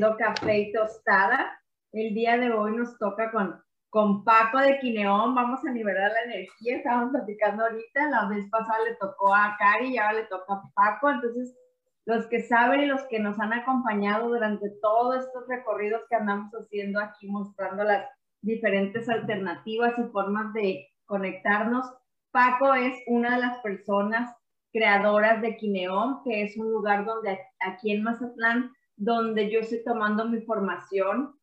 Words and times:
Compartiendo 0.00 0.16
café 0.16 0.58
y 0.58 0.72
tostada. 0.72 1.60
El 1.92 2.14
día 2.14 2.36
de 2.36 2.52
hoy 2.52 2.76
nos 2.76 2.96
toca 2.98 3.30
con, 3.30 3.60
con 3.90 4.24
Paco 4.24 4.58
de 4.58 4.78
Quineón. 4.78 5.34
Vamos 5.34 5.64
a 5.64 5.72
nivelar 5.72 6.12
la 6.12 6.32
energía. 6.32 6.76
Estábamos 6.76 7.12
platicando 7.12 7.64
ahorita. 7.64 8.10
La 8.10 8.28
vez 8.28 8.48
pasada 8.50 8.78
le 8.84 8.94
tocó 8.96 9.34
a 9.34 9.56
Cari 9.58 9.94
y 9.94 9.98
ahora 9.98 10.20
le 10.20 10.24
toca 10.24 10.54
a 10.54 10.62
Paco. 10.74 11.10
Entonces, 11.10 11.56
los 12.04 12.26
que 12.26 12.42
saben 12.42 12.82
y 12.82 12.86
los 12.86 13.02
que 13.04 13.18
nos 13.18 13.38
han 13.40 13.52
acompañado 13.52 14.28
durante 14.28 14.70
todos 14.82 15.24
estos 15.24 15.48
recorridos 15.48 16.02
que 16.08 16.16
andamos 16.16 16.52
haciendo 16.52 17.00
aquí, 17.00 17.26
mostrando 17.26 17.84
las 17.84 18.06
diferentes 18.42 19.08
alternativas 19.08 19.94
y 19.98 20.02
formas 20.12 20.52
de 20.52 20.88
conectarnos. 21.06 21.86
Paco 22.30 22.74
es 22.74 22.94
una 23.06 23.36
de 23.36 23.42
las 23.42 23.58
personas 23.60 24.34
creadoras 24.72 25.40
de 25.42 25.56
Quineón, 25.56 26.22
que 26.24 26.42
es 26.42 26.56
un 26.56 26.70
lugar 26.70 27.04
donde 27.04 27.38
aquí 27.60 27.90
en 27.90 28.02
Mazatlán 28.02 28.70
donde 28.98 29.50
yo 29.50 29.60
estoy 29.60 29.82
tomando 29.84 30.28
mi 30.28 30.40
formación 30.42 31.34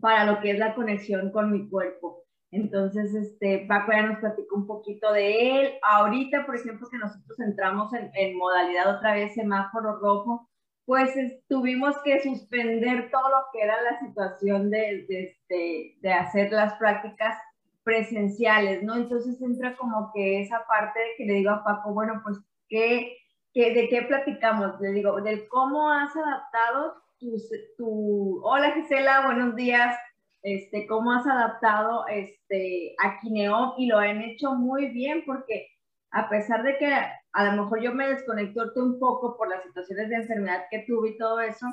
para 0.00 0.26
lo 0.26 0.40
que 0.40 0.50
es 0.50 0.58
la 0.58 0.74
conexión 0.74 1.30
con 1.30 1.52
mi 1.52 1.68
cuerpo. 1.68 2.24
Entonces, 2.50 3.14
este, 3.14 3.64
Paco 3.66 3.92
ya 3.92 4.02
nos 4.02 4.18
platicó 4.18 4.56
un 4.56 4.66
poquito 4.66 5.12
de 5.12 5.60
él. 5.60 5.72
Ahorita, 5.82 6.44
por 6.44 6.56
ejemplo, 6.56 6.86
que 6.90 6.98
nosotros 6.98 7.40
entramos 7.40 7.92
en, 7.94 8.36
modalidad 8.36 8.96
otra 8.96 9.14
vez 9.14 9.32
semáforo 9.34 9.98
rojo, 9.98 10.50
pues 10.84 11.14
tuvimos 11.48 11.96
que 12.04 12.20
suspender 12.20 13.10
todo 13.10 13.28
lo 13.30 13.36
que 13.52 13.62
era 13.62 13.80
la 13.82 13.98
situación 14.00 14.70
de, 14.70 15.06
de, 15.08 15.22
este, 15.24 15.96
de 16.00 16.12
hacer 16.12 16.52
las 16.52 16.74
prácticas 16.74 17.38
presenciales, 17.84 18.82
¿no? 18.82 18.96
Entonces 18.96 19.40
entra 19.40 19.76
como 19.76 20.10
que 20.12 20.42
esa 20.42 20.66
parte 20.66 20.98
de 20.98 21.06
que 21.16 21.24
le 21.24 21.34
digo 21.34 21.50
a 21.50 21.64
Paco, 21.64 21.94
bueno, 21.94 22.20
pues, 22.22 22.38
¿qué, 22.68 23.16
¿De 23.54 23.86
qué 23.90 24.00
platicamos? 24.08 24.80
Le 24.80 24.92
digo, 24.92 25.20
del 25.20 25.46
cómo 25.48 25.90
has 25.90 26.16
adaptado 26.16 27.02
tu, 27.18 27.36
tu... 27.76 28.40
Hola 28.42 28.72
Gisela, 28.72 29.26
buenos 29.26 29.54
días. 29.56 29.94
Este, 30.42 30.86
cómo 30.86 31.12
has 31.12 31.26
adaptado 31.26 32.06
este, 32.08 32.96
a 32.98 33.20
Kineo 33.20 33.74
y 33.76 33.88
lo 33.88 33.98
han 33.98 34.22
hecho 34.22 34.54
muy 34.54 34.86
bien 34.86 35.24
porque 35.26 35.68
a 36.10 36.30
pesar 36.30 36.62
de 36.62 36.78
que 36.78 36.94
a 37.32 37.44
lo 37.44 37.62
mejor 37.62 37.82
yo 37.82 37.92
me 37.92 38.08
desconecté 38.08 38.58
un 38.80 38.98
poco 38.98 39.36
por 39.36 39.50
las 39.50 39.62
situaciones 39.64 40.08
de 40.08 40.16
enfermedad 40.16 40.64
que 40.70 40.84
tuve 40.86 41.10
y 41.10 41.18
todo 41.18 41.38
eso, 41.40 41.66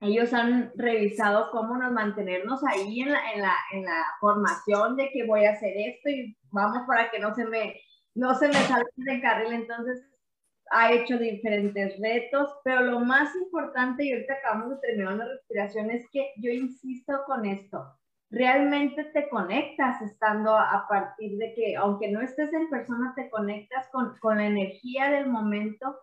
ellos 0.00 0.32
han 0.32 0.70
revisado 0.76 1.50
cómo 1.50 1.76
nos 1.76 1.90
mantenernos 1.90 2.62
ahí 2.64 3.00
en 3.00 3.10
la, 3.10 3.32
en 3.32 3.42
la, 3.42 3.54
en 3.72 3.84
la 3.84 4.04
formación 4.20 4.96
de 4.96 5.10
que 5.10 5.26
voy 5.26 5.44
a 5.44 5.54
hacer 5.54 5.72
esto 5.76 6.08
y 6.08 6.36
vamos 6.52 6.86
para 6.86 7.10
que 7.10 7.18
no 7.18 7.34
se 7.34 7.46
me, 7.46 7.80
no 8.14 8.36
se 8.36 8.46
me 8.46 8.54
salga 8.54 8.88
de 8.94 9.20
carril. 9.20 9.54
Entonces, 9.54 10.13
ha 10.70 10.92
hecho 10.92 11.18
diferentes 11.18 11.98
retos, 12.00 12.50
pero 12.64 12.82
lo 12.82 13.00
más 13.00 13.34
importante, 13.36 14.04
y 14.04 14.12
ahorita 14.12 14.34
acabamos 14.34 14.70
de 14.70 14.88
terminar 14.88 15.16
la 15.16 15.28
respiración, 15.28 15.90
es 15.90 16.08
que 16.10 16.32
yo 16.36 16.50
insisto 16.50 17.22
con 17.26 17.44
esto, 17.44 17.84
realmente 18.30 19.04
te 19.04 19.28
conectas 19.28 20.00
estando 20.02 20.56
a 20.56 20.86
partir 20.88 21.38
de 21.38 21.54
que, 21.54 21.76
aunque 21.76 22.10
no 22.10 22.20
estés 22.20 22.52
en 22.52 22.68
persona, 22.68 23.12
te 23.14 23.30
conectas 23.30 23.88
con, 23.92 24.16
con 24.18 24.38
la 24.38 24.46
energía 24.46 25.10
del 25.10 25.28
momento, 25.28 25.96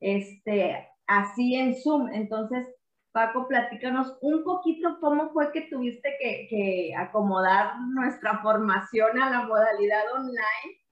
este, 0.00 0.88
así 1.06 1.56
en 1.56 1.74
Zoom. 1.74 2.08
Entonces, 2.12 2.66
Paco, 3.12 3.46
platícanos 3.46 4.16
un 4.22 4.42
poquito 4.42 4.98
cómo 5.00 5.30
fue 5.32 5.52
que 5.52 5.62
tuviste 5.62 6.16
que, 6.20 6.46
que 6.48 6.94
acomodar 6.96 7.78
nuestra 7.90 8.40
formación 8.42 9.20
a 9.20 9.30
la 9.30 9.42
modalidad 9.46 10.02
online 10.14 10.83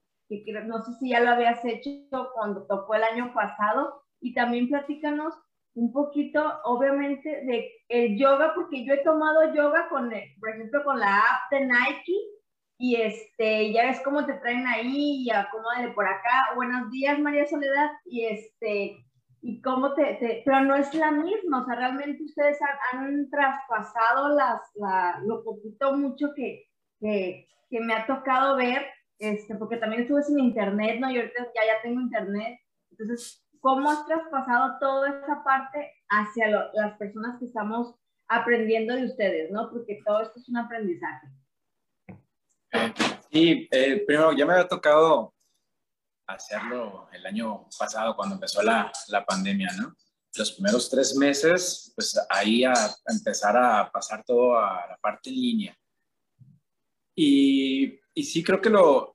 que 0.44 0.52
no 0.52 0.82
sé 0.82 0.92
si 0.94 1.10
ya 1.10 1.20
lo 1.20 1.30
habías 1.30 1.64
hecho 1.64 2.30
cuando 2.34 2.66
tocó 2.66 2.94
el 2.94 3.04
año 3.04 3.32
pasado, 3.34 4.02
y 4.20 4.34
también 4.34 4.68
platícanos 4.68 5.34
un 5.74 5.92
poquito, 5.92 6.60
obviamente, 6.64 7.28
de 7.28 7.70
el 7.88 8.18
yoga, 8.18 8.52
porque 8.54 8.84
yo 8.84 8.94
he 8.94 9.04
tomado 9.04 9.54
yoga 9.54 9.88
con, 9.88 10.12
eh, 10.12 10.34
por 10.40 10.50
ejemplo, 10.50 10.84
con 10.84 10.98
la 10.98 11.18
app 11.18 11.50
de 11.50 11.60
Nike, 11.60 12.16
y 12.78 12.96
este, 12.96 13.72
ya 13.72 13.86
ves 13.86 14.00
cómo 14.04 14.24
te 14.26 14.34
traen 14.34 14.66
ahí, 14.66 15.24
y 15.24 15.30
acomódale 15.30 15.92
por 15.92 16.06
acá, 16.06 16.54
buenos 16.54 16.90
días 16.90 17.18
María 17.18 17.46
Soledad, 17.46 17.90
y 18.04 18.24
este, 18.26 19.04
y 19.40 19.60
cómo 19.60 19.94
te, 19.94 20.42
pero 20.44 20.60
no 20.60 20.76
es 20.76 20.94
la 20.94 21.10
misma, 21.10 21.62
o 21.62 21.66
sea, 21.66 21.74
realmente 21.74 22.22
ustedes 22.22 22.58
han, 22.92 23.28
traspasado 23.30 24.28
las, 24.36 24.60
la, 24.76 25.20
lo 25.24 25.42
poquito 25.42 25.96
mucho 25.96 26.28
que, 26.34 26.64
que, 27.00 27.48
que 27.68 27.80
me 27.80 27.94
ha 27.94 28.06
tocado 28.06 28.56
ver, 28.56 28.86
este, 29.22 29.54
porque 29.54 29.76
también 29.76 30.02
estuve 30.02 30.24
sin 30.24 30.40
internet, 30.40 30.98
¿no? 30.98 31.08
Y 31.08 31.16
ahorita 31.16 31.44
ya, 31.54 31.60
ya 31.64 31.80
tengo 31.80 32.00
internet. 32.00 32.58
Entonces, 32.90 33.46
¿cómo 33.60 33.88
has 33.88 34.04
traspasado 34.04 34.78
toda 34.80 35.10
esa 35.10 35.44
parte 35.44 35.92
hacia 36.08 36.48
las 36.74 36.98
personas 36.98 37.38
que 37.38 37.46
estamos 37.46 37.94
aprendiendo 38.26 38.96
de 38.96 39.04
ustedes, 39.04 39.52
¿no? 39.52 39.70
Porque 39.70 40.02
todo 40.04 40.22
esto 40.22 40.40
es 40.40 40.48
un 40.48 40.56
aprendizaje. 40.56 41.28
Sí, 43.30 43.68
eh, 43.70 44.02
primero, 44.04 44.32
ya 44.32 44.44
me 44.44 44.54
había 44.54 44.66
tocado 44.66 45.32
hacerlo 46.26 47.08
el 47.12 47.24
año 47.24 47.68
pasado 47.78 48.16
cuando 48.16 48.34
empezó 48.34 48.60
la, 48.60 48.90
la 49.06 49.24
pandemia, 49.24 49.68
¿no? 49.80 49.94
Los 50.34 50.50
primeros 50.50 50.90
tres 50.90 51.14
meses, 51.14 51.92
pues 51.94 52.18
ahí 52.28 52.64
a 52.64 52.74
empezar 53.06 53.56
a 53.56 53.88
pasar 53.88 54.24
todo 54.24 54.58
a 54.58 54.84
la 54.88 54.96
parte 54.96 55.30
en 55.30 55.36
línea. 55.36 55.78
Y 57.14 58.02
y 58.14 58.24
sí 58.24 58.42
creo 58.42 58.60
que 58.60 58.70
lo, 58.70 59.11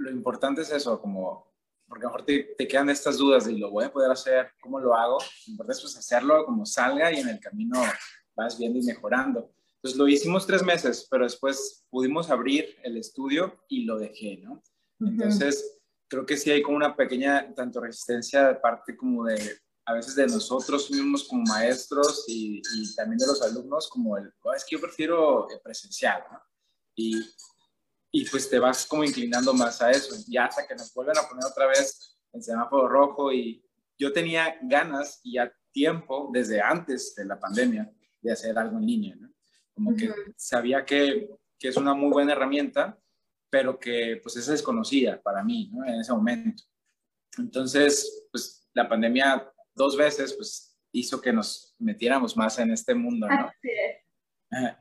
lo 0.00 0.10
importante 0.10 0.62
es 0.62 0.70
eso, 0.70 1.00
como, 1.00 1.52
porque 1.86 2.04
a 2.04 2.08
lo 2.08 2.12
mejor 2.12 2.26
te, 2.26 2.54
te, 2.56 2.66
quedan 2.66 2.88
estas 2.88 3.18
dudas 3.18 3.44
de 3.44 3.52
lo 3.52 3.70
voy 3.70 3.84
a 3.84 3.92
poder 3.92 4.10
hacer, 4.10 4.50
cómo 4.60 4.80
lo 4.80 4.94
hago. 4.94 5.18
Lo 5.46 5.50
importante 5.52 5.78
es 5.78 5.82
pues, 5.82 5.96
hacerlo 5.96 6.44
como 6.46 6.64
salga 6.64 7.12
y 7.12 7.20
en 7.20 7.28
el 7.28 7.38
camino 7.38 7.80
vas 8.34 8.58
viendo 8.58 8.78
y 8.78 8.82
mejorando. 8.82 9.52
Entonces 9.74 9.98
lo 9.98 10.08
hicimos 10.08 10.46
tres 10.46 10.62
meses, 10.62 11.06
pero 11.10 11.24
después 11.24 11.86
pudimos 11.90 12.30
abrir 12.30 12.76
el 12.82 12.96
estudio 12.96 13.60
y 13.68 13.84
lo 13.84 13.98
dejé, 13.98 14.38
¿no? 14.38 14.62
Entonces 15.00 15.78
creo 16.08 16.26
que 16.26 16.36
sí 16.36 16.50
hay 16.50 16.60
como 16.60 16.76
una 16.76 16.94
pequeña 16.94 17.54
tanto 17.54 17.80
resistencia 17.80 18.48
de 18.48 18.54
parte 18.56 18.96
como 18.96 19.24
de 19.24 19.38
a 19.86 19.94
veces 19.94 20.14
de 20.14 20.26
nosotros 20.26 20.90
mismos 20.90 21.24
como 21.24 21.44
maestros 21.44 22.24
y, 22.28 22.60
y 22.74 22.94
también 22.94 23.18
de 23.18 23.26
los 23.26 23.40
alumnos 23.42 23.88
como 23.88 24.18
el, 24.18 24.30
oh, 24.42 24.52
es 24.52 24.64
que 24.64 24.76
yo 24.76 24.80
prefiero 24.80 25.48
presencial, 25.64 26.22
¿no? 26.30 26.38
Y 26.94 27.18
y 28.12 28.28
pues 28.28 28.50
te 28.50 28.58
vas 28.58 28.86
como 28.86 29.04
inclinando 29.04 29.54
más 29.54 29.80
a 29.82 29.90
eso, 29.90 30.14
ya 30.28 30.46
hasta 30.46 30.66
que 30.66 30.74
nos 30.74 30.92
vuelven 30.92 31.18
a 31.18 31.28
poner 31.28 31.44
otra 31.44 31.66
vez 31.66 32.18
en 32.32 32.42
semáforo 32.42 32.88
rojo 32.88 33.32
y 33.32 33.64
yo 33.98 34.12
tenía 34.12 34.58
ganas 34.62 35.20
y 35.22 35.34
ya 35.34 35.52
tiempo 35.72 36.30
desde 36.32 36.60
antes 36.60 37.14
de 37.14 37.24
la 37.24 37.38
pandemia 37.38 37.90
de 38.20 38.32
hacer 38.32 38.58
algo 38.58 38.78
en 38.78 38.86
línea, 38.86 39.16
¿no? 39.16 39.32
Como 39.74 39.96
que 39.96 40.12
sabía 40.36 40.84
que, 40.84 41.30
que, 41.58 41.68
es 41.68 41.76
una 41.76 41.94
muy 41.94 42.10
buena 42.10 42.32
herramienta, 42.32 42.98
pero 43.48 43.78
que 43.78 44.20
pues 44.22 44.36
es 44.36 44.46
desconocida 44.46 45.20
para 45.22 45.42
mí, 45.42 45.70
¿no? 45.72 45.84
En 45.86 46.00
ese 46.00 46.12
momento. 46.12 46.64
Entonces, 47.38 48.26
pues 48.30 48.68
la 48.74 48.88
pandemia 48.88 49.50
dos 49.74 49.96
veces 49.96 50.34
pues 50.34 50.76
hizo 50.92 51.20
que 51.20 51.32
nos 51.32 51.74
metiéramos 51.78 52.36
más 52.36 52.58
en 52.58 52.72
este 52.72 52.94
mundo, 52.94 53.28
¿no? 53.28 53.50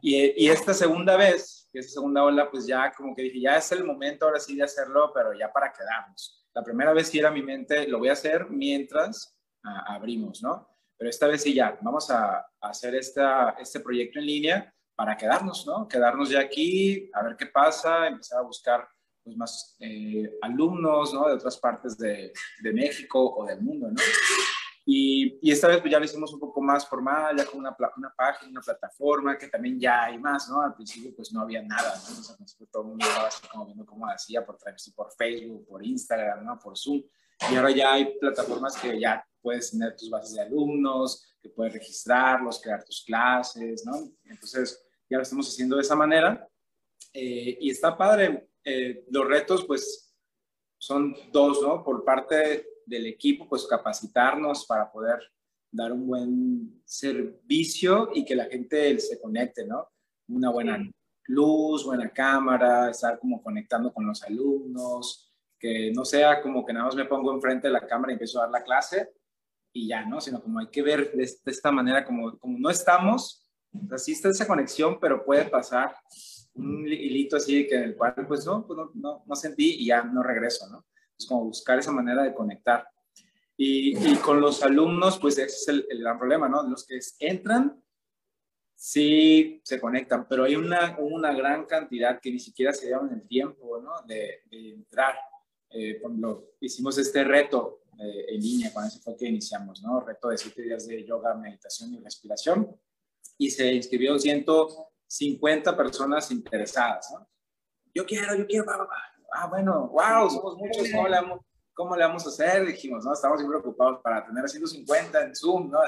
Y, 0.02 0.46
y 0.46 0.50
esta 0.50 0.74
segunda 0.74 1.16
vez 1.16 1.59
que 1.72 1.80
esa 1.80 1.90
segunda 1.90 2.24
ola, 2.24 2.50
pues 2.50 2.66
ya 2.66 2.92
como 2.94 3.16
que 3.16 3.24
dije, 3.24 3.42
ya 3.42 3.58
es 3.58 3.72
el 3.72 3.84
momento 3.84 4.26
ahora 4.26 4.40
sí 4.40 4.56
de 4.56 4.64
hacerlo, 4.64 5.12
pero 5.14 5.34
ya 5.34 5.52
para 5.52 5.72
quedarnos. 5.72 6.48
La 6.54 6.64
primera 6.64 6.94
vez 6.94 7.08
sí 7.08 7.20
era 7.20 7.32
mi 7.32 7.42
mente, 7.42 7.88
lo 7.88 8.00
voy 8.00 8.10
a 8.10 8.14
hacer 8.14 8.50
mientras 8.50 9.38
abrimos, 9.64 10.42
¿no? 10.42 10.68
Pero 10.98 11.10
esta 11.10 11.28
vez 11.28 11.44
sí 11.44 11.54
ya, 11.54 11.78
vamos 11.82 12.10
a, 12.10 12.46
hacer 12.62 12.96
esta, 12.96 13.52
este 13.60 13.80
proyecto 13.80 14.20
en 14.20 14.26
línea 14.26 14.74
para 14.96 15.16
quedarnos, 15.16 15.66
¿no? 15.66 15.88
Quedarnos 15.88 16.30
ya 16.30 16.42
aquí, 16.42 17.10
a 17.14 17.24
ver 17.24 17.38
qué 17.38 17.46
pasa, 17.46 18.08
empezar 18.08 18.40
a 18.40 18.44
buscar 18.44 18.86
pues, 19.24 19.38
más 19.38 19.78
eh, 19.80 20.38
alumnos, 20.42 21.14
¿no? 21.14 21.28
De 21.28 21.36
otras 21.36 21.58
partes 21.58 21.98
de, 21.98 22.34
de, 22.62 22.74
México 22.74 23.34
o 23.34 23.46
del 23.46 23.62
mundo, 23.62 23.90
¿no? 23.90 24.02
Y, 24.92 25.38
y, 25.44 25.52
esta 25.52 25.68
vez 25.68 25.82
pues 25.82 25.92
ya 25.92 26.00
lo 26.00 26.06
hicimos 26.06 26.34
un 26.34 26.40
poco 26.40 26.62
más 26.62 26.88
formal, 26.90 27.38
ya 27.38 27.46
con 27.46 27.60
una, 27.60 27.78
una, 27.96 28.12
página, 28.18 28.50
una 28.50 28.62
plataforma, 28.62 29.38
que 29.38 29.48
también 29.48 29.80
ya 29.80 30.06
hay 30.06 30.18
más, 30.18 30.50
¿no? 30.50 30.64
Al 30.64 30.74
principio 30.74 31.16
pues 31.16 31.32
no 31.32 31.42
había 31.42 31.62
nada, 31.62 31.94
¿no? 31.94 32.10
Entonces, 32.10 32.32
al 32.32 32.38
principio 32.38 32.68
todo 32.72 32.82
el 32.82 32.88
mundo 32.88 33.06
estaba 33.06 33.28
así 33.28 33.48
como 33.50 33.68
viendo 33.68 33.86
cómo 33.86 34.08
hacía 34.08 34.44
por, 34.44 34.58
por 34.96 35.12
Facebook, 35.12 35.68
por 35.68 35.86
Instagram, 35.86 36.44
¿no? 36.44 36.58
Por 36.58 36.76
Zoom. 36.76 37.04
Y 37.52 37.56
ahora 37.56 37.70
ya 37.70 37.94
hay 37.94 38.18
plataformas 38.18 38.78
que 38.78 39.00
ya 39.00 39.24
puedes 39.40 39.70
tener 39.70 39.96
tus 39.96 40.10
bases 40.10 40.34
de 40.34 40.42
alumnos, 40.42 41.36
que 41.40 41.50
puedes 41.50 41.72
registrarlos, 41.72 42.60
crear 42.60 42.84
tus 42.84 43.04
clases, 43.06 43.86
¿no? 43.86 44.12
Entonces, 44.26 44.84
ya 45.08 45.18
lo 45.18 45.22
estamos 45.22 45.48
haciendo 45.48 45.76
de 45.76 45.84
esa 45.84 45.96
manera. 45.96 46.50
Eh, 47.14 47.60
y 47.62 47.70
está 47.70 47.96
padre. 47.96 48.50
Eh, 48.64 49.06
los 49.12 49.28
retos, 49.28 49.66
pues, 49.66 50.16
son 50.80 51.16
dos, 51.32 51.62
¿no? 51.62 51.84
Por 51.84 52.04
parte 52.04 52.69
del 52.90 53.06
equipo, 53.06 53.48
pues, 53.48 53.68
capacitarnos 53.68 54.66
para 54.66 54.92
poder 54.92 55.20
dar 55.72 55.92
un 55.92 56.08
buen 56.08 56.82
servicio 56.84 58.10
y 58.14 58.26
que 58.26 58.36
la 58.36 58.46
gente 58.46 59.00
se 59.00 59.20
conecte, 59.22 59.66
¿no? 59.66 59.88
Una 60.28 60.50
buena 60.50 60.84
luz, 61.28 61.86
buena 61.86 62.10
cámara, 62.10 62.90
estar 62.90 63.20
como 63.20 63.42
conectando 63.42 63.94
con 63.94 64.06
los 64.06 64.24
alumnos, 64.24 65.32
que 65.60 65.92
no 65.94 66.06
sea 66.06 66.42
como 66.42 66.66
que 66.66 66.74
nada 66.74 66.86
más 66.86 66.96
me 66.96 67.06
pongo 67.06 67.34
enfrente 67.34 67.68
de 67.68 67.74
la 67.74 67.86
cámara 67.86 68.12
y 68.12 68.16
empiezo 68.16 68.40
a 68.40 68.44
dar 68.44 68.52
la 68.52 68.64
clase 68.64 69.12
y 69.72 69.88
ya, 69.88 70.06
¿no? 70.06 70.20
Sino 70.20 70.42
como 70.42 70.60
hay 70.60 70.68
que 70.68 70.82
ver 70.82 71.12
de, 71.12 71.24
esta 71.24 71.72
manera, 71.72 72.04
como, 72.04 72.38
como 72.40 72.58
no 72.58 72.70
estamos, 72.70 73.52
o 73.72 73.98
sea, 73.98 74.14
está 74.14 74.30
esa 74.30 74.48
conexión, 74.48 75.00
pero 75.00 75.24
puede 75.24 75.46
pasar 75.46 75.96
un 76.56 76.88
hilito 76.88 77.38
así 77.38 77.68
que 77.68 77.76
en 77.76 77.84
el 77.84 77.96
cual, 77.96 78.16
pues 78.28 78.46
no, 78.46 78.66
pues 78.66 78.80
no, 78.96 79.24
no, 79.26 79.36
sentí 79.36 79.76
y 79.80 79.88
ya 79.88 80.04
no 80.04 80.24
regreso, 80.24 80.68
¿no? 80.70 80.86
Es 81.20 81.26
como 81.26 81.46
buscar 81.46 81.78
esa 81.78 81.92
manera 81.92 82.24
de 82.24 82.34
conectar. 82.34 82.88
Y, 83.58 83.98
y 83.98 84.16
con 84.16 84.40
los 84.40 84.64
alumnos, 84.64 85.20
pues 85.20 85.38
ese 85.38 85.56
es 85.56 85.68
el, 85.68 85.86
el, 85.90 86.00
gran 86.00 86.18
problema, 86.18 86.48
¿no? 86.48 86.64
Los 86.64 86.86
que 86.86 86.98
entran, 87.20 87.84
sí 88.74 89.60
se 89.66 89.82
conectan, 89.82 90.26
pero 90.30 90.46
hay 90.46 90.56
una, 90.56 90.96
una 90.98 91.34
gran 91.34 91.66
cantidad 91.66 92.22
que 92.22 92.32
ni 92.32 92.40
siquiera 92.40 92.72
se 92.72 92.88
llevan 92.88 93.12
el 93.12 93.28
tiempo, 93.28 93.82
¿no? 93.82 94.02
De, 94.08 94.44
de 94.50 94.70
entrar. 94.76 95.16
Eh, 95.72 96.02
hicimos 96.62 96.98
este 96.98 97.26
reto 97.26 97.82
eh, 98.00 98.26
en 98.30 98.40
línea, 98.40 98.72
cuando 98.72 98.88
ese 98.88 99.02
fue 99.02 99.18
que 99.18 99.28
iniciamos, 99.28 99.82
¿no? 99.82 100.00
Reto 100.00 100.30
de 100.30 100.38
siete 100.38 100.62
días 100.62 100.88
de 100.88 101.04
yoga, 101.06 101.36
meditación 101.36 101.94
y 101.94 102.00
respiración. 102.00 102.80
Y 103.38 103.50
se 103.50 103.74
inscribió 103.74 104.18
150 104.18 105.76
personas 105.76 106.32
interesadas, 106.32 107.12
¿no? 107.12 107.28
Yo 107.94 108.06
quiero, 108.06 108.36
yo 108.36 108.48
quiero, 108.48 108.66
Ah, 109.34 109.48
bueno, 109.48 109.88
wow, 109.88 110.30
somos 110.30 110.58
muchos, 110.58 110.88
¿cómo 110.92 111.08
le, 111.08 111.16
vamos, 111.16 111.40
¿cómo 111.74 111.96
le 111.96 112.04
vamos 112.04 112.26
a 112.26 112.30
hacer? 112.30 112.66
Dijimos, 112.66 113.06
¿no? 113.06 113.14
Estamos 113.14 113.42
muy 113.42 113.50
preocupados 113.50 114.00
para 114.04 114.26
tener 114.26 114.48
150 114.48 115.24
en 115.24 115.36
Zoom, 115.36 115.70
¿no? 115.70 115.80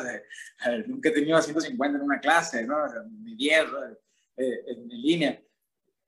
nunca 0.87 1.09
he 1.09 1.11
tenido 1.11 1.41
150 1.41 1.97
en 1.97 2.03
una 2.03 2.19
clase, 2.19 2.65
¿no? 2.65 2.77
Ni 3.23 3.35
10 3.35 3.65
eh, 4.37 4.63
en, 4.67 4.91
en 4.91 5.01
línea. 5.01 5.41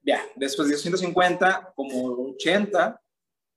Ya, 0.02 0.22
después 0.36 0.68
de 0.68 0.78
150, 0.78 1.74
como 1.76 2.30
80 2.34 3.00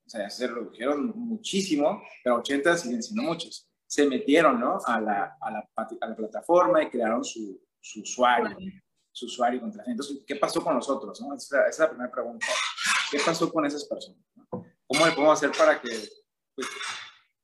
o 0.06 0.08
sea, 0.08 0.30
se 0.30 0.46
redujeron 0.46 1.12
muchísimo, 1.16 2.00
pero 2.22 2.36
80 2.36 2.76
siguen 2.76 3.02
siendo 3.02 3.22
muchos. 3.24 3.68
Se 3.88 4.06
metieron, 4.06 4.60
¿no? 4.60 4.78
A 4.84 5.00
la, 5.00 5.36
a 5.40 5.50
la, 5.50 5.68
a 5.74 6.06
la 6.06 6.16
plataforma 6.16 6.82
y 6.82 6.90
crearon 6.90 7.24
su, 7.24 7.60
su 7.80 8.02
usuario, 8.02 8.56
su 9.10 9.26
usuario 9.26 9.60
contra 9.60 9.82
Entonces, 9.86 10.22
¿qué 10.24 10.36
pasó 10.36 10.62
con 10.62 10.74
nosotros? 10.74 11.20
No? 11.20 11.34
Esa, 11.34 11.66
es 11.66 11.78
la 11.78 11.88
primera 11.88 12.10
pregunta. 12.10 12.46
¿Qué 13.10 13.18
pasó 13.24 13.52
con 13.52 13.64
esas 13.64 13.84
personas? 13.84 14.20
¿Cómo 14.50 15.06
le 15.06 15.12
podemos 15.12 15.38
hacer 15.38 15.50
para 15.56 15.80
que, 15.80 15.90
pues, 16.54 16.68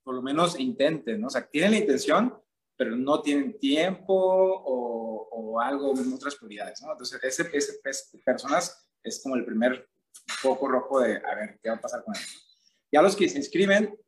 por 0.03 0.14
lo 0.14 0.23
menos 0.23 0.59
intenten, 0.59 1.20
¿no? 1.20 1.29
O 1.29 1.31
sea, 1.31 1.47
tienen 1.49 1.73
la 1.73 1.79
intención, 1.79 2.37
pero 2.76 2.97
no 2.97 3.20
tienen 3.20 3.59
tiempo 3.59 4.14
o, 4.14 5.29
o 5.31 5.61
algo, 5.61 5.93
otras 6.14 6.37
prioridades, 6.37 6.82
¿no? 6.82 6.93
Entonces, 6.93 7.23
ese, 7.23 7.49
ese, 7.53 7.81
ese, 7.85 8.19
personas 8.19 8.88
es 9.03 9.23
como 9.23 9.37
el 9.37 9.44
primer 9.44 9.88
foco 10.26 10.69
rojo 10.69 11.00
de, 11.00 11.17
a 11.17 11.35
ver, 11.35 11.59
¿qué 11.62 11.69
va 11.69 11.76
a 11.76 11.81
pasar 11.81 12.05
con 12.05 12.14
ellos? 12.14 12.59
Ya 12.91 13.03
los 13.03 13.17
que 13.17 13.29
se 13.29 13.38
inscriben, 13.38 13.99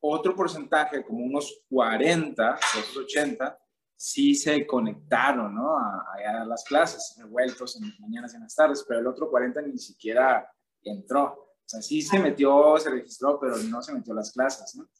otro 0.00 0.34
porcentaje, 0.34 1.04
como 1.04 1.24
unos 1.24 1.62
40 1.68 2.58
de 2.74 2.80
esos 2.80 2.96
80, 2.96 3.61
sí 4.02 4.34
se 4.34 4.66
conectaron 4.66 5.54
¿no? 5.54 5.78
a, 5.78 6.04
a, 6.40 6.44
las 6.44 6.64
clases, 6.64 7.14
revueltos 7.18 7.76
en 7.76 7.88
las 7.88 8.00
mañanas 8.00 8.32
y 8.32 8.36
en 8.36 8.42
las 8.42 8.54
tardes, 8.56 8.84
pero 8.86 8.98
el 8.98 9.06
otro 9.06 9.30
40 9.30 9.62
ni 9.62 9.78
siquiera 9.78 10.44
entró. 10.82 11.24
O 11.24 11.64
sea, 11.64 11.80
sí 11.80 12.02
se 12.02 12.18
metió, 12.18 12.76
se 12.78 12.90
registró, 12.90 13.38
pero 13.38 13.56
no 13.58 13.80
se 13.80 13.92
metió 13.92 14.12
a 14.12 14.16
las 14.16 14.32
clases. 14.32 14.74
¿no? 14.74 14.90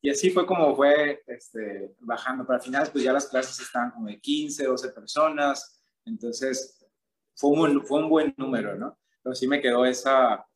Y 0.00 0.10
así 0.10 0.30
fue 0.30 0.46
como 0.46 0.76
fue 0.76 1.24
este, 1.26 1.96
bajando. 1.98 2.46
Pero 2.46 2.58
al 2.58 2.62
final, 2.62 2.88
pues 2.92 3.02
ya 3.02 3.12
las 3.12 3.26
clases 3.26 3.58
estaban 3.58 3.90
como 3.90 4.06
de 4.06 4.20
15, 4.20 4.64
12 4.64 4.90
personas. 4.90 5.82
Entonces, 6.04 6.86
fue 7.34 7.50
un, 7.50 7.84
fue 7.84 7.98
un 7.98 8.08
buen 8.08 8.32
número, 8.36 8.76
¿no? 8.76 8.96
Pero 9.24 9.34
sí 9.34 9.48
me 9.48 9.60
quedó 9.60 9.84
esa, 9.84 10.46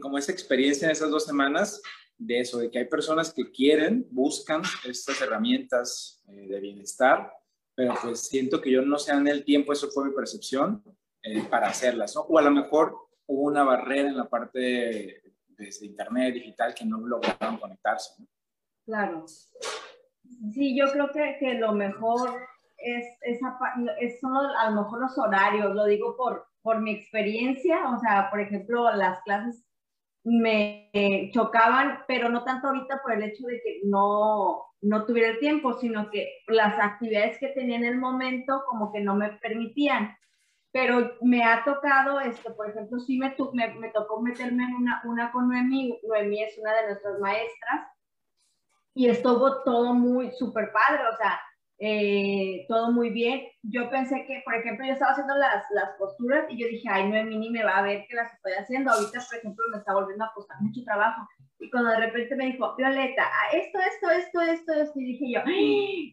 como 0.00 0.16
esa 0.16 0.32
experiencia 0.32 0.86
en 0.86 0.92
esas 0.92 1.10
dos 1.10 1.26
semanas 1.26 1.82
de 2.18 2.40
eso, 2.40 2.58
de 2.58 2.70
que 2.70 2.80
hay 2.80 2.84
personas 2.86 3.32
que 3.32 3.50
quieren, 3.50 4.06
buscan 4.10 4.62
estas 4.84 5.20
herramientas 5.22 6.22
eh, 6.28 6.48
de 6.48 6.60
bienestar, 6.60 7.32
pero 7.74 7.94
pues 8.02 8.26
siento 8.26 8.60
que 8.60 8.72
yo 8.72 8.82
no 8.82 8.98
se 8.98 9.12
dan 9.12 9.28
el 9.28 9.44
tiempo, 9.44 9.72
eso 9.72 9.88
fue 9.88 10.06
mi 10.06 10.14
percepción, 10.14 10.82
eh, 11.22 11.44
para 11.48 11.68
hacerlas, 11.68 12.14
¿no? 12.16 12.22
O 12.22 12.38
a 12.38 12.42
lo 12.42 12.50
mejor 12.50 12.96
hubo 13.26 13.42
una 13.42 13.62
barrera 13.62 14.08
en 14.08 14.16
la 14.16 14.28
parte 14.28 14.58
de, 14.58 15.22
internet 15.82 16.34
digital 16.34 16.72
que 16.72 16.84
no 16.84 17.00
lograron 17.00 17.58
conectarse, 17.58 18.14
¿no? 18.18 18.26
Claro. 18.84 19.26
Sí, 19.26 20.76
yo 20.78 20.90
creo 20.92 21.10
que, 21.12 21.36
que 21.40 21.54
lo 21.54 21.72
mejor 21.72 22.38
es, 22.76 23.04
esa, 23.22 23.58
es, 24.00 24.20
son 24.20 24.36
a 24.36 24.70
lo 24.70 24.82
mejor 24.82 25.00
los 25.00 25.18
horarios, 25.18 25.74
lo 25.74 25.84
digo 25.84 26.16
por, 26.16 26.46
por 26.62 26.80
mi 26.80 26.92
experiencia, 26.92 27.90
o 27.90 27.98
sea, 27.98 28.30
por 28.30 28.40
ejemplo, 28.40 28.90
las 28.94 29.20
clases 29.22 29.67
me 30.24 30.90
chocaban, 31.32 32.00
pero 32.06 32.28
no 32.28 32.44
tanto 32.44 32.68
ahorita 32.68 33.00
por 33.02 33.12
el 33.12 33.22
hecho 33.22 33.46
de 33.46 33.60
que 33.62 33.80
no, 33.84 34.64
no 34.80 35.04
tuviera 35.04 35.30
el 35.30 35.38
tiempo, 35.38 35.74
sino 35.74 36.10
que 36.10 36.28
las 36.46 36.78
actividades 36.78 37.38
que 37.38 37.48
tenía 37.48 37.76
en 37.76 37.84
el 37.84 37.98
momento 37.98 38.64
como 38.68 38.92
que 38.92 39.00
no 39.00 39.14
me 39.14 39.30
permitían. 39.34 40.16
Pero 40.70 41.14
me 41.22 41.44
ha 41.44 41.64
tocado, 41.64 42.20
esto, 42.20 42.54
por 42.54 42.68
ejemplo, 42.68 43.00
sí 43.00 43.18
me, 43.18 43.34
me, 43.54 43.74
me 43.74 43.88
tocó 43.88 44.20
meterme 44.20 44.64
en 44.64 44.74
una, 44.74 45.02
una 45.04 45.32
con 45.32 45.48
Noemí, 45.48 45.98
Noemí 46.06 46.42
es 46.42 46.58
una 46.58 46.74
de 46.74 46.86
nuestras 46.88 47.18
maestras, 47.20 47.88
y 48.94 49.08
estuvo 49.08 49.62
todo 49.62 49.94
muy 49.94 50.32
súper 50.32 50.72
padre, 50.72 51.02
o 51.06 51.16
sea, 51.16 51.40
eh, 51.78 52.64
todo 52.68 52.90
muy 52.92 53.10
bien. 53.10 53.42
Yo 53.62 53.88
pensé 53.90 54.24
que, 54.26 54.42
por 54.44 54.54
ejemplo, 54.54 54.84
yo 54.84 54.92
estaba 54.92 55.12
haciendo 55.12 55.36
las, 55.36 55.64
las 55.70 55.90
posturas 55.98 56.44
y 56.48 56.58
yo 56.58 56.66
dije, 56.66 56.88
ay, 56.90 57.08
no, 57.08 57.24
Mini 57.24 57.50
me 57.50 57.64
va 57.64 57.78
a 57.78 57.82
ver 57.82 58.04
que 58.08 58.16
las 58.16 58.32
estoy 58.34 58.52
haciendo. 58.52 58.90
Ahorita, 58.90 59.20
por 59.28 59.38
ejemplo, 59.38 59.64
me 59.70 59.78
está 59.78 59.94
volviendo 59.94 60.24
a 60.24 60.32
costar 60.34 60.60
mucho 60.60 60.82
trabajo. 60.84 61.28
Y 61.60 61.70
cuando 61.70 61.90
de 61.90 62.00
repente 62.00 62.36
me 62.36 62.46
dijo, 62.46 62.74
Violeta, 62.76 63.24
ah, 63.24 63.56
esto, 63.56 63.78
esto, 63.78 64.10
esto, 64.10 64.40
esto, 64.40 64.72
esto, 64.74 65.00
y 65.00 65.04
dije 65.04 65.32
yo, 65.32 65.40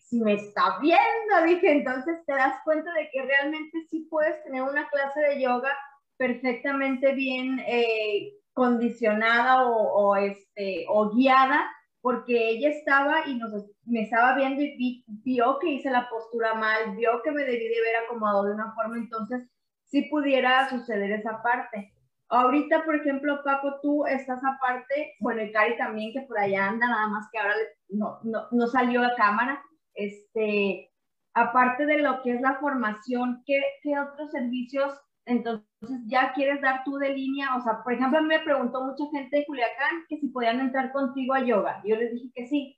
si 0.01 0.19
me 0.21 0.33
está 0.33 0.79
viendo, 0.81 1.45
dije, 1.45 1.71
entonces 1.71 2.17
te 2.25 2.33
das 2.33 2.55
cuenta 2.63 2.91
de 2.93 3.09
que 3.11 3.21
realmente 3.21 3.77
sí 3.89 4.07
puedes 4.09 4.43
tener 4.43 4.63
una 4.63 4.87
clase 4.89 5.19
de 5.19 5.41
yoga 5.41 5.71
perfectamente 6.17 7.13
bien 7.13 7.59
eh, 7.67 8.33
condicionada 8.53 9.67
o, 9.67 10.09
o, 10.09 10.15
este, 10.15 10.85
o 10.89 11.11
guiada 11.11 11.69
porque 12.05 12.49
ella 12.49 12.69
estaba 12.69 13.27
y 13.27 13.33
nos, 13.33 13.51
me 13.85 14.01
estaba 14.01 14.35
viendo 14.35 14.61
y 14.61 15.03
vio 15.07 15.59
que 15.59 15.69
hice 15.69 15.89
la 15.89 16.09
postura 16.09 16.53
mal, 16.55 16.95
vio 16.95 17.21
que 17.23 17.31
me 17.31 17.43
debí 17.43 17.67
de 17.67 17.81
ver 17.81 17.95
acomodado 18.03 18.45
de 18.45 18.53
una 18.53 18.73
forma, 18.73 18.97
entonces 18.97 19.47
sí 19.85 20.03
pudiera 20.09 20.69
suceder 20.69 21.11
esa 21.11 21.41
parte. 21.41 21.93
Ahorita, 22.29 22.83
por 22.83 22.95
ejemplo, 22.95 23.41
Paco, 23.43 23.79
tú 23.81 24.05
estás 24.07 24.41
aparte, 24.43 25.13
bueno, 25.19 25.43
y 25.43 25.51
Cari 25.51 25.77
también, 25.77 26.11
que 26.11 26.21
por 26.21 26.39
allá 26.39 26.67
anda, 26.67 26.87
nada 26.87 27.07
más 27.07 27.27
que 27.31 27.37
ahora 27.37 27.53
no, 27.89 28.19
no, 28.23 28.47
no 28.51 28.67
salió 28.67 29.03
a 29.03 29.15
cámara, 29.15 29.63
este, 29.93 30.91
aparte 31.33 31.85
de 31.85 31.99
lo 31.99 32.21
que 32.23 32.33
es 32.33 32.41
la 32.41 32.55
formación, 32.55 33.43
¿qué, 33.45 33.61
qué 33.83 33.99
otros 33.99 34.31
servicios 34.31 34.99
entonces 35.25 35.65
ya 36.05 36.33
quieres 36.33 36.61
dar 36.61 36.83
tú 36.83 36.97
de 36.97 37.09
línea, 37.09 37.55
o 37.55 37.61
sea, 37.61 37.83
por 37.83 37.93
ejemplo, 37.93 38.21
me 38.21 38.39
preguntó 38.41 38.83
mucha 38.83 39.03
gente 39.11 39.37
de 39.37 39.45
Culiacán 39.45 40.05
que 40.07 40.17
si 40.17 40.27
podían 40.27 40.59
entrar 40.59 40.91
contigo 40.91 41.33
a 41.33 41.43
yoga. 41.43 41.81
Yo 41.83 41.95
les 41.95 42.11
dije 42.13 42.31
que 42.33 42.47
sí, 42.47 42.77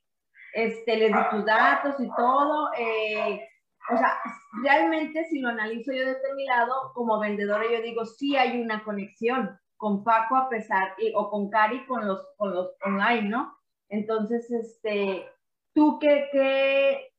este, 0.54 0.98
les 0.98 1.14
di 1.14 1.30
tus 1.32 1.46
datos 1.46 1.96
y 2.00 2.10
todo. 2.16 2.72
Eh, 2.78 3.48
o 3.90 3.98
sea, 3.98 4.18
realmente 4.64 5.26
si 5.26 5.40
lo 5.40 5.50
analizo 5.50 5.92
yo 5.94 6.06
desde 6.06 6.34
mi 6.36 6.46
lado, 6.46 6.92
como 6.94 7.20
vendedora, 7.20 7.64
yo 7.72 7.82
digo, 7.82 8.06
sí 8.06 8.36
hay 8.36 8.62
una 8.62 8.84
conexión 8.84 9.58
con 9.78 10.04
Paco 10.04 10.36
a 10.36 10.50
pesar, 10.50 10.96
o 11.16 11.30
con 11.30 11.50
Cari 11.50 11.86
con 11.86 12.08
los, 12.08 12.26
con 12.38 12.54
los 12.54 12.76
online, 12.84 13.30
¿no? 13.30 13.56
Entonces, 13.90 14.50
este, 14.52 15.30
tú 15.74 16.00
qué, 16.00 16.28
qué, 16.32 17.14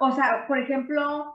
o 0.00 0.10
sea, 0.10 0.46
por 0.46 0.58
ejemplo, 0.58 1.34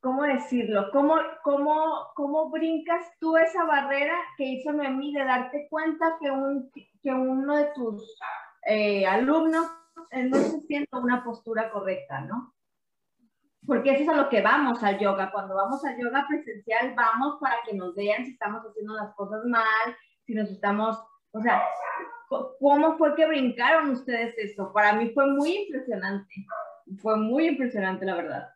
¿cómo 0.00 0.22
decirlo? 0.22 0.90
¿Cómo, 0.92 1.16
cómo, 1.42 2.08
¿Cómo 2.14 2.50
brincas 2.50 3.02
tú 3.18 3.36
esa 3.36 3.64
barrera 3.64 4.14
que 4.36 4.44
hizo 4.44 4.72
Noemí 4.72 5.12
de 5.12 5.24
darte 5.24 5.66
cuenta 5.68 6.16
que, 6.20 6.30
un, 6.30 6.70
que 7.02 7.10
uno 7.10 7.56
de 7.56 7.72
tus 7.74 8.18
eh, 8.66 9.06
alumnos 9.06 9.66
no 10.12 10.36
se 10.36 10.60
siente 10.62 10.96
una 10.96 11.24
postura 11.24 11.70
correcta, 11.70 12.20
¿no? 12.22 12.54
Porque 13.66 13.92
eso 13.92 14.02
es 14.04 14.08
a 14.08 14.16
lo 14.16 14.28
que 14.28 14.42
vamos 14.42 14.82
al 14.82 14.98
yoga. 14.98 15.32
Cuando 15.32 15.54
vamos 15.54 15.84
al 15.84 15.98
yoga 15.98 16.24
presencial, 16.28 16.94
vamos 16.94 17.38
para 17.40 17.56
que 17.64 17.74
nos 17.74 17.94
vean 17.94 18.24
si 18.24 18.32
estamos 18.32 18.62
haciendo 18.64 18.94
las 18.94 19.14
cosas 19.14 19.44
mal, 19.44 19.96
si 20.24 20.34
nos 20.34 20.50
estamos, 20.50 20.96
o 21.32 21.40
sea, 21.40 21.62
¿cómo 22.28 22.96
fue 22.96 23.14
que 23.16 23.26
brincaron 23.26 23.90
ustedes 23.90 24.34
eso? 24.38 24.72
Para 24.72 24.92
mí 24.92 25.10
fue 25.10 25.26
muy 25.26 25.56
impresionante. 25.56 26.34
Fue 26.98 27.16
muy 27.16 27.48
impresionante, 27.48 28.06
la 28.06 28.14
verdad. 28.14 28.48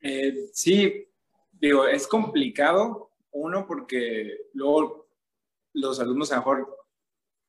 Eh, 0.00 0.34
sí, 0.54 1.06
digo, 1.52 1.86
es 1.86 2.06
complicado, 2.06 3.10
uno, 3.32 3.66
porque 3.66 4.38
luego 4.54 5.06
los 5.74 6.00
alumnos 6.00 6.32
a 6.32 6.36
lo 6.36 6.40
mejor 6.40 6.79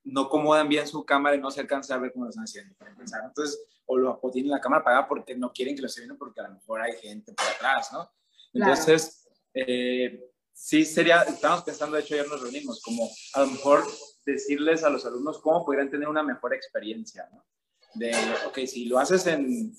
no 0.04 0.22
acomodan 0.22 0.68
bien 0.68 0.88
su 0.88 1.06
cámara 1.06 1.36
y 1.36 1.40
no 1.40 1.52
se 1.52 1.62
alcanza 1.62 1.96
a 1.96 2.00
ver 2.00 2.12
cómo 2.12 2.26
lo 2.26 2.30
están 2.30 2.46
haciendo. 2.46 2.76
Entonces, 3.00 3.64
o, 3.86 3.98
lo, 3.98 4.20
tienen 4.32 4.52
la 4.52 4.62
cámara 4.62 4.82
apagada 4.82 5.08
porque 5.08 5.36
no 5.36 5.52
quieren 5.52 5.76
que 5.76 5.82
lo 5.82 5.88
esté 5.88 6.02
viendo 6.02 6.18
porque 6.18 6.42
a 6.42 6.48
lo 6.48 6.54
mejor 6.56 6.82
hay 6.82 6.94
gente 6.98 7.34
por 7.34 7.46
atrás, 7.46 7.90
¿no? 7.92 8.10
Entonces, 8.54 9.28
eh, 9.54 10.32
sí 10.54 10.86
sería, 10.86 11.24
estamos 11.24 11.64
pensando, 11.64 11.96
de 11.96 12.04
hecho 12.04 12.14
ayer 12.16 12.28
nos 12.28 12.42
reunimos, 12.42 12.82
como 12.82 13.10
a 13.34 13.42
lo 13.42 13.48
mejor 13.48 13.86
decirles 14.26 14.84
a 14.84 14.90
los 14.90 15.06
alumnos 15.06 15.40
cómo 15.40 15.66
podrían 15.66 15.90
tener 15.90 16.08
una 16.08 16.24
mejor 16.24 16.54
experiencia, 16.54 17.28
¿no? 17.32 17.46
De, 17.94 18.12
ok, 18.48 18.60
si 18.68 18.86
lo 18.86 19.00
haces 19.00 19.28
en, 19.28 19.74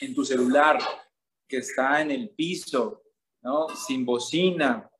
en 0.00 0.14
tu 0.14 0.24
celular 0.24 0.78
que 1.46 1.58
está 1.58 2.00
en 2.00 2.10
el 2.10 2.30
piso, 2.30 3.02
¿no? 3.42 3.68
Sin 3.68 4.04
bocina, 4.04 4.90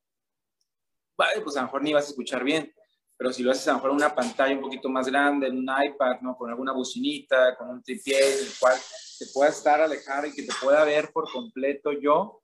vale, 1.17 1.41
pues 1.41 1.57
a 1.57 1.61
lo 1.61 1.67
mejor 1.67 1.83
ni 1.83 1.93
vas 1.93 2.07
a 2.07 2.09
escuchar 2.11 2.45
bien. 2.45 2.73
Pero 3.19 3.33
si 3.33 3.43
lo 3.43 3.51
haces 3.51 3.67
a 3.67 3.73
lo 3.73 3.79
mejor 3.79 3.91
en 3.91 3.97
una 3.97 4.15
pantalla 4.15 4.55
un 4.55 4.63
poquito 4.63 4.89
más 4.89 5.09
grande, 5.09 5.49
en 5.49 5.59
un 5.59 5.65
iPad, 5.65 6.21
¿no? 6.23 6.37
Con 6.37 6.51
alguna 6.51 6.73
bocinita, 6.73 7.57
con 7.57 7.69
un 7.69 7.83
tripié, 7.83 8.17
en 8.17 8.47
el 8.47 8.53
cual 8.61 8.79
te 9.19 9.27
pueda 9.35 9.51
estar 9.51 9.81
alejar 9.81 10.27
y 10.27 10.33
que 10.33 10.45
te 10.45 10.53
pueda 10.63 10.85
ver 10.85 11.11
por 11.13 11.31
completo 11.33 11.91
yo, 11.93 12.41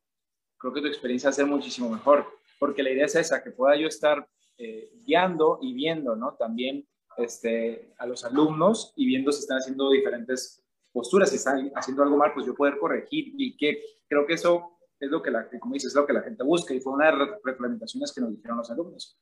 creo 0.59 0.73
que 0.73 0.81
tu 0.81 0.88
experiencia 0.88 1.28
va 1.28 1.31
a 1.31 1.35
ser 1.35 1.47
muchísimo 1.47 1.88
mejor. 1.88 2.26
Porque 2.59 2.83
la 2.83 2.90
idea 2.90 3.07
es 3.07 3.14
esa, 3.14 3.43
que 3.43 3.52
pueda 3.52 3.76
yo 3.76 3.87
estar 3.87 4.28
eh, 4.59 4.90
guiando 5.04 5.61
y 5.62 5.75
viendo, 5.75 6.16
¿no? 6.16 6.35
También 6.35 6.85
este, 7.19 7.95
a 7.99 8.07
los 8.07 8.25
alumnos 8.25 8.93
y 8.97 9.07
viendo 9.07 9.31
si 9.31 9.40
están 9.40 9.59
haciendo 9.59 9.90
diferentes 9.90 10.61
posturas, 10.93 11.31
si 11.31 11.37
están 11.37 11.71
haciendo 11.76 12.02
algo 12.02 12.16
mal, 12.16 12.33
pues 12.35 12.47
yo 12.47 12.54
poder 12.54 12.78
corregir 12.78 13.33
y 13.37 13.57
que 13.57 13.81
creo 14.09 14.26
que 14.26 14.35
eso 14.35 14.78
es 14.99 15.09
lo 15.09 15.23
que, 15.23 15.31
la, 15.31 15.49
como 15.61 15.75
dices, 15.75 15.88
es 15.88 15.95
lo 15.95 16.07
que 16.07 16.12
la 16.12 16.23
gente 16.23 16.43
busca 16.43 16.75
y 16.75 16.81
fue 16.81 16.95
una 16.95 17.12
de 17.12 17.19
las 17.19 17.28
reglamentaciones 17.45 18.12
que 18.12 18.21
nos 18.21 18.31
dijeron 18.31 18.59
los 18.59 18.71
alumnos, 18.71 19.19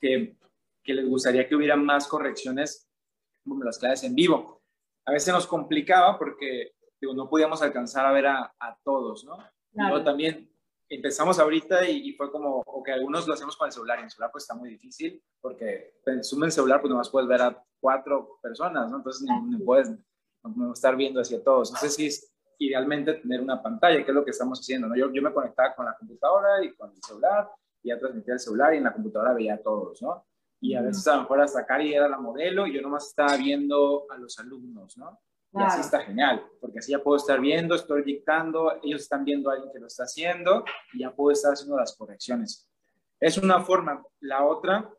que, 0.00 0.36
que 0.86 0.94
les 0.94 1.08
gustaría 1.08 1.48
que 1.48 1.56
hubiera 1.56 1.76
más 1.76 2.06
correcciones 2.06 2.88
como 3.44 3.64
las 3.64 3.78
clases 3.78 4.08
en 4.08 4.14
vivo. 4.14 4.62
A 5.04 5.12
veces 5.12 5.34
nos 5.34 5.46
complicaba 5.46 6.18
porque 6.18 6.72
digo, 7.00 7.12
no 7.14 7.28
podíamos 7.28 7.60
alcanzar 7.62 8.06
a 8.06 8.12
ver 8.12 8.26
a, 8.26 8.54
a 8.58 8.78
todos, 8.82 9.24
¿no? 9.24 9.36
Claro. 9.72 10.02
también 10.02 10.50
empezamos 10.88 11.38
ahorita 11.38 11.86
y, 11.88 12.12
fue 12.12 12.30
como, 12.30 12.64
que 12.84 12.92
algunos 12.92 13.26
lo 13.26 13.34
hacemos 13.34 13.56
con 13.56 13.66
el 13.66 13.72
celular 13.72 13.98
y 13.98 14.00
en 14.00 14.04
el 14.06 14.10
celular 14.10 14.30
pues 14.32 14.44
está 14.44 14.54
muy 14.54 14.70
difícil 14.70 15.22
porque 15.40 16.00
en 16.06 16.24
Zoom 16.24 16.44
en 16.44 16.52
celular 16.52 16.80
pues 16.80 16.90
nomás 16.90 17.10
puedes 17.10 17.28
ver 17.28 17.42
a 17.42 17.64
cuatro 17.80 18.38
personas, 18.40 18.90
¿no? 18.90 18.98
Entonces 18.98 19.26
no 19.28 19.58
puedes 19.64 19.90
estar 20.72 20.96
viendo 20.96 21.20
hacia 21.20 21.42
todos. 21.42 21.72
No 21.72 21.78
sé 21.78 21.90
si 21.90 22.06
es 22.06 22.32
idealmente 22.58 23.14
tener 23.14 23.40
una 23.40 23.62
pantalla, 23.62 24.02
que 24.04 24.10
es 24.10 24.14
lo 24.14 24.24
que 24.24 24.30
estamos 24.30 24.60
haciendo. 24.60 24.88
¿no? 24.88 24.96
Yo, 24.96 25.12
yo 25.12 25.20
me 25.20 25.32
conectaba 25.32 25.74
con 25.74 25.84
la 25.84 25.96
computadora 25.96 26.64
y 26.64 26.74
con 26.74 26.90
el 26.90 27.02
celular, 27.02 27.50
y 27.82 27.88
ya 27.88 27.98
transmitía 27.98 28.34
el 28.34 28.40
celular 28.40 28.74
y 28.74 28.78
en 28.78 28.84
la 28.84 28.92
computadora 28.92 29.34
veía 29.34 29.54
a 29.54 29.62
todos, 29.62 30.00
¿no? 30.02 30.24
Y 30.60 30.74
a 30.74 30.82
veces 30.82 31.06
a 31.06 31.16
lo 31.16 31.22
mejor 31.22 31.40
hasta 31.40 31.66
Cari 31.66 31.94
era 31.94 32.08
la 32.08 32.18
modelo 32.18 32.66
y 32.66 32.74
yo 32.74 32.82
nomás 32.82 33.08
estaba 33.08 33.36
viendo 33.36 34.06
a 34.10 34.16
los 34.16 34.38
alumnos, 34.38 34.96
¿no? 34.96 35.20
Y 35.52 35.62
así 35.62 35.80
está 35.80 36.00
genial, 36.00 36.44
porque 36.60 36.80
así 36.80 36.92
ya 36.92 37.02
puedo 37.02 37.16
estar 37.16 37.40
viendo, 37.40 37.74
estoy 37.74 38.02
dictando, 38.02 38.78
ellos 38.82 39.02
están 39.02 39.24
viendo 39.24 39.48
a 39.48 39.54
alguien 39.54 39.72
que 39.72 39.78
lo 39.78 39.86
está 39.86 40.04
haciendo 40.04 40.64
y 40.92 41.00
ya 41.00 41.14
puedo 41.14 41.32
estar 41.32 41.52
haciendo 41.52 41.78
las 41.78 41.96
correcciones. 41.96 42.68
Es 43.18 43.38
una 43.38 43.62
forma. 43.62 44.04
La 44.20 44.44
otra 44.44 44.92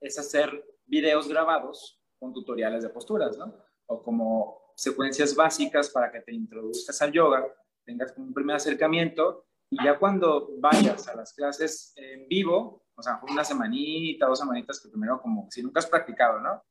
es 0.00 0.18
hacer 0.18 0.50
videos 0.84 1.28
grabados 1.28 2.00
con 2.18 2.32
tutoriales 2.32 2.82
de 2.82 2.90
posturas, 2.90 3.38
¿no? 3.38 3.54
O 3.86 4.02
como 4.02 4.72
secuencias 4.74 5.34
básicas 5.34 5.88
para 5.90 6.12
que 6.12 6.20
te 6.20 6.34
introduzcas 6.34 7.00
al 7.00 7.12
yoga, 7.12 7.46
tengas 7.84 8.12
un 8.18 8.34
primer 8.34 8.56
acercamiento 8.56 9.46
y 9.70 9.82
ya 9.82 9.98
cuando 9.98 10.50
vayas 10.58 11.08
a 11.08 11.16
las 11.16 11.32
clases 11.32 11.92
en 11.96 12.28
vivo, 12.28 12.85
o 12.96 13.02
sea, 13.02 13.20
una 13.28 13.44
semanita, 13.44 14.26
dos 14.26 14.38
semanitas 14.38 14.80
que 14.80 14.88
primero 14.88 15.20
como 15.20 15.48
si 15.50 15.62
nunca 15.62 15.80
has 15.80 15.86
practicado, 15.86 16.40
¿no? 16.40 16.62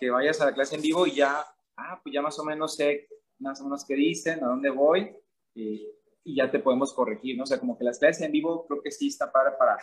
Que 0.00 0.10
vayas 0.10 0.40
a 0.40 0.46
la 0.46 0.54
clase 0.54 0.76
en 0.76 0.82
vivo 0.82 1.06
y 1.06 1.14
ya, 1.14 1.44
ah, 1.76 2.00
pues 2.02 2.12
ya 2.12 2.20
más 2.20 2.38
o 2.38 2.44
menos 2.44 2.74
sé 2.74 3.08
más 3.38 3.60
o 3.60 3.64
menos 3.64 3.84
qué 3.86 3.94
dicen, 3.94 4.42
a 4.42 4.48
dónde 4.48 4.70
voy 4.70 5.14
y, 5.54 5.88
y 6.24 6.36
ya 6.36 6.50
te 6.50 6.58
podemos 6.58 6.92
corregir, 6.92 7.36
¿no? 7.36 7.44
O 7.44 7.46
sea, 7.46 7.58
como 7.58 7.78
que 7.78 7.84
las 7.84 7.98
clases 7.98 8.22
en 8.22 8.32
vivo 8.32 8.66
creo 8.66 8.82
que 8.82 8.90
sí 8.90 9.08
está 9.08 9.30
para, 9.30 9.56
para 9.56 9.78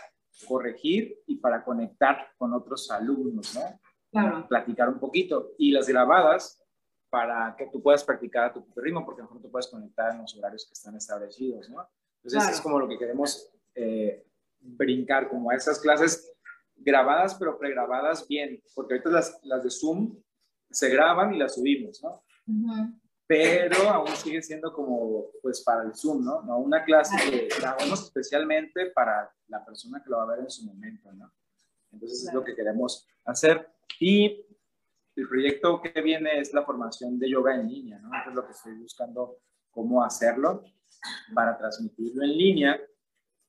corregir 0.48 1.24
y 1.26 1.38
para 1.38 1.64
conectar 1.64 2.34
con 2.38 2.54
otros 2.54 2.92
alumnos, 2.92 3.56
¿no? 3.56 3.80
Claro. 4.12 4.48
Platicar 4.48 4.90
un 4.90 5.00
poquito. 5.00 5.54
Y 5.58 5.72
las 5.72 5.88
grabadas, 5.88 6.62
para 7.10 7.56
que 7.58 7.68
tú 7.68 7.82
puedas 7.82 8.04
practicar 8.04 8.46
a 8.46 8.54
tu 8.54 8.66
ritmo, 8.76 9.06
porque 9.06 9.22
a 9.22 9.24
lo 9.24 9.30
mejor 9.30 9.42
tú 9.42 9.52
puedes 9.52 9.68
conectar 9.68 10.14
en 10.14 10.22
los 10.22 10.38
horarios 10.38 10.66
que 10.66 10.74
están 10.74 10.96
establecidos, 10.96 11.70
¿no? 11.70 11.88
Entonces, 12.24 12.56
es 12.56 12.62
como 12.62 12.80
lo 12.80 12.88
que 12.88 12.98
queremos 12.98 13.52
eh, 13.76 14.25
brincar, 14.66 15.30
como 15.30 15.52
a 15.52 15.56
esas 15.56 15.80
clases 15.80 16.32
grabadas, 16.76 17.36
pero 17.36 17.58
pregrabadas 17.58 18.28
bien, 18.28 18.62
porque 18.74 18.96
ahorita 18.96 19.10
las, 19.10 19.40
las 19.44 19.64
de 19.64 19.70
Zoom 19.70 20.22
se 20.70 20.90
graban 20.90 21.34
y 21.34 21.40
las 21.40 21.56
subimos, 21.56 22.04
¿no? 22.04 22.24
Pero 23.28 23.90
aún 23.90 24.10
sigue 24.10 24.42
siendo 24.42 24.72
como, 24.72 25.28
pues, 25.42 25.64
para 25.64 25.84
el 25.84 25.96
Zoom, 25.96 26.24
¿no? 26.24 26.42
No 26.44 26.60
una 26.60 26.84
clase 26.84 27.16
que 27.30 27.48
grabamos 27.60 28.04
especialmente 28.04 28.92
para 28.92 29.32
la 29.48 29.66
persona 29.66 30.02
que 30.04 30.10
lo 30.10 30.18
va 30.18 30.24
a 30.24 30.36
ver 30.36 30.40
en 30.40 30.50
su 30.50 30.66
momento, 30.66 31.12
¿no? 31.14 31.32
Entonces, 31.92 32.28
es 32.28 32.34
lo 32.34 32.44
que 32.44 32.56
queremos 32.56 33.08
hacer. 33.24 33.68
Y 34.00 34.46
el 35.16 35.28
proyecto 35.30 35.82
que 35.82 36.02
viene 36.02 36.40
es 36.40 36.54
la 36.54 36.64
formación 36.64 37.18
de 37.18 37.30
yoga 37.30 37.56
en 37.56 37.68
línea, 37.68 38.00
¿no? 38.00 38.10
es 38.14 38.34
lo 38.34 38.46
que 38.46 38.52
estoy 38.52 38.74
buscando 38.74 39.38
cómo 39.72 40.04
hacerlo 40.04 40.64
para 41.34 41.58
transmitirlo 41.58 42.24
en 42.24 42.38
línea. 42.38 42.82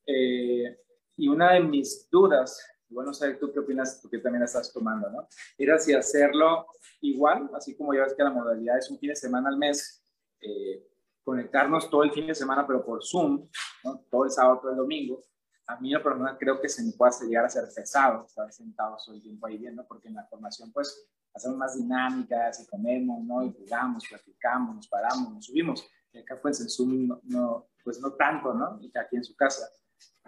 Eh, 0.07 0.79
y 1.17 1.29
una 1.29 1.55
de 1.55 1.61
mis 1.61 2.09
dudas, 2.11 2.61
bueno, 2.89 3.13
sé 3.13 3.35
tú 3.35 3.53
qué 3.53 3.61
opinas, 3.61 4.01
tú 4.01 4.09
que 4.09 4.19
también 4.19 4.45
estás 4.45 4.73
tomando, 4.73 5.11
¿no? 5.11 5.29
Era 5.59 5.79
si 5.79 5.93
hacerlo 5.95 6.67
igual, 7.01 7.51
así 7.55 7.77
como 7.77 7.95
ya 7.95 8.03
ves 8.03 8.15
que 8.15 8.23
la 8.23 8.31
modalidad 8.31 8.79
es 8.79 8.91
un 8.91 8.99
fin 8.99 9.11
de 9.11 9.17
semana 9.17 9.49
al 9.49 9.57
mes, 9.57 10.05
eh, 10.41 10.87
conectarnos 11.25 11.91
todo 11.91 12.05
el 12.05 12.13
fin 12.13 12.27
de 12.29 12.35
semana, 12.35 12.67
pero 12.67 12.85
por 12.85 13.05
Zoom, 13.05 13.49
¿no? 13.83 14.05
todo 14.11 14.25
el 14.25 14.31
sábado, 14.31 14.61
todo 14.61 14.71
el 14.71 14.77
domingo. 14.77 15.21
A 15.67 15.81
mí, 15.81 15.91
lo 15.91 16.01
menos 16.17 16.37
creo 16.39 16.61
que 16.61 16.69
se 16.69 16.85
me 16.85 16.93
puede 16.93 17.27
llegar 17.27 17.47
a 17.47 17.49
ser 17.49 17.65
pesado 17.75 18.25
estar 18.25 18.53
sentado 18.53 18.97
todo 19.05 19.17
el 19.17 19.23
tiempo 19.23 19.47
ahí 19.47 19.59
viendo, 19.59 19.85
porque 19.87 20.07
en 20.07 20.15
la 20.15 20.25
formación, 20.27 20.71
pues, 20.73 21.09
hacemos 21.35 21.59
más 21.59 21.77
dinámicas 21.77 22.61
y 22.61 22.67
comemos, 22.67 23.23
¿no? 23.25 23.43
Y 23.43 23.53
jugamos, 23.53 24.05
platicamos, 24.09 24.77
nos 24.77 24.89
paramos, 24.89 25.33
nos 25.35 25.47
subimos. 25.47 25.85
Y 26.13 26.19
acá 26.19 26.39
pues 26.41 26.61
en 26.61 26.69
Zoom 26.69 27.21
no, 27.25 27.69
pues 27.85 28.01
no 28.01 28.13
tanto, 28.13 28.55
¿no? 28.55 28.79
Y 28.81 28.91
aquí 28.97 29.17
en 29.17 29.25
su 29.25 29.37
casa. 29.37 29.69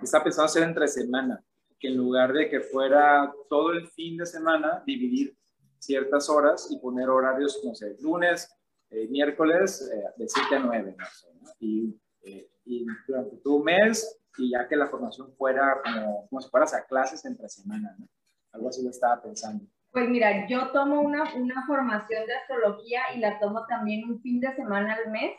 Está 0.02 0.22
pensado 0.22 0.46
hacer 0.46 0.62
entre 0.62 0.86
semana, 0.88 1.42
que 1.78 1.88
en 1.88 1.96
lugar 1.96 2.32
de 2.32 2.48
que 2.48 2.60
fuera 2.60 3.32
todo 3.48 3.72
el 3.72 3.88
fin 3.88 4.16
de 4.16 4.26
semana, 4.26 4.82
dividir 4.86 5.36
ciertas 5.78 6.28
horas 6.28 6.68
y 6.70 6.78
poner 6.78 7.08
horarios, 7.08 7.60
no 7.64 7.74
sé, 7.74 7.96
lunes, 8.00 8.54
eh, 8.90 9.06
miércoles, 9.08 9.90
eh, 9.92 10.02
de 10.16 10.28
7 10.28 10.56
a 10.56 10.58
9, 10.60 10.94
no 10.98 11.06
sé, 11.06 11.26
¿no? 11.40 11.50
Y, 11.60 12.00
eh, 12.22 12.48
y, 12.64 12.86
durante 13.06 13.36
todo 13.38 13.56
un 13.56 13.64
mes, 13.64 14.20
y 14.38 14.50
ya 14.50 14.66
que 14.68 14.76
la 14.76 14.86
formación 14.86 15.32
fuera 15.36 15.80
como, 15.84 16.28
como 16.28 16.40
si 16.40 16.48
fueras 16.48 16.74
a 16.74 16.84
clases 16.84 17.24
entre 17.24 17.48
semana, 17.48 17.94
¿no? 17.98 18.08
Algo 18.52 18.68
así 18.68 18.82
lo 18.82 18.90
estaba 18.90 19.20
pensando. 19.20 19.64
Pues 19.90 20.08
mira, 20.08 20.46
yo 20.48 20.70
tomo 20.72 21.00
una, 21.00 21.34
una 21.34 21.66
formación 21.66 22.26
de 22.26 22.34
astrología 22.34 23.00
y 23.14 23.18
la 23.18 23.38
tomo 23.38 23.66
también 23.66 24.08
un 24.08 24.20
fin 24.20 24.40
de 24.40 24.54
semana 24.54 24.94
al 24.94 25.10
mes 25.10 25.32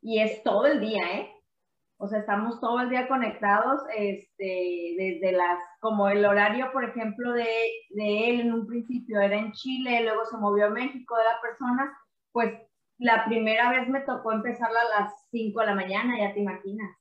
y 0.00 0.20
es 0.20 0.42
todo 0.42 0.66
el 0.66 0.80
día, 0.80 1.02
¿eh? 1.18 1.37
O 1.98 2.08
sea, 2.08 2.20
estamos 2.20 2.60
todo 2.60 2.80
el 2.80 2.90
día 2.90 3.08
conectados, 3.08 3.82
este, 3.96 4.94
desde 4.96 5.32
las, 5.32 5.58
como 5.80 6.08
el 6.08 6.24
horario, 6.24 6.70
por 6.72 6.84
ejemplo, 6.84 7.32
de, 7.32 7.48
de 7.90 8.30
él 8.30 8.40
en 8.40 8.52
un 8.52 8.66
principio 8.66 9.20
era 9.20 9.36
en 9.36 9.52
Chile, 9.52 10.02
luego 10.04 10.24
se 10.24 10.36
movió 10.36 10.66
a 10.66 10.70
México 10.70 11.16
de 11.16 11.24
la 11.24 11.40
persona, 11.42 11.98
pues 12.32 12.52
la 12.98 13.24
primera 13.24 13.70
vez 13.70 13.88
me 13.88 14.00
tocó 14.02 14.32
empezarla 14.32 14.78
a 14.80 15.00
las 15.00 15.12
5 15.30 15.60
de 15.60 15.66
la 15.66 15.74
mañana, 15.74 16.18
ya 16.18 16.32
te 16.32 16.40
imaginas. 16.40 16.96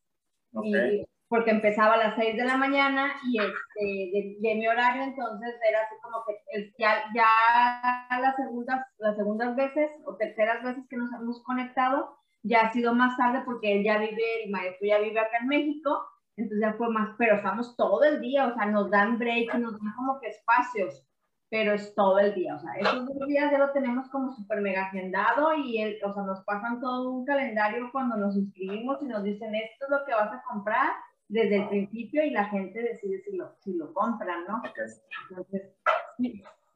Okay 0.53 1.05
porque 1.29 1.51
empezaba 1.51 1.95
a 1.95 1.97
las 1.97 2.15
6 2.15 2.37
de 2.37 2.45
la 2.45 2.57
mañana 2.57 3.13
y 3.25 3.39
este, 3.39 4.37
de, 4.39 4.55
mi 4.55 4.67
horario, 4.67 5.03
entonces 5.03 5.55
era 5.67 5.81
así 5.81 5.95
como 6.01 6.23
que 6.25 6.73
ya, 6.79 7.03
ya 7.13 8.17
las, 8.19 8.35
segundas, 8.35 8.85
las 8.97 9.15
segundas 9.17 9.55
veces 9.55 9.91
o 10.05 10.15
terceras 10.15 10.63
veces 10.63 10.85
que 10.89 10.95
nos 10.95 11.11
hemos 11.13 11.43
conectado, 11.43 12.17
ya 12.47 12.61
ha 12.61 12.73
sido 12.73 12.93
más 12.93 13.17
tarde 13.17 13.41
porque 13.45 13.77
él 13.77 13.83
ya 13.83 13.97
vive, 13.97 14.43
el 14.43 14.51
maestro 14.51 14.87
ya 14.87 14.99
vive 14.99 15.19
acá 15.19 15.37
en 15.41 15.47
México, 15.47 16.05
entonces 16.35 16.61
ya 16.61 16.73
fue 16.73 16.89
más, 16.89 17.15
pero 17.17 17.35
estamos 17.35 17.75
todo 17.75 18.03
el 18.03 18.21
día, 18.21 18.47
o 18.47 18.53
sea, 18.53 18.65
nos 18.67 18.89
dan 18.89 19.17
break, 19.17 19.53
nos 19.55 19.73
dan 19.73 19.93
como 19.95 20.19
que 20.19 20.27
espacios, 20.27 21.03
pero 21.49 21.73
es 21.73 21.95
todo 21.95 22.19
el 22.19 22.33
día, 22.33 22.55
o 22.55 22.59
sea, 22.59 22.73
esos 22.73 23.05
dos 23.07 23.27
días 23.27 23.51
ya 23.51 23.57
lo 23.57 23.71
tenemos 23.71 24.07
como 24.09 24.31
súper 24.31 24.61
mega 24.61 24.85
agendado 24.85 25.53
y, 25.55 25.81
el, 25.81 25.97
o 26.03 26.13
sea, 26.13 26.23
nos 26.23 26.41
pasan 26.41 26.79
todo 26.79 27.11
un 27.11 27.25
calendario 27.25 27.89
cuando 27.91 28.17
nos 28.17 28.35
inscribimos 28.35 29.01
y 29.01 29.05
nos 29.05 29.23
dicen, 29.23 29.55
esto 29.55 29.85
es 29.85 29.89
lo 29.89 30.05
que 30.05 30.13
vas 30.13 30.31
a 30.31 30.43
comprar 30.43 30.91
desde 31.29 31.57
el 31.57 31.69
principio 31.69 32.23
y 32.23 32.29
la 32.29 32.45
gente 32.45 32.81
decide 32.81 33.19
si 33.21 33.35
lo, 33.35 33.53
si 33.59 33.73
lo 33.73 33.93
compran, 33.93 34.45
¿no? 34.47 34.61
Entonces, 34.63 35.03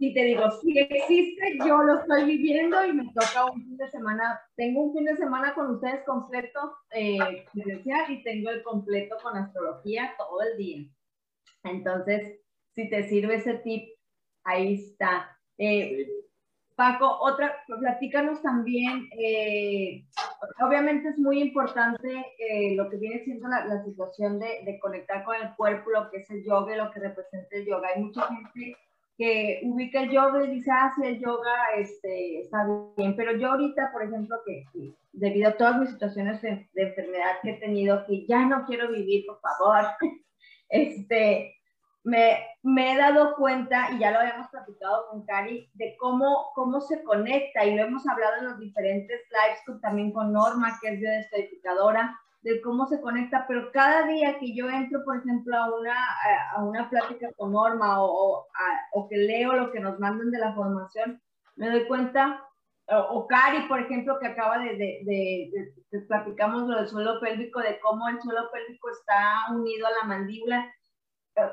si 0.01 0.15
te 0.15 0.23
digo, 0.23 0.49
si 0.59 0.79
existe, 0.79 1.59
yo 1.63 1.83
lo 1.83 1.99
estoy 1.99 2.25
viviendo 2.25 2.83
y 2.83 2.91
me 2.91 3.05
toca 3.13 3.45
un 3.45 3.61
fin 3.61 3.77
de 3.77 3.87
semana, 3.91 4.41
tengo 4.55 4.85
un 4.85 4.93
fin 4.95 5.05
de 5.05 5.15
semana 5.15 5.53
con 5.53 5.75
ustedes 5.75 6.03
completo 6.05 6.75
eh, 6.89 7.45
y 7.53 8.23
tengo 8.23 8.49
el 8.49 8.63
completo 8.63 9.15
con 9.21 9.37
astrología 9.37 10.15
todo 10.17 10.41
el 10.41 10.57
día. 10.57 10.89
Entonces, 11.65 12.39
si 12.73 12.89
te 12.89 13.07
sirve 13.09 13.35
ese 13.35 13.53
tip, 13.59 13.89
ahí 14.43 14.73
está. 14.73 15.37
Eh, 15.59 16.07
Paco, 16.75 17.19
otra, 17.21 17.57
platícanos 17.67 18.41
también, 18.41 19.07
eh, 19.19 20.03
obviamente 20.65 21.09
es 21.09 21.19
muy 21.19 21.43
importante 21.43 22.25
eh, 22.39 22.73
lo 22.75 22.89
que 22.89 22.97
viene 22.97 23.23
siendo 23.23 23.47
la, 23.47 23.83
situación 23.85 24.39
de, 24.39 24.63
de, 24.65 24.79
conectar 24.79 25.23
con 25.23 25.35
el 25.35 25.55
cuerpo, 25.55 25.91
lo 25.91 26.09
que 26.09 26.21
es 26.21 26.29
el 26.31 26.43
yoga 26.43 26.75
lo 26.75 26.89
que 26.89 27.01
representa 27.01 27.55
el 27.55 27.67
yoga. 27.67 27.89
Hay 27.93 28.01
mucha 28.01 28.23
gente 28.23 28.77
que 29.21 29.59
ubica 29.65 30.01
el 30.01 30.09
yoga 30.09 30.43
y 30.43 30.49
dice, 30.49 30.71
ah, 30.73 30.91
sí, 30.95 31.05
el 31.05 31.19
yoga 31.19 31.53
este, 31.77 32.39
está 32.39 32.65
bien, 32.97 33.15
pero 33.15 33.37
yo 33.37 33.51
ahorita, 33.51 33.91
por 33.93 34.01
ejemplo, 34.01 34.35
que, 34.43 34.65
debido 35.13 35.49
a 35.49 35.57
todas 35.57 35.77
mis 35.79 35.91
situaciones 35.91 36.41
de, 36.41 36.67
enfermedad 36.73 37.33
que 37.43 37.51
he 37.51 37.59
tenido, 37.59 38.03
que 38.07 38.25
ya 38.25 38.47
no 38.47 38.65
quiero 38.65 38.91
vivir, 38.91 39.27
por 39.27 39.39
favor, 39.39 39.91
este, 40.69 41.53
me, 42.03 42.35
me, 42.63 42.93
he 42.93 42.97
dado 42.97 43.35
cuenta, 43.35 43.91
y 43.91 43.99
ya 43.99 44.09
lo 44.09 44.21
habíamos 44.21 44.47
platicado 44.47 45.05
con 45.11 45.23
Cari, 45.23 45.69
de 45.75 45.95
cómo, 45.99 46.47
cómo 46.55 46.81
se 46.81 47.03
conecta, 47.03 47.63
y 47.63 47.75
lo 47.75 47.83
hemos 47.83 48.07
hablado 48.07 48.37
en 48.39 48.45
los 48.45 48.59
diferentes 48.59 49.21
lives, 49.29 49.81
también 49.83 50.13
con 50.13 50.33
Norma, 50.33 50.79
que 50.81 50.95
es 50.95 50.99
biodescodificadora, 50.99 52.19
de 52.41 52.61
cómo 52.61 52.87
se 52.87 52.99
conecta, 53.01 53.45
pero 53.47 53.71
cada 53.71 54.07
día 54.07 54.39
que 54.39 54.55
yo 54.55 54.69
entro, 54.69 55.03
por 55.05 55.17
ejemplo, 55.17 55.55
a 55.55 55.79
una, 55.79 55.95
a 56.55 56.63
una 56.63 56.89
plática 56.89 57.29
con 57.37 57.51
Norma 57.51 58.03
o, 58.03 58.47
o, 58.93 59.09
que 59.09 59.17
leo 59.17 59.53
lo 59.53 59.71
que 59.71 59.79
nos 59.79 59.99
mandan 59.99 60.31
de 60.31 60.39
la 60.39 60.53
formación, 60.53 61.21
me 61.55 61.69
doy 61.69 61.85
cuenta, 61.87 62.43
o, 62.87 63.27
Cari, 63.27 63.67
por 63.67 63.79
ejemplo, 63.79 64.17
que 64.19 64.27
acaba 64.27 64.57
de, 64.57 64.75
de, 64.75 65.51
de, 65.91 65.99
platicamos 66.07 66.67
lo 66.67 66.77
del 66.77 66.87
suelo 66.87 67.19
pélvico, 67.19 67.59
de 67.59 67.79
cómo 67.79 68.07
el 68.09 68.19
suelo 68.21 68.49
pélvico 68.51 68.89
está 68.89 69.53
unido 69.53 69.85
a 69.85 69.91
la 69.91 70.07
mandíbula, 70.07 70.73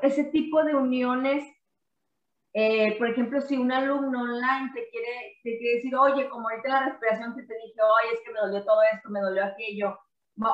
ese 0.02 0.24
tipo 0.24 0.64
de 0.64 0.74
uniones 0.74 1.44
eh, 2.54 2.96
por 2.98 3.08
ejemplo, 3.08 3.40
si 3.40 3.56
un 3.56 3.70
alumno 3.70 4.22
online 4.22 4.70
te 4.74 4.88
quiere, 4.88 5.38
te 5.42 5.58
quiere 5.58 5.76
decir, 5.76 5.94
oye, 5.94 6.28
como 6.28 6.48
ahorita 6.48 6.68
la 6.68 6.84
respiración 6.86 7.36
que 7.36 7.42
te 7.42 7.54
dije, 7.54 7.80
oye, 7.82 8.14
es 8.14 8.20
que 8.24 8.32
me 8.32 8.40
dolió 8.40 8.64
todo 8.64 8.80
esto, 8.92 9.10
me 9.10 9.20
dolió 9.20 9.44
aquello, 9.44 9.98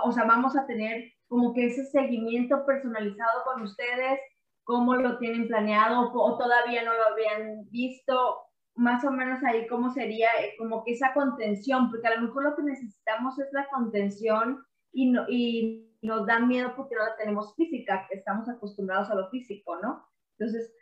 o 0.05 0.13
sea, 0.13 0.25
vamos 0.25 0.57
a 0.57 0.67
tener 0.67 1.13
como 1.29 1.53
que 1.53 1.67
ese 1.67 1.85
seguimiento 1.87 2.65
personalizado 2.67 3.43
con 3.45 3.63
ustedes, 3.63 4.21
cómo 4.65 4.95
lo 4.95 5.19
tienen 5.19 5.47
planeado 5.47 6.11
o, 6.13 6.39
todavía 6.39 6.85
no 6.85 6.93
lo 6.95 7.05
habían 7.13 7.69
visto, 7.71 8.39
más 8.77 9.05
o 9.05 9.11
menos 9.11 9.43
ahí 9.45 9.67
cómo 9.67 9.91
sería 9.91 10.29
eh, 10.41 10.55
como 10.59 10.85
que 10.85 10.93
esa 10.93 11.13
contención, 11.13 11.91
porque 11.91 12.09
a 12.09 12.17
lo 12.17 12.23
mejor 12.23 12.45
lo 12.45 12.57
que 12.57 12.63
necesitamos 12.63 13.39
es 13.39 13.53
la 13.53 13.69
contención 13.69 14.65
y, 14.93 15.11
no, 15.11 15.25
y 15.29 15.97
nos 16.03 16.27
da 16.27 16.41
miedo 16.41 16.75
porque 16.77 16.95
no 16.95 17.05
la 17.05 17.17
tenemos 17.17 17.55
física, 17.55 18.07
que 18.09 18.19
estamos 18.19 18.49
acostumbrados 18.49 19.11
a 19.11 19.15
lo 19.15 19.29
físico, 19.31 19.77
¿no? 19.81 20.05
Entonces, 20.39 20.73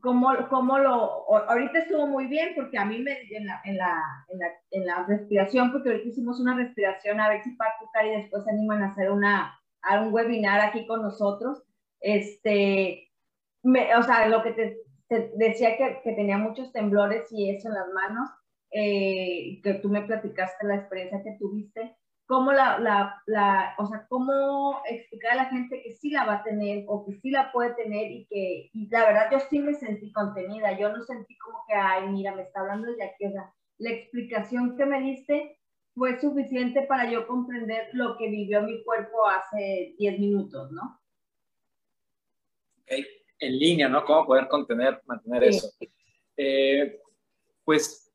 cómo, 0.00 0.30
cómo 0.48 0.78
lo, 0.78 1.32
ahorita 1.48 1.80
estuvo 1.80 2.06
muy 2.06 2.26
bien 2.26 2.50
porque 2.54 2.78
a 2.78 2.84
mí 2.84 2.98
me, 2.98 3.18
en 3.30 3.46
la, 3.46 3.60
en 3.64 3.76
la, 3.76 4.02
en 4.28 4.38
la, 4.38 4.46
en 4.70 4.86
la 4.86 5.06
respiración, 5.06 5.72
porque 5.72 5.90
ahorita 5.90 6.08
hicimos 6.08 6.40
una 6.40 6.56
respiración, 6.56 7.20
a 7.20 7.28
ver 7.28 7.42
si 7.42 7.50
Paco 7.56 7.90
y 8.04 8.10
después 8.10 8.44
se 8.44 8.50
animan 8.50 8.82
a 8.82 8.90
hacer 8.90 9.10
una, 9.10 9.58
a 9.82 10.00
un 10.00 10.12
webinar 10.12 10.60
aquí 10.60 10.86
con 10.86 11.02
nosotros, 11.02 11.62
este, 12.00 13.10
me, 13.62 13.94
o 13.96 14.02
sea, 14.02 14.28
lo 14.28 14.42
que 14.42 14.52
te, 14.52 14.76
decía 15.36 15.76
que, 15.76 16.00
que, 16.02 16.12
tenía 16.12 16.38
muchos 16.38 16.72
temblores 16.72 17.30
y 17.32 17.50
eso 17.50 17.68
en 17.68 17.74
las 17.74 17.88
manos, 17.92 18.28
eh, 18.70 19.60
que 19.62 19.74
tú 19.74 19.88
me 19.88 20.02
platicaste 20.02 20.66
la 20.66 20.76
experiencia 20.76 21.22
que 21.22 21.36
tuviste, 21.38 21.95
cómo 22.26 22.52
la, 22.52 22.78
la, 22.78 23.22
la, 23.26 23.74
o 23.78 23.86
sea, 23.86 24.06
cómo 24.08 24.82
explicar 24.90 25.32
a 25.32 25.36
la 25.36 25.44
gente 25.46 25.80
que 25.82 25.94
sí 25.94 26.10
la 26.10 26.24
va 26.24 26.34
a 26.34 26.42
tener 26.42 26.84
o 26.88 27.06
que 27.06 27.14
sí 27.20 27.30
la 27.30 27.52
puede 27.52 27.74
tener 27.74 28.10
y 28.10 28.26
que, 28.26 28.70
y 28.72 28.88
la 28.88 29.06
verdad 29.06 29.28
yo 29.30 29.38
sí 29.48 29.60
me 29.60 29.74
sentí 29.74 30.12
contenida, 30.12 30.76
yo 30.78 30.90
no 30.90 31.02
sentí 31.04 31.36
como 31.38 31.58
que, 31.66 31.74
ay, 31.74 32.08
mira, 32.08 32.34
me 32.34 32.42
está 32.42 32.60
hablando 32.60 32.92
de 32.92 33.04
aquí, 33.04 33.26
o 33.26 33.30
sea, 33.30 33.52
la 33.78 33.90
explicación 33.90 34.76
que 34.76 34.86
me 34.86 35.00
diste 35.00 35.58
fue 35.94 36.20
suficiente 36.20 36.82
para 36.82 37.10
yo 37.10 37.26
comprender 37.26 37.88
lo 37.92 38.16
que 38.18 38.28
vivió 38.28 38.60
mi 38.62 38.82
cuerpo 38.82 39.26
hace 39.26 39.94
10 39.98 40.18
minutos, 40.18 40.70
¿no? 40.72 41.00
En 42.86 43.58
línea, 43.58 43.88
¿no? 43.88 44.04
¿Cómo 44.04 44.26
poder 44.26 44.48
contener, 44.48 45.00
mantener 45.06 45.44
eso? 45.44 45.70
Eh, 46.36 47.00
pues 47.64 48.05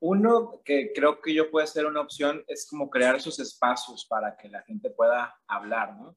uno 0.00 0.60
que 0.64 0.92
creo 0.94 1.20
que 1.20 1.32
yo 1.32 1.50
puede 1.50 1.66
ser 1.66 1.86
una 1.86 2.00
opción 2.00 2.44
es 2.46 2.66
como 2.68 2.90
crear 2.90 3.16
esos 3.16 3.38
espacios 3.38 4.06
para 4.06 4.36
que 4.36 4.48
la 4.48 4.62
gente 4.62 4.90
pueda 4.90 5.34
hablar, 5.46 5.96
¿no? 5.96 6.16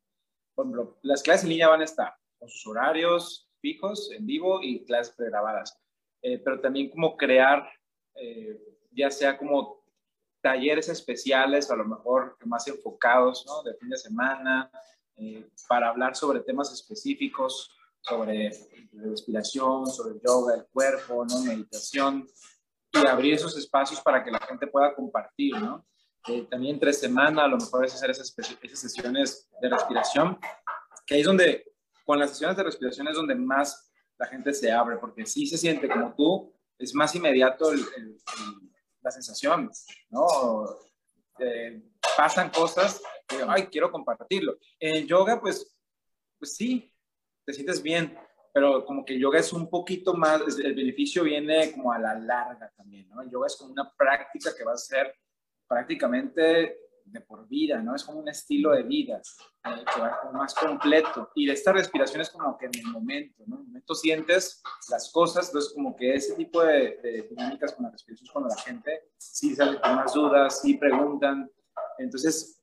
Por 0.54 0.66
ejemplo, 0.66 1.00
las 1.04 1.24
clases 1.24 1.44
en 1.44 1.50
línea 1.50 1.70
van 1.70 1.82
a 1.82 1.86
estar 1.86 2.14
con 2.38 2.50
sus 2.50 2.68
horarios 2.68 3.50
fijos, 3.62 4.12
en 4.12 4.26
vivo 4.26 4.62
y 4.62 4.86
clases 4.86 5.14
pregrabadas, 5.16 5.78
eh, 6.22 6.40
pero 6.40 6.60
también 6.60 6.90
como 6.90 7.16
crear, 7.16 7.70
eh, 8.16 8.60
ya 8.92 9.10
sea 9.10 9.38
como 9.38 9.84
talleres 10.42 10.90
especiales, 10.90 11.70
a 11.70 11.76
lo 11.76 11.86
mejor 11.86 12.38
más 12.46 12.68
enfocados, 12.68 13.46
¿no? 13.46 13.64
De 13.64 13.76
fin 13.76 13.90
de 13.90 13.98
semana, 13.98 14.72
eh, 15.18 15.50
para 15.68 15.90
hablar 15.90 16.16
sobre 16.16 16.40
temas 16.42 16.72
específicos, 16.74 17.76
sobre 18.02 18.52
respiración, 18.94 19.88
sobre 19.88 20.20
yoga 20.26 20.54
del 20.54 20.66
cuerpo, 20.68 21.26
¿no? 21.26 21.42
Meditación, 21.44 22.28
y 22.92 23.06
abrir 23.06 23.34
esos 23.34 23.58
espacios 23.58 24.02
para 24.02 24.24
que 24.24 24.32
la 24.32 24.40
gente 24.40 24.68
pueda 24.68 24.94
compartir, 24.96 25.60
¿no? 25.60 25.86
Eh, 26.28 26.46
también 26.50 26.76
entre 26.76 26.92
semana, 26.94 27.46
a 27.46 27.48
lo 27.48 27.58
mejor 27.58 27.86
es 27.86 27.94
hacer 27.94 28.10
esas, 28.10 28.34
esas, 28.62 28.80
sesiones 28.80 29.50
de 29.62 29.70
respiración, 29.70 30.38
que 31.06 31.16
ahí 31.16 31.22
es 31.22 31.26
donde, 31.26 31.72
con 32.06 32.20
las 32.20 32.32
sesiones 32.32 32.58
de 32.58 32.64
respiración 32.64 33.08
es 33.08 33.16
donde 33.16 33.36
más 33.36 33.92
la 34.18 34.28
gente 34.28 34.54
se 34.54 34.72
abre, 34.72 34.98
porque 34.98 35.26
sí 35.26 35.48
se 35.48 35.58
siente 35.58 35.88
como 35.88 36.14
tú, 36.16 36.54
es 36.78 36.94
más 36.94 37.16
inmediato 37.16 37.72
la 39.02 39.12
sensación, 39.12 39.72
¿no? 40.10 40.26
Eh, 41.40 41.82
pasan 42.18 42.50
cosas 42.50 43.02
que, 43.28 43.38
ay, 43.48 43.68
quiero 43.68 43.92
compartirlo. 43.92 44.58
En 44.80 44.98
el 44.98 45.08
yoga, 45.08 45.40
pues, 45.40 45.76
pues 46.38 46.56
sí, 46.56 46.94
te 47.46 47.54
sientes 47.54 47.82
bien, 47.82 48.18
pero 48.54 48.86
como 48.86 49.06
que 49.06 49.14
el 49.14 49.20
yoga 49.20 49.40
es 49.40 49.54
un 49.54 49.70
poquito 49.70 50.14
más, 50.14 50.42
el 50.60 50.76
beneficio 50.76 51.24
viene 51.24 51.72
como 51.72 51.92
a 51.92 52.00
la 52.00 52.18
larga 52.18 52.72
también, 52.76 53.08
¿no? 53.10 53.22
El 53.22 53.30
yoga 53.30 53.48
es 53.48 53.56
como 53.56 53.72
una 53.72 53.92
práctica 53.96 54.52
que 54.58 54.64
va 54.64 54.74
a 54.74 54.78
ser 54.78 55.16
prácticamente 55.68 56.78
de 57.06 57.22
por 57.22 57.48
vida, 57.48 57.82
¿no? 57.82 57.96
Es 57.96 58.04
como 58.04 58.20
un 58.20 58.30
estilo 58.30 58.72
de 58.72 58.84
vida 58.84 59.22
eh, 59.66 59.84
que 59.94 60.02
va 60.02 60.20
como 60.22 60.34
más 60.34 60.54
completo. 60.54 61.32
Y 61.36 61.50
esta 61.50 61.72
respiración 61.74 62.22
es 62.22 62.30
como 62.30 62.58
que 62.58 62.66
en 62.66 62.76
el 62.76 62.86
momento, 62.88 63.44
¿no? 63.48 63.56
En 63.56 63.62
el 63.62 63.68
momento 63.68 63.96
sientes 63.96 64.62
las 64.90 65.12
cosas, 65.12 65.48
entonces 65.48 65.74
como 65.74 65.96
que 65.96 66.14
ese 66.14 66.36
tipo 66.36 66.64
de, 66.64 67.00
de 67.02 67.28
dinámicas 67.30 67.74
con 67.74 67.86
la 67.86 67.92
respiración 67.92 68.26
es 68.28 68.32
cuando 68.32 68.50
la 68.50 68.62
gente 68.62 69.12
sí 69.18 69.56
sale 69.56 69.80
con 69.82 69.96
más 69.96 70.14
dudas, 70.14 70.62
sí 70.62 70.78
preguntan. 70.78 71.50
Entonces, 71.98 72.62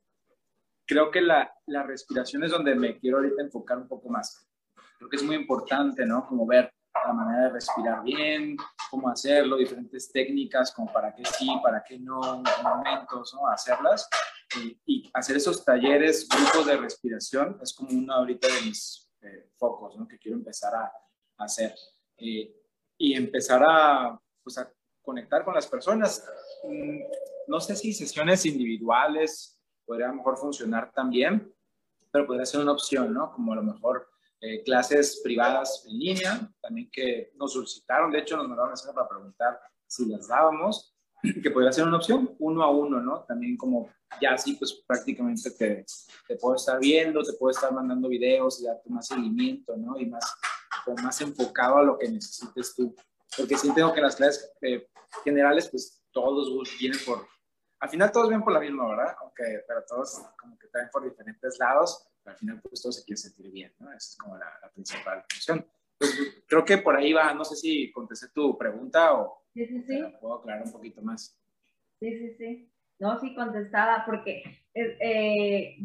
creo 0.87 1.11
que 1.11 1.21
la, 1.21 1.53
la 1.67 1.83
respiración 1.83 2.45
es 2.45 2.51
donde 2.51 2.75
me 2.75 2.99
quiero 2.99 3.19
ahorita 3.19 3.43
enfocar 3.43 3.79
un 3.79 3.89
poco 3.89 4.09
más 4.09 4.49
creo 4.99 5.11
que 5.11 5.17
es 5.17 5.23
muy 5.23 5.37
importante, 5.37 6.05
¿no? 6.05 6.27
Como 6.27 6.47
ver 6.47 6.73
la 7.05 7.13
manera 7.13 7.45
de 7.45 7.51
respirar 7.51 8.03
bien, 8.03 8.57
cómo 8.91 9.09
hacerlo, 9.09 9.57
diferentes 9.57 10.11
técnicas, 10.11 10.73
como 10.73 10.93
para 10.93 11.15
qué 11.15 11.25
sí, 11.25 11.49
para 11.63 11.83
qué 11.83 11.99
no, 11.99 12.43
momentos, 12.63 13.35
¿no? 13.35 13.47
Hacerlas. 13.49 14.09
Y, 14.87 15.11
hacer 15.13 15.37
esos 15.37 15.65
talleres, 15.65 16.29
grupos 16.29 16.67
de 16.67 16.77
respiración, 16.77 17.59
es 17.63 17.75
como 17.75 17.91
uno 17.91 18.15
ahorita 18.15 18.49
de 18.49 18.63
mis 18.63 19.11
eh, 19.23 19.51
focos, 19.57 19.97
¿no? 19.97 20.07
Que 20.07 20.19
quiero 20.19 20.37
empezar 20.37 20.75
a, 20.75 20.93
hacer. 21.39 21.75
Eh, 22.17 22.55
y 22.99 23.15
empezar 23.15 23.63
a, 23.69 24.19
pues, 24.43 24.57
a 24.57 24.71
conectar 25.03 25.45
con 25.45 25.55
las 25.55 25.67
personas. 25.67 26.27
Mm, 26.65 27.01
no 27.49 27.61
sé 27.61 27.77
si 27.77 27.93
sesiones 27.93 28.47
individuales 28.47 29.61
podrían 29.85 30.17
mejor 30.17 30.37
funcionar 30.37 30.93
también, 30.93 31.53
pero 32.11 32.27
podría 32.27 32.47
ser 32.47 32.61
una 32.61 32.73
opción, 32.73 33.13
¿no? 33.13 33.33
Como 33.33 33.53
a 33.53 33.57
lo 33.57 33.63
mejor 33.63 34.09
eh, 34.41 34.63
clases 34.65 35.21
privadas 35.23 35.85
en 35.87 35.99
línea, 35.99 36.53
también 36.61 36.91
que 36.93 37.33
nos 37.37 37.55
solicitaron, 37.55 38.11
de 38.11 38.19
hecho 38.19 38.37
nos 38.37 38.49
mandaron 38.49 38.71
mensaje 38.71 38.95
para 38.95 39.09
preguntar 39.09 39.61
si 39.87 40.07
las 40.07 40.29
dábamos, 40.29 40.95
que 41.43 41.51
podría 41.51 41.73
ser 41.73 41.87
una 41.87 41.97
opción, 41.97 42.35
uno 42.39 42.63
a 42.63 42.71
uno, 42.71 43.01
¿no? 43.01 43.25
También 43.25 43.57
como 43.57 43.91
ya 44.21 44.35
así, 44.35 44.55
pues 44.55 44.85
prácticamente 44.87 45.51
te, 45.51 45.85
te 46.29 46.37
puedo 46.37 46.57
estar 46.57 46.79
viendo, 46.79 47.23
te 47.23 47.33
puedo 47.33 47.51
estar 47.51 47.73
mandando 47.73 48.09
videos 48.09 48.61
y 48.61 48.67
darte 48.67 48.91
más 48.91 49.07
seguimiento, 49.07 49.77
¿no? 49.77 49.99
Y 49.99 50.07
más, 50.07 50.35
más 51.03 51.21
enfocado 51.21 51.79
a 51.79 51.83
lo 51.83 51.99
que 51.99 52.09
necesites 52.09 52.75
tú. 52.75 52.95
Porque 53.37 53.57
sí 53.57 53.73
tengo 53.75 53.93
que 53.93 54.01
las 54.01 54.17
clases 54.17 54.53
eh, 54.63 54.89
generales, 55.25 55.69
pues 55.69 56.03
todos 56.13 56.51
vienen 56.79 56.99
por, 57.05 57.27
al 57.81 57.89
final 57.89 58.11
todos 58.13 58.29
vienen 58.29 58.45
por 58.45 58.53
la 58.53 58.61
misma, 58.61 58.89
¿verdad? 58.89 59.15
Aunque, 59.21 59.65
pero 59.67 59.85
todos 59.87 60.21
como 60.39 60.59
que 60.59 60.69
traen 60.69 60.89
por 60.91 61.05
diferentes 61.05 61.59
lados, 61.59 62.09
al 62.27 62.37
final 62.37 62.61
pues 62.61 62.83
todos 62.83 62.97
se 62.97 63.05
quieren 63.05 63.19
sentir 63.19 63.51
bien, 63.51 63.73
¿no? 63.79 63.89
Esa 63.89 64.11
es 64.11 64.17
como 64.17 64.37
la, 64.37 64.47
la 64.61 64.71
principal 64.71 65.25
función. 65.29 65.67
Creo 66.47 66.65
que 66.65 66.79
por 66.79 66.97
ahí 66.97 67.13
va, 67.13 67.33
no 67.33 67.45
sé 67.45 67.57
si 67.57 67.91
contesté 67.93 68.29
tu 68.29 68.57
pregunta 68.57 69.15
o 69.15 69.45
sí, 69.55 69.67
sí, 69.67 69.83
sí. 69.83 70.03
puedo 70.21 70.35
aclarar 70.35 70.65
un 70.65 70.73
poquito 70.73 71.03
más. 71.03 71.39
Sí, 72.01 72.19
sí, 72.19 72.35
sí. 72.37 72.73
No, 72.99 73.19
sí, 73.21 73.35
contestada, 73.35 74.05
porque 74.07 74.43
eh, 74.75 75.77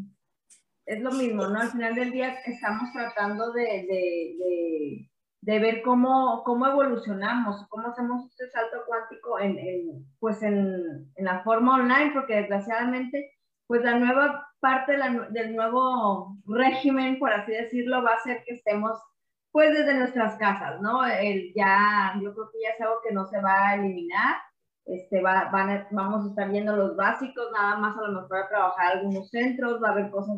es 0.85 1.01
lo 1.01 1.11
mismo, 1.11 1.47
¿no? 1.47 1.59
Al 1.59 1.69
final 1.69 1.95
del 1.95 2.11
día 2.11 2.33
estamos 2.45 2.91
tratando 2.93 3.51
de, 3.51 3.63
de, 3.63 4.35
de, 4.39 5.09
de 5.41 5.59
ver 5.59 5.81
cómo, 5.81 6.43
cómo 6.43 6.67
evolucionamos, 6.67 7.65
cómo 7.69 7.89
hacemos 7.89 8.29
este 8.29 8.49
salto 8.49 8.83
cuántico 8.87 9.39
en, 9.39 9.57
en 9.59 10.05
pues 10.19 10.41
en, 10.41 11.11
en, 11.15 11.25
la 11.25 11.43
forma 11.43 11.75
online, 11.75 12.11
porque 12.13 12.35
desgraciadamente, 12.35 13.37
pues 13.67 13.83
la 13.83 13.97
nueva 13.99 14.50
parte 14.61 14.93
del 15.31 15.55
nuevo 15.55 16.37
régimen, 16.45 17.19
por 17.19 17.33
así 17.33 17.51
decirlo, 17.51 18.03
va 18.03 18.13
a 18.13 18.23
ser 18.23 18.43
que 18.45 18.55
estemos 18.55 18.97
pues 19.51 19.73
desde 19.73 19.95
nuestras 19.95 20.37
casas, 20.37 20.79
¿no? 20.81 21.05
El 21.05 21.53
ya, 21.53 22.13
yo 22.21 22.33
creo 22.33 22.49
que 22.51 22.61
ya 22.63 22.69
es 22.69 22.81
algo 22.81 23.01
que 23.05 23.13
no 23.13 23.27
se 23.27 23.41
va 23.41 23.67
a 23.67 23.75
eliminar, 23.75 24.37
este, 24.85 25.21
va, 25.21 25.49
van 25.51 25.87
vamos 25.91 26.25
a 26.25 26.29
estar 26.29 26.49
viendo 26.49 26.75
los 26.75 26.95
básicos, 26.95 27.51
nada 27.51 27.77
más 27.77 27.97
a 27.97 28.01
lo 28.01 28.21
mejor 28.21 28.37
a 28.37 28.47
trabajar 28.47 28.93
algunos 28.93 29.29
centros, 29.29 29.81
va 29.83 29.89
a 29.89 29.91
haber 29.91 30.09
cosas, 30.09 30.37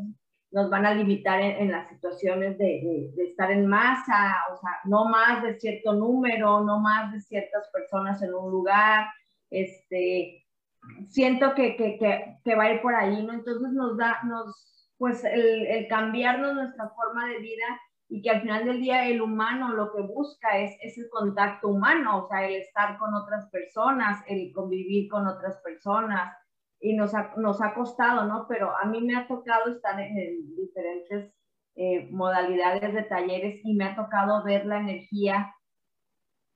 nos 0.51 0.69
van 0.69 0.85
a 0.85 0.95
limitar 0.95 1.39
en, 1.41 1.71
las 1.71 1.89
situaciones 1.89 2.57
de, 2.57 3.11
de, 3.15 3.23
estar 3.23 3.51
en 3.51 3.67
masa, 3.67 4.35
o 4.51 4.57
sea, 4.57 4.71
no 4.85 5.05
más 5.05 5.43
de 5.43 5.59
cierto 5.59 5.93
número, 5.93 6.61
no 6.61 6.79
más 6.79 7.11
de 7.11 7.21
ciertas 7.21 7.69
personas 7.71 8.21
en 8.23 8.33
un 8.33 8.51
lugar, 8.51 9.07
este, 9.49 10.42
siento 11.07 11.53
que, 11.55 11.75
que, 11.75 11.97
que, 11.97 12.37
que 12.43 12.55
va 12.55 12.63
a 12.63 12.73
ir 12.73 12.81
por 12.81 12.95
ahí, 12.95 13.23
¿no? 13.23 13.33
Entonces 13.33 13.71
nos 13.71 13.97
da, 13.97 14.19
nos, 14.23 14.91
pues 14.97 15.23
el, 15.23 15.67
el 15.67 15.87
cambiarnos 15.87 16.53
nuestra 16.53 16.89
forma 16.89 17.27
de 17.27 17.39
vida 17.39 17.65
y 18.09 18.21
que 18.21 18.29
al 18.29 18.41
final 18.41 18.65
del 18.65 18.79
día 18.79 19.07
el 19.07 19.21
humano 19.21 19.73
lo 19.73 19.91
que 19.91 20.01
busca 20.01 20.57
es, 20.57 20.77
es 20.81 20.97
el 20.97 21.09
contacto 21.09 21.69
humano, 21.69 22.23
o 22.23 22.27
sea, 22.27 22.45
el 22.45 22.55
estar 22.55 22.97
con 22.97 23.13
otras 23.13 23.49
personas, 23.49 24.23
el 24.27 24.51
convivir 24.53 25.09
con 25.09 25.27
otras 25.27 25.57
personas, 25.63 26.31
y 26.83 26.95
nos 26.95 27.15
ha, 27.15 27.33
nos 27.37 27.61
ha 27.61 27.73
costado, 27.73 28.25
¿no? 28.25 28.45
Pero 28.47 28.77
a 28.77 28.85
mí 28.85 29.01
me 29.01 29.15
ha 29.15 29.25
tocado 29.25 29.71
estar 29.71 29.99
en, 29.99 30.53
diferentes 30.55 31.33
eh, 31.75 32.09
modalidades 32.11 32.93
de 32.93 33.03
talleres 33.03 33.61
y 33.63 33.73
me 33.73 33.85
ha 33.85 33.95
tocado 33.95 34.43
ver 34.43 34.65
la 34.65 34.79
energía, 34.79 35.55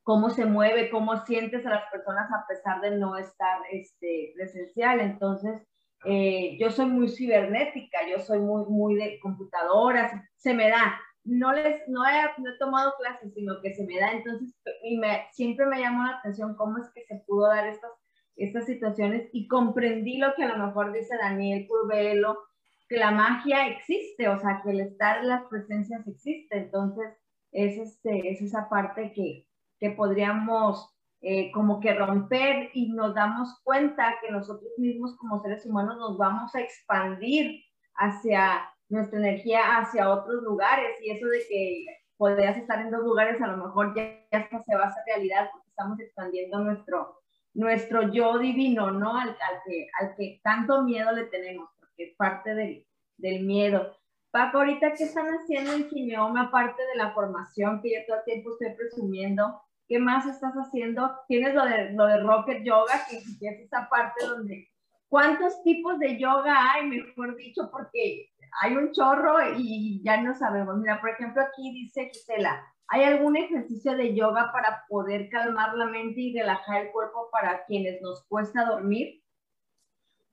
cómo 0.08 0.30
se 0.30 0.46
mueve, 0.46 0.90
cómo 0.90 1.18
sientes 1.26 1.66
a 1.66 1.70
las 1.70 1.92
personas 1.92 2.32
a 2.32 2.48
pesar 2.48 2.80
de 2.80 2.92
no 2.92 3.18
estar 3.18 3.60
este, 3.74 4.32
presencial. 4.38 5.02
Entonces, 5.02 5.62
eh, 6.06 6.56
yo 6.58 6.72
soy 6.72 6.86
muy 6.86 7.10
cibernética, 7.10 8.00
yo 8.10 8.18
soy 8.20 8.40
muy, 8.40 8.64
muy 8.70 8.96
de 8.96 9.20
computadoras, 9.20 10.14
se 10.38 10.54
me 10.54 10.70
da, 10.70 10.98
no 11.26 11.52
les, 11.52 11.86
no 11.90 12.06
he, 12.06 12.22
no 12.38 12.50
he, 12.50 12.58
tomado 12.58 12.94
clases, 12.98 13.34
sino 13.34 13.60
que 13.62 13.74
se 13.74 13.86
me 13.86 14.00
da, 14.00 14.14
entonces, 14.14 14.56
y 14.82 14.98
me, 14.98 15.28
siempre 15.34 15.66
me 15.66 15.82
llamó 15.82 16.04
la 16.04 16.20
atención 16.20 16.56
cómo 16.56 16.78
es 16.78 16.90
que 16.96 17.04
se 17.04 17.22
pudo 17.28 17.50
dar 17.50 17.68
estas, 17.68 17.92
estas 18.38 18.66
situaciones. 18.66 19.28
Y 19.34 19.50
comprendí 19.50 20.20
lo 20.20 20.34
que 20.36 20.46
a 20.46 20.56
lo 20.56 20.68
mejor 20.68 20.94
dice 20.94 21.18
Daniel 21.18 21.68
Curvelo, 21.68 22.46
que 22.88 22.96
la 22.96 23.12
magia 23.12 23.68
existe, 23.68 24.30
o 24.30 24.40
sea, 24.40 24.62
que 24.64 24.72
el 24.72 24.80
estar 24.80 25.20
en 25.20 25.28
las 25.28 25.44
presencias 25.48 26.08
existe, 26.08 26.56
entonces 26.56 27.14
es, 27.52 27.78
este, 27.78 28.30
es 28.30 28.42
esa 28.42 28.70
parte 28.70 29.12
que, 29.12 29.47
que 29.80 29.92
podríamos 29.92 30.94
eh, 31.22 31.52
como 31.52 31.80
que 31.80 31.94
romper 31.94 32.70
y 32.74 32.90
nos 32.90 33.16
damos 33.16 33.60
cuenta 33.64 34.16
que 34.22 34.32
nosotros 34.32 34.72
mismos 34.78 35.16
como 35.18 35.42
seres 35.42 35.66
humanos 35.66 35.98
nos 35.98 36.18
vamos 36.18 36.54
a 36.54 36.62
expandir 36.62 37.64
hacia 37.96 38.72
nuestra 38.90 39.20
energía 39.20 39.78
hacia 39.78 40.10
otros 40.10 40.44
lugares 40.44 40.96
y 41.02 41.12
eso 41.12 41.26
de 41.26 41.40
que 41.50 41.86
podrías 42.18 42.58
estar 42.58 42.80
en 42.82 42.92
dos 42.92 43.04
lugares 43.04 43.42
a 43.42 43.48
lo 43.48 43.58
mejor 43.58 43.96
ya, 43.96 44.26
se 44.32 44.76
va 44.76 44.84
a 44.84 44.88
hacer 44.88 45.04
realidad 45.08 45.50
porque 45.52 45.70
estamos 45.70 46.00
expandiendo 46.00 46.60
nuestro, 46.60 47.20
nuestro 47.54 48.12
yo 48.12 48.38
divino, 48.40 48.92
¿no? 48.92 49.18
Al, 49.18 49.30
al, 49.30 49.62
que, 49.66 49.88
al 50.00 50.16
que 50.16 50.40
tanto 50.44 50.84
miedo 50.84 51.12
le 51.12 51.26
tenemos, 51.26 51.70
porque 51.80 52.06
es 52.06 52.16
parte 52.16 52.56
del, 52.56 52.86
del 53.18 53.44
miedo. 53.44 53.96
Paco, 54.32 54.58
ahorita 54.60 54.94
qué 54.94 55.04
están 55.04 55.28
haciendo 55.28 55.74
en 55.74 55.88
Kineoma, 55.90 56.44
aparte 56.44 56.82
de 56.86 56.96
la 56.96 57.12
formación 57.14 57.82
que 57.82 57.94
yo 57.94 58.06
todo 58.08 58.18
el 58.18 58.24
tiempo 58.24 58.52
estoy 58.52 58.76
presumiendo, 58.76 59.62
¿qué 59.88 60.00
más 60.00 60.26
estás 60.26 60.54
haciendo? 60.54 61.12
Tienes 61.28 61.54
lo 61.54 61.66
de, 61.66 61.92
lo 61.94 62.06
de 62.06 62.20
Rocket 62.20 62.64
Yoga, 62.64 63.06
que, 63.10 63.18
es 63.18 63.60
esa 63.60 63.88
parte 63.90 64.26
donde, 64.26 64.70
¿cuántos 65.08 65.64
tipos 65.64 65.98
de 66.00 66.20
yoga 66.20 66.74
hay, 66.74 66.88
mejor 66.88 67.36
dicho? 67.38 67.70
Porque 67.72 68.30
hay 68.62 68.76
un 68.76 68.92
chorro 68.92 69.38
y 69.58 70.02
ya 70.04 70.22
no 70.22 70.36
sabemos. 70.36 70.78
Mira, 70.78 71.00
por 71.00 71.12
ejemplo, 71.12 71.42
aquí 71.42 71.72
dice 71.72 72.10
Gisela, 72.14 72.62
¿hay 72.88 73.04
algún 73.04 73.38
ejercicio 73.38 73.96
de 73.96 74.16
yoga 74.16 74.52
para 74.52 74.84
poder 74.88 75.30
calmar 75.30 75.76
la 75.76 75.86
mente 75.86 76.20
y 76.20 76.38
relajar 76.38 76.86
el 76.86 76.92
cuerpo 76.92 77.30
para 77.32 77.66
quienes 77.66 78.02
nos 78.02 78.26
cuesta 78.26 78.66
dormir? 78.66 79.22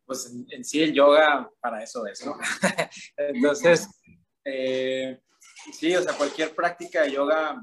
Pues 0.07 0.35
en, 0.51 0.65
sí 0.65 0.83
el 0.83 0.93
yoga 0.93 1.51
para 1.61 1.83
eso 1.83 2.07
es, 2.07 2.25
¿no? 2.27 2.37
Entonces, 3.17 3.89
eh, 4.45 5.19
sí, 5.73 5.95
o 5.97 6.03
sea, 6.03 6.13
cualquier 6.13 6.55
práctica 6.55 7.03
de 7.03 7.13
yoga 7.13 7.63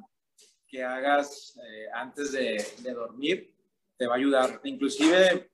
que 0.71 0.81
hagas 0.81 1.59
eh, 1.67 1.87
antes 1.93 2.31
de, 2.31 2.93
dormir 2.93 3.53
te 3.97 4.07
va 4.07 4.13
a 4.15 4.17
ayudar. 4.17 4.61
Inclusive, 4.63 5.51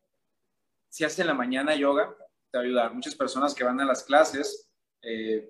si 0.88 1.03
haces 1.03 1.19
en 1.19 1.27
la 1.27 1.34
mañana 1.34 1.75
yoga, 1.75 2.15
te 2.51 2.58
va 2.60 2.63
a 2.63 2.65
ayudar. 2.65 2.93
Muchas 2.93 3.15
personas 3.15 3.56
que 3.56 3.63
van 3.63 3.82
a 3.82 3.86
las 3.86 4.03
clases 4.03 4.69
eh, 5.01 5.49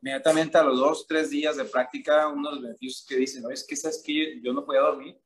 inmediatamente 0.00 0.56
a 0.56 0.62
los 0.62 0.78
dos, 0.78 1.06
tres 1.06 1.30
días 1.30 1.56
de 1.56 1.64
práctica, 1.64 2.28
uno 2.28 2.48
de 2.48 2.54
los 2.54 2.62
beneficios 2.62 3.04
que 3.08 3.16
dicen, 3.16 3.42
no, 3.42 3.50
es 3.50 3.66
que 3.66 3.74
sabes 3.74 4.02
que 4.04 4.40
yo 4.40 4.52
no 4.52 4.64
podía 4.64 4.80
dormir 4.80 5.18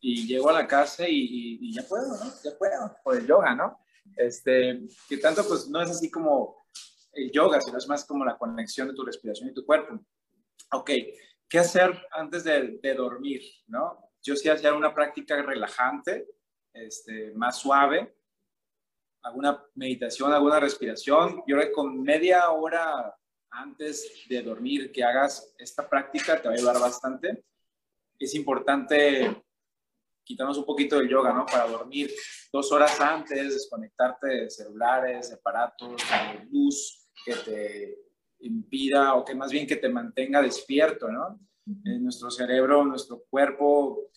y 0.00 0.26
llego 0.26 0.48
a 0.48 0.52
la 0.52 0.66
casa 0.68 1.04
y, 1.08 1.72
ya 1.72 1.82
puedo, 1.82 2.06
¿no? 2.06 2.32
Ya 2.44 2.56
puedo, 2.56 2.96
por 3.02 3.16
el 3.16 3.26
yoga, 3.26 3.56
¿no? 3.56 3.80
Este, 4.16 4.86
que 5.08 5.16
tanto 5.18 5.46
pues 5.46 5.68
no 5.68 5.82
es 5.82 5.90
así 5.90 6.10
como 6.10 6.64
el 7.12 7.32
yoga, 7.32 7.60
sino 7.60 7.76
es 7.76 7.88
más 7.88 8.04
como 8.04 8.24
la 8.24 8.38
conexión 8.38 8.86
de 8.86 8.94
tu 8.94 9.04
respiración 9.04 9.48
y 9.48 9.54
tu 9.54 9.66
cuerpo. 9.66 9.98
Ok, 10.72 10.90
¿qué 11.48 11.58
hacer 11.58 12.06
antes 12.12 12.44
de, 12.44 12.78
de 12.82 12.94
dormir, 12.94 13.42
no? 13.66 14.10
Yo 14.22 14.36
sí 14.36 14.48
hacía 14.48 14.74
una 14.74 14.94
práctica 14.94 15.40
relajante, 15.42 16.26
este, 16.72 17.32
más 17.34 17.58
suave, 17.58 18.14
alguna 19.22 19.64
meditación, 19.74 20.32
alguna 20.32 20.60
respiración. 20.60 21.42
Yo 21.46 21.56
creo 21.56 21.68
que 21.68 21.72
con 21.72 22.02
media 22.02 22.50
hora 22.50 23.14
antes 23.50 24.26
de 24.28 24.42
dormir 24.42 24.92
que 24.92 25.02
hagas 25.02 25.54
esta 25.58 25.88
práctica 25.88 26.40
te 26.40 26.48
va 26.48 26.54
a 26.54 26.56
ayudar 26.56 26.78
bastante. 26.80 27.44
Es 28.18 28.34
importante 28.34 29.42
quitarnos 30.24 30.58
un 30.58 30.66
poquito 30.66 30.98
del 30.98 31.08
yoga, 31.08 31.32
¿no? 31.32 31.46
Para 31.46 31.66
dormir 31.66 32.12
dos 32.52 32.70
horas 32.70 33.00
antes, 33.00 33.54
desconectarte 33.54 34.26
de 34.26 34.50
celulares, 34.50 35.30
de 35.30 35.36
aparatos, 35.36 36.02
de 36.02 36.44
luz 36.50 37.08
que 37.24 37.34
te 37.34 38.07
impida 38.40 39.14
o 39.14 39.24
que 39.24 39.34
más 39.34 39.50
bien 39.50 39.66
que 39.66 39.76
te 39.76 39.88
mantenga 39.88 40.42
despierto, 40.42 41.08
¿no? 41.10 41.40
En 41.84 42.02
nuestro 42.02 42.30
cerebro, 42.30 42.84
nuestro 42.84 43.24
cuerpo, 43.28 44.10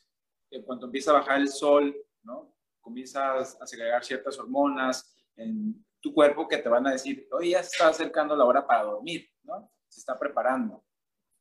en 0.49 0.63
cuanto 0.63 0.85
empieza 0.85 1.11
a 1.11 1.15
bajar 1.15 1.41
el 1.41 1.49
sol, 1.49 1.95
¿no? 2.23 2.51
comienzas 2.81 3.57
a 3.61 3.65
segregar 3.65 4.03
ciertas 4.03 4.37
hormonas 4.37 5.15
en 5.35 5.85
tu 6.01 6.13
cuerpo 6.13 6.47
que 6.47 6.57
te 6.57 6.67
van 6.67 6.87
a 6.87 6.91
decir, 6.91 7.27
oye, 7.31 7.51
ya 7.51 7.63
se 7.63 7.69
está 7.69 7.87
acercando 7.87 8.35
la 8.35 8.43
hora 8.43 8.65
para 8.65 8.83
dormir, 8.83 9.29
¿no? 9.43 9.71
Se 9.87 9.99
está 9.99 10.17
preparando. 10.17 10.83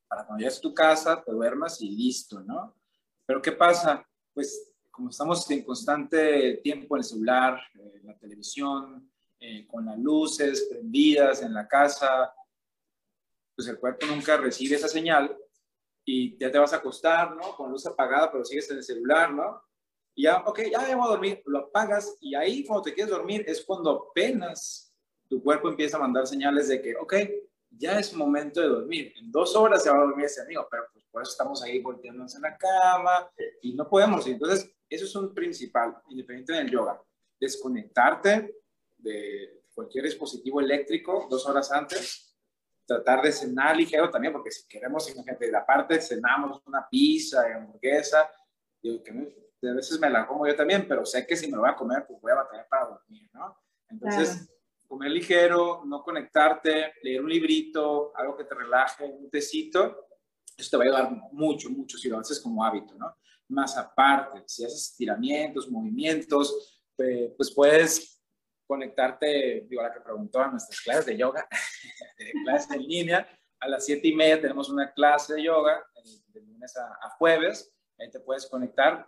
Para 0.07 0.27
cuando 0.27 0.41
llegues 0.41 0.59
a 0.59 0.61
tu 0.61 0.75
casa, 0.75 1.23
te 1.25 1.33
duermas 1.33 1.81
y 1.81 1.91
listo, 1.91 2.41
¿no? 2.41 2.77
Pero 3.25 3.41
¿qué 3.41 3.53
pasa? 3.53 4.07
Pues 4.35 4.73
como 4.91 5.09
estamos 5.09 5.51
en 5.51 5.65
constante 5.65 6.61
tiempo 6.63 6.97
en 6.97 7.01
el 7.01 7.05
celular, 7.05 7.61
en 7.75 8.07
la 8.07 8.19
televisión, 8.19 9.11
eh, 9.39 9.67
con 9.67 9.87
las 9.87 9.99
luces 9.99 10.67
prendidas 10.71 11.43
en 11.43 11.55
la 11.55 11.67
casa, 11.67 12.35
pues 13.55 13.69
el 13.69 13.79
cuerpo 13.79 14.07
nunca 14.07 14.37
recibe 14.37 14.77
esa 14.77 14.89
señal 14.89 15.37
y 16.05 16.37
ya 16.39 16.51
te 16.51 16.59
vas 16.59 16.73
a 16.73 16.77
acostar, 16.77 17.37
¿no? 17.37 17.55
Con 17.57 17.71
luz 17.71 17.87
apagada, 17.87 18.31
pero 18.31 18.45
sigues 18.45 18.71
en 18.71 18.79
el 18.79 18.83
celular, 18.83 19.33
¿no? 19.33 19.63
Y 20.15 20.25
ya, 20.25 20.43
ok, 20.47 20.61
ya 20.71 20.81
voy 20.97 21.07
a 21.07 21.11
dormir, 21.11 21.43
lo 21.47 21.59
apagas 21.59 22.17
y 22.21 22.35
ahí 22.35 22.65
cuando 22.65 22.83
te 22.83 22.95
quieres 22.95 23.13
dormir 23.13 23.45
es 23.47 23.65
cuando 23.65 24.11
apenas 24.11 24.93
tu 25.29 25.43
cuerpo 25.43 25.69
empieza 25.69 25.97
a 25.97 26.01
mandar 26.01 26.27
señales 26.27 26.69
de 26.69 26.83
que, 26.83 26.97
ok, 26.97 27.15
ya 27.71 27.99
es 28.01 28.13
momento 28.13 28.61
de 28.61 28.69
dormir. 28.69 29.13
En 29.17 29.31
dos 29.31 29.55
horas 29.55 29.83
se 29.83 29.91
va 29.91 29.97
a 29.99 30.07
dormir 30.07 30.27
ese 30.27 30.43
amigo, 30.43 30.67
pero 30.71 30.85
pues 30.93 31.05
por 31.11 31.23
eso 31.23 31.31
estamos 31.31 31.63
ahí 31.63 31.81
volteándonos 31.81 32.35
en 32.35 32.43
la 32.43 32.57
cama 32.57 33.31
y 33.63 33.75
no 33.75 33.89
podemos. 33.89 34.27
Entonces 34.27 34.73
Eso 34.89 35.05
es 35.05 35.15
un 35.15 35.33
principal, 35.33 35.97
independiente 36.09 36.53
del 36.53 36.69
yoga. 36.69 37.01
Desconectarte 37.39 38.57
de 38.99 39.63
cualquier 39.73 40.05
dispositivo 40.05 40.61
eléctrico 40.61 41.29
dos 41.31 41.47
horas 41.47 41.71
antes, 41.71 42.30
tratar 42.91 43.23
de 43.23 43.31
cenar 43.31 43.77
ligero 43.77 44.11
también, 44.11 44.33
porque 44.33 44.51
si 44.51 44.67
queremos, 44.67 45.09
imagínate, 45.09 45.47
de 45.47 45.53
la 45.53 45.65
parte 45.65 46.01
cenamos 46.01 46.61
una 46.67 46.89
pizza 46.91 47.45
hamburguesa, 47.55 48.29
digo 48.83 49.01
que 49.05 49.13
a 49.69 49.75
veces 49.75 50.01
me 50.01 50.11
la 50.11 50.27
como 50.27 50.45
yo 50.45 50.57
también, 50.57 50.89
pero 50.89 51.07
sé 51.07 51.25
que 51.25 51.37
si 51.37 51.47
me 51.47 51.55
lo 51.55 51.61
voy 51.61 51.71
a 51.71 51.77
comer, 51.77 52.05
pues 52.05 52.21
voy 52.21 52.33
a 52.33 52.37
batallar 52.37 52.67
para 52.69 52.87
dormir, 52.87 53.31
¿no? 53.33 53.57
Entonces, 53.89 54.51
comer 54.89 55.13
ligero, 55.13 55.85
no 55.85 56.03
conectarte, 56.03 56.95
leer 57.05 57.23
un 57.23 57.31
librito, 57.31 58.11
algo 58.17 58.37
que 58.37 58.43
te 58.43 58.57
relaje, 58.57 59.05
un 59.05 59.31
tecito, 59.31 60.09
eso 60.57 60.71
te 60.71 60.77
va 60.77 60.83
a 60.83 60.87
ayudar 60.87 61.13
mucho, 61.31 61.71
mucho 61.71 61.97
si 61.97 62.09
lo 62.09 62.19
haces 62.19 62.41
como 62.41 62.65
hábito, 62.65 62.95
¿no? 62.95 63.15
Más 63.51 63.77
aparte, 63.77 64.43
si 64.47 64.65
haces 64.65 64.91
estiramientos, 64.91 65.71
movimientos, 65.71 66.83
pues 67.37 67.55
puedes 67.55 68.20
conectarte, 68.71 69.67
digo, 69.69 69.83
la 69.83 69.93
que 69.93 70.01
preguntó 70.01 70.39
a 70.39 70.47
nuestras 70.47 70.81
clases 70.81 71.07
de 71.07 71.17
yoga, 71.17 71.49
clases 72.45 72.71
en 72.71 72.87
línea, 72.87 73.29
a 73.59 73.69
las 73.69 73.85
siete 73.85 74.07
y 74.07 74.15
media 74.15 74.41
tenemos 74.41 74.69
una 74.69 74.93
clase 74.93 75.35
de 75.35 75.43
yoga, 75.43 75.85
de 76.29 76.41
lunes 76.41 76.77
a, 76.77 77.11
jueves, 77.19 77.75
ahí 77.99 78.09
te 78.13 78.21
puedes 78.21 78.47
conectar, 78.47 79.05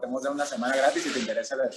tenemos 0.00 0.22
de 0.22 0.28
una 0.28 0.44
semana 0.44 0.76
gratis, 0.76 1.02
si 1.02 1.12
te 1.14 1.20
interesa, 1.20 1.56
le, 1.56 1.70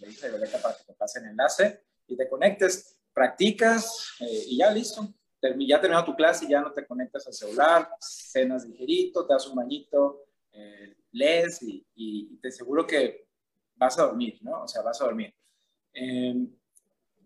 le 0.00 0.28
Violeta 0.30 0.58
para 0.62 0.74
que 0.74 0.84
te 0.84 0.94
pase 0.94 1.18
el 1.18 1.26
enlace 1.26 1.84
y 2.06 2.16
te 2.16 2.26
conectes, 2.30 2.98
practicas 3.12 4.14
eh, 4.20 4.44
y 4.46 4.56
ya 4.56 4.70
listo. 4.70 5.02
Ya 5.42 5.80
terminado 5.80 6.04
tu 6.04 6.14
clase 6.14 6.44
y 6.44 6.50
ya 6.50 6.60
no 6.60 6.72
te 6.72 6.86
conectas 6.86 7.26
al 7.26 7.32
celular, 7.32 7.90
cenas 8.00 8.64
ligerito, 8.64 9.26
te 9.26 9.32
das 9.32 9.46
un 9.48 9.56
bañito, 9.56 10.26
eh, 10.52 10.94
lees 11.10 11.58
y, 11.62 12.36
te 12.40 12.48
aseguro 12.48 12.86
que 12.86 13.26
vas 13.74 13.98
a 13.98 14.04
dormir, 14.04 14.38
¿no? 14.42 14.62
O 14.62 14.68
sea, 14.68 14.82
vas 14.82 15.00
a 15.00 15.04
dormir. 15.04 15.34
Em, 15.92 16.48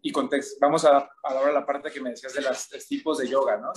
y 0.03 0.13
vamos 0.61 0.85
a, 0.85 1.11
ahora 1.23 1.53
la 1.53 1.67
parte 1.67 1.91
que 1.91 2.01
me 2.01 2.11
decías 2.11 2.35
de 2.35 2.43
los 2.43 2.69
tipos 2.87 3.19
de 3.19 3.29
yoga, 3.29 3.57
¿no? 3.57 3.73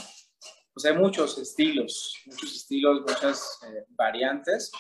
Pues 0.74 0.86
hay 0.86 0.94
muchos 0.96 1.38
estilos, 1.38 2.16
muchos 2.26 2.56
estilos, 2.56 3.02
muchas 3.02 3.60
eh, 3.68 3.86
variantes. 3.90 4.72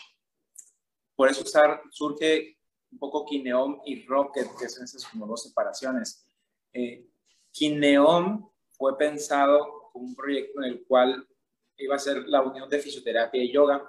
Por 1.15 1.29
eso 1.29 1.43
surge 1.91 2.57
un 2.91 2.99
poco 2.99 3.25
Kineom 3.25 3.81
y 3.85 4.05
Rocket, 4.05 4.47
que 4.57 4.69
son 4.69 4.83
esas 4.83 5.05
como 5.05 5.25
dos 5.27 5.43
separaciones. 5.43 6.25
Eh, 6.71 7.07
Kineom 7.51 8.49
fue 8.69 8.97
pensado 8.97 9.89
como 9.91 10.05
un 10.05 10.15
proyecto 10.15 10.61
en 10.61 10.71
el 10.71 10.85
cual 10.85 11.27
iba 11.77 11.95
a 11.95 11.99
ser 11.99 12.27
la 12.27 12.41
unión 12.41 12.69
de 12.69 12.79
fisioterapia 12.79 13.43
y 13.43 13.51
yoga, 13.51 13.85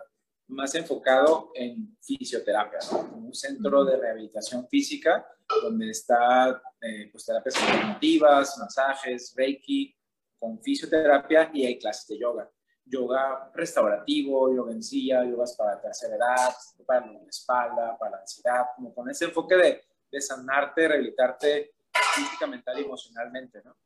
más 0.48 0.74
enfocado 0.74 1.52
en 1.54 1.96
fisioterapia, 2.00 2.78
¿no? 2.90 3.00
un 3.16 3.34
centro 3.34 3.84
de 3.84 3.96
rehabilitación 3.96 4.66
física 4.68 5.26
donde 5.62 5.90
está 5.90 6.62
eh, 6.80 7.08
pues, 7.10 7.24
terapias 7.24 7.56
alternativas, 7.62 8.58
masajes, 8.58 9.34
reiki, 9.36 9.94
con 10.38 10.60
fisioterapia 10.62 11.50
y 11.52 11.66
hay 11.66 11.78
clases 11.78 12.06
de 12.08 12.18
yoga. 12.18 12.50
Yoga 12.84 13.50
restaurativo, 13.54 14.52
yoga 14.54 14.72
en 14.72 14.82
silla, 14.82 15.24
yogas 15.24 15.54
para 15.56 15.80
tercera 15.80 16.16
edad, 16.16 16.54
para 16.86 17.06
la 17.06 17.28
espalda, 17.28 17.96
para 17.98 18.12
la 18.12 18.18
ansiedad, 18.18 18.64
como 18.74 18.94
con 18.94 19.08
ese 19.10 19.26
enfoque 19.26 19.54
de, 19.54 19.84
de 20.10 20.20
sanarte, 20.20 20.88
rehabilitarte 20.88 21.74
física, 22.14 22.46
mental 22.46 22.78
y 22.80 22.84
emocionalmente, 22.84 23.62
¿no? 23.64 23.76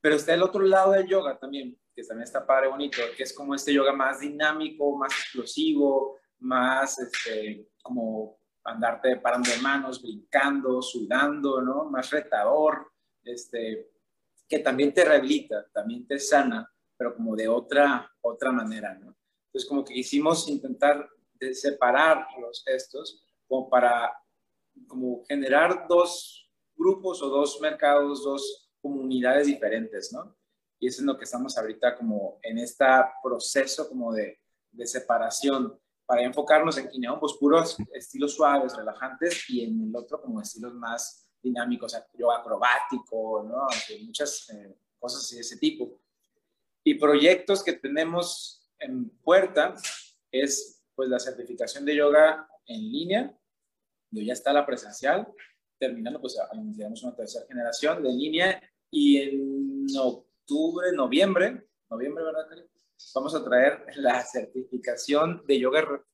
Pero 0.00 0.14
está 0.16 0.34
el 0.34 0.42
otro 0.42 0.62
lado 0.62 0.92
del 0.92 1.06
yoga 1.06 1.38
también, 1.38 1.78
que 1.94 2.02
también 2.04 2.24
está 2.24 2.46
padre, 2.46 2.68
bonito, 2.68 2.98
que 3.16 3.24
es 3.24 3.32
como 3.32 3.54
este 3.54 3.72
yoga 3.72 3.92
más 3.92 4.20
dinámico, 4.20 4.96
más 4.96 5.12
explosivo, 5.12 6.18
más 6.38 6.98
este, 6.98 7.68
como 7.82 8.37
andarte 8.70 9.16
parando 9.16 9.50
de 9.50 9.58
manos, 9.58 10.02
brincando, 10.02 10.80
sudando, 10.82 11.60
¿no? 11.62 11.84
Más 11.84 12.10
retador, 12.10 12.90
este, 13.24 13.90
que 14.48 14.58
también 14.60 14.92
te 14.92 15.04
rehabilita, 15.04 15.66
también 15.72 16.06
te 16.06 16.18
sana, 16.18 16.70
pero 16.96 17.14
como 17.14 17.36
de 17.36 17.48
otra, 17.48 18.10
otra 18.20 18.50
manera, 18.50 18.94
¿no? 18.94 19.16
Entonces 19.46 19.68
como 19.68 19.84
que 19.84 19.94
quisimos 19.94 20.48
intentar 20.48 21.08
de 21.34 21.54
separar 21.54 22.26
los 22.40 22.62
gestos 22.64 23.22
como 23.46 23.68
para 23.68 24.12
como 24.86 25.24
generar 25.24 25.86
dos 25.88 26.50
grupos 26.76 27.22
o 27.22 27.28
dos 27.28 27.60
mercados, 27.60 28.22
dos 28.22 28.70
comunidades 28.80 29.46
diferentes, 29.46 30.12
¿no? 30.12 30.36
Y 30.78 30.86
eso 30.86 31.02
es 31.02 31.06
lo 31.06 31.16
que 31.18 31.24
estamos 31.24 31.56
ahorita 31.58 31.96
como 31.96 32.38
en 32.42 32.58
este 32.58 32.84
proceso 33.22 33.88
como 33.88 34.12
de, 34.12 34.40
de 34.70 34.86
separación 34.86 35.78
para 36.08 36.22
enfocarnos 36.22 36.78
en 36.78 36.88
pues 37.20 37.34
puros 37.38 37.76
estilos 37.92 38.34
suaves, 38.34 38.74
relajantes, 38.74 39.44
y 39.50 39.64
en 39.64 39.82
el 39.82 39.94
otro 39.94 40.22
como 40.22 40.40
estilos 40.40 40.72
más 40.72 41.28
dinámicos, 41.42 41.94
yo 42.18 42.32
acrobático, 42.32 43.44
¿no? 43.46 43.66
Muchas 44.06 44.48
eh, 44.48 44.74
cosas 44.98 45.28
de 45.30 45.40
ese 45.40 45.58
tipo. 45.58 46.00
Y 46.82 46.94
proyectos 46.94 47.62
que 47.62 47.74
tenemos 47.74 48.66
en 48.78 49.10
puerta 49.18 49.74
es 50.32 50.82
pues 50.94 51.10
la 51.10 51.18
certificación 51.18 51.84
de 51.84 51.96
yoga 51.96 52.48
en 52.64 52.90
línea, 52.90 53.38
ya 54.10 54.32
está 54.32 54.50
la 54.54 54.64
presencial, 54.64 55.28
terminando, 55.78 56.22
pues 56.22 56.38
iniciamos 56.54 57.02
una 57.02 57.14
tercera 57.14 57.44
generación 57.46 58.02
de 58.02 58.12
línea 58.14 58.62
y 58.90 59.18
en 59.18 59.86
octubre, 60.00 60.90
noviembre, 60.94 61.68
noviembre, 61.90 62.24
¿verdad, 62.24 62.48
Vamos 63.14 63.34
a 63.34 63.44
traer 63.44 63.84
la 63.96 64.24
certificación 64.24 65.44
de 65.46 65.58
yoga 65.58 66.04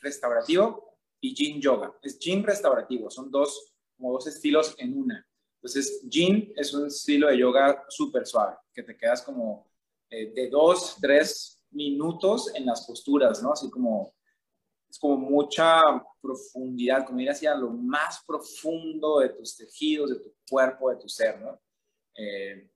restaurativo 0.00 0.98
y 1.20 1.34
Jin 1.34 1.60
Yoga. 1.60 1.96
Es 2.02 2.18
Jin 2.18 2.44
restaurativo, 2.44 3.10
son 3.10 3.30
dos, 3.30 3.74
como 3.96 4.12
dos 4.12 4.26
estilos 4.26 4.74
en 4.78 4.98
una. 4.98 5.26
Entonces, 5.56 6.04
Jin 6.08 6.52
es 6.56 6.72
un 6.74 6.86
estilo 6.86 7.28
de 7.28 7.38
yoga 7.38 7.84
súper 7.88 8.26
suave, 8.26 8.56
que 8.72 8.82
te 8.82 8.96
quedas 8.96 9.22
como 9.22 9.70
eh, 10.10 10.32
de 10.32 10.48
dos, 10.48 10.96
tres 11.00 11.60
minutos 11.70 12.54
en 12.54 12.66
las 12.66 12.86
posturas, 12.86 13.42
¿no? 13.42 13.52
Así 13.52 13.68
como 13.70 14.14
es 14.88 14.98
como 14.98 15.16
mucha 15.16 15.82
profundidad, 16.20 17.04
como 17.04 17.20
ir 17.20 17.30
hacia 17.30 17.54
lo 17.54 17.70
más 17.70 18.22
profundo 18.26 19.20
de 19.20 19.30
tus 19.30 19.56
tejidos, 19.56 20.10
de 20.10 20.20
tu 20.20 20.34
cuerpo, 20.48 20.90
de 20.90 20.96
tu 20.96 21.08
ser, 21.08 21.40
¿no? 21.40 21.60
Eh, 22.14 22.70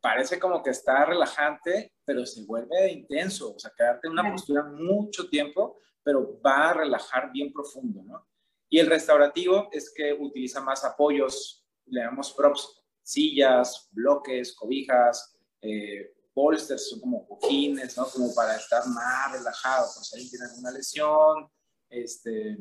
parece 0.00 0.38
como 0.38 0.62
que 0.62 0.70
está 0.70 1.04
relajante, 1.04 1.94
pero 2.04 2.24
se 2.24 2.44
vuelve 2.44 2.92
intenso, 2.92 3.54
o 3.54 3.58
sea, 3.58 3.72
quedarte 3.76 4.06
en 4.06 4.12
una 4.12 4.30
postura 4.30 4.64
mucho 4.64 5.28
tiempo, 5.28 5.78
pero 6.02 6.40
va 6.40 6.70
a 6.70 6.74
relajar 6.74 7.30
bien 7.32 7.52
profundo, 7.52 8.02
¿no? 8.02 8.26
Y 8.68 8.78
el 8.78 8.86
restaurativo 8.86 9.68
es 9.72 9.92
que 9.94 10.12
utiliza 10.12 10.60
más 10.60 10.84
apoyos, 10.84 11.66
le 11.86 12.02
damos 12.02 12.32
props, 12.32 12.82
sillas, 13.02 13.88
bloques, 13.90 14.54
cobijas, 14.54 15.36
eh, 15.60 16.14
bolsters, 16.34 16.88
son 16.88 17.00
como 17.00 17.26
cojines, 17.26 17.96
¿no? 17.96 18.06
Como 18.06 18.34
para 18.34 18.56
estar 18.56 18.86
más 18.86 19.32
relajado, 19.32 19.88
pues 19.94 20.06
si 20.08 20.16
alguien 20.16 20.30
tiene 20.30 20.46
alguna 20.46 20.70
lesión, 20.70 21.50
este, 21.88 22.56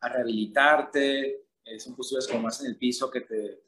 a 0.00 0.08
rehabilitarte, 0.08 1.44
eh, 1.64 1.80
son 1.80 1.94
posturas 1.96 2.26
como 2.26 2.42
más 2.42 2.60
en 2.60 2.68
el 2.68 2.78
piso 2.78 3.10
que 3.10 3.22
te, 3.22 3.64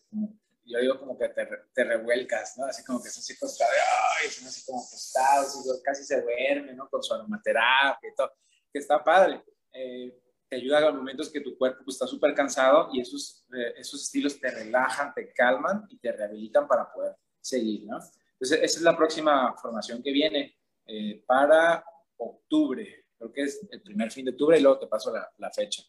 yo 0.64 0.78
digo 0.78 0.98
como 0.98 1.18
que 1.18 1.28
te, 1.28 1.46
te 1.72 1.84
revuelcas, 1.84 2.56
¿no? 2.56 2.66
Así 2.66 2.84
como 2.84 3.02
que 3.02 3.08
estás 3.08 3.30
así 3.30 3.36
ay, 3.42 4.30
son 4.30 4.48
así 4.48 4.64
como 4.64 4.80
acostados, 4.80 5.80
casi 5.82 6.04
se 6.04 6.22
duerme, 6.22 6.74
¿no? 6.74 6.88
Con 6.88 7.02
su 7.02 7.14
aromaterapia 7.14 8.08
y 8.10 8.14
todo, 8.14 8.32
que 8.72 8.78
está 8.78 9.02
padre. 9.02 9.42
Eh, 9.72 10.18
te 10.48 10.56
ayuda 10.56 10.78
a 10.78 10.80
los 10.82 10.94
momentos 10.94 11.30
que 11.30 11.40
tu 11.40 11.56
cuerpo 11.56 11.82
pues, 11.84 11.96
está 11.96 12.06
súper 12.06 12.34
cansado 12.34 12.88
y 12.92 13.00
esos, 13.00 13.44
eh, 13.54 13.74
esos 13.76 14.02
estilos 14.02 14.38
te 14.38 14.50
relajan, 14.50 15.12
te 15.14 15.32
calman 15.32 15.86
y 15.88 15.98
te 15.98 16.12
rehabilitan 16.12 16.66
para 16.66 16.92
poder 16.92 17.16
seguir, 17.40 17.84
¿no? 17.86 17.98
Entonces, 18.32 18.60
esa 18.62 18.78
es 18.78 18.82
la 18.82 18.96
próxima 18.96 19.54
formación 19.56 20.02
que 20.02 20.12
viene 20.12 20.58
eh, 20.86 21.22
para 21.26 21.84
octubre. 22.16 23.06
Creo 23.16 23.32
que 23.32 23.42
es 23.42 23.66
el 23.70 23.82
primer 23.82 24.10
fin 24.10 24.24
de 24.24 24.32
octubre 24.32 24.58
y 24.58 24.62
luego 24.62 24.78
te 24.78 24.86
paso 24.86 25.12
la, 25.12 25.30
la 25.38 25.50
fecha. 25.50 25.82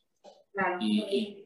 Claro. 0.54 0.78
y, 0.80 1.45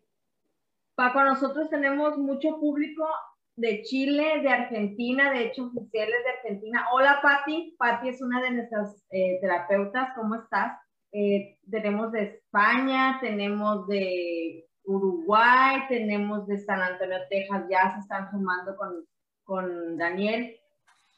Paco, 1.00 1.24
nosotros 1.24 1.70
tenemos 1.70 2.18
mucho 2.18 2.60
público 2.60 3.08
de 3.56 3.84
Chile, 3.84 4.42
de 4.42 4.50
Argentina, 4.50 5.32
de 5.32 5.46
hecho 5.46 5.68
oficiales 5.68 6.18
de 6.26 6.30
Argentina. 6.30 6.88
Hola 6.92 7.22
Patti, 7.22 7.74
Patti 7.80 8.10
es 8.10 8.22
una 8.22 8.42
de 8.42 8.52
nuestras 8.52 9.06
eh, 9.10 9.40
terapeutas, 9.40 10.10
¿cómo 10.14 10.36
estás? 10.36 10.78
Eh, 11.14 11.58
tenemos 11.72 12.12
de 12.12 12.24
España, 12.24 13.18
tenemos 13.22 13.88
de 13.88 14.68
Uruguay, 14.84 15.84
tenemos 15.88 16.46
de 16.48 16.58
San 16.58 16.82
Antonio, 16.82 17.16
Texas, 17.30 17.64
ya 17.72 17.94
se 17.94 18.00
están 18.02 18.30
sumando 18.30 18.76
con, 18.76 19.06
con 19.46 19.98
Daniel. 19.98 20.54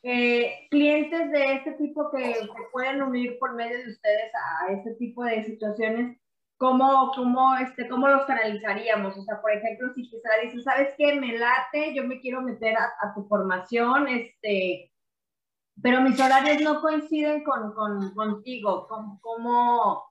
Eh, 0.03 0.67
clientes 0.69 1.31
de 1.31 1.53
este 1.53 1.71
tipo 1.71 2.11
que 2.11 2.35
se 2.35 2.47
pueden 2.71 3.01
unir 3.01 3.39
por 3.39 3.55
medio 3.55 3.79
de 3.79 3.89
ustedes 3.89 4.31
a 4.35 4.73
este 4.73 4.93
tipo 4.99 5.23
de 5.23 5.43
situaciones, 5.43 6.21
¿cómo, 6.61 7.11
cómo, 7.15 7.55
este, 7.55 7.89
cómo 7.89 8.07
los 8.07 8.23
canalizaríamos? 8.25 9.17
O 9.17 9.23
sea, 9.23 9.41
por 9.41 9.51
ejemplo, 9.51 9.91
si 9.95 10.03
quisiera 10.03 10.37
decir, 10.43 10.61
¿sabes 10.61 10.93
qué? 10.95 11.19
Me 11.19 11.35
late, 11.35 11.95
yo 11.95 12.03
me 12.03 12.19
quiero 12.19 12.43
meter 12.43 12.75
a, 12.77 13.13
tu 13.15 13.27
formación, 13.27 14.07
este, 14.07 14.91
pero 15.81 16.01
mis 16.01 16.19
horarios 16.19 16.61
no 16.61 16.79
coinciden 16.79 17.43
con, 17.43 17.73
con 17.73 18.13
contigo. 18.13 18.87
¿Cómo, 19.21 20.03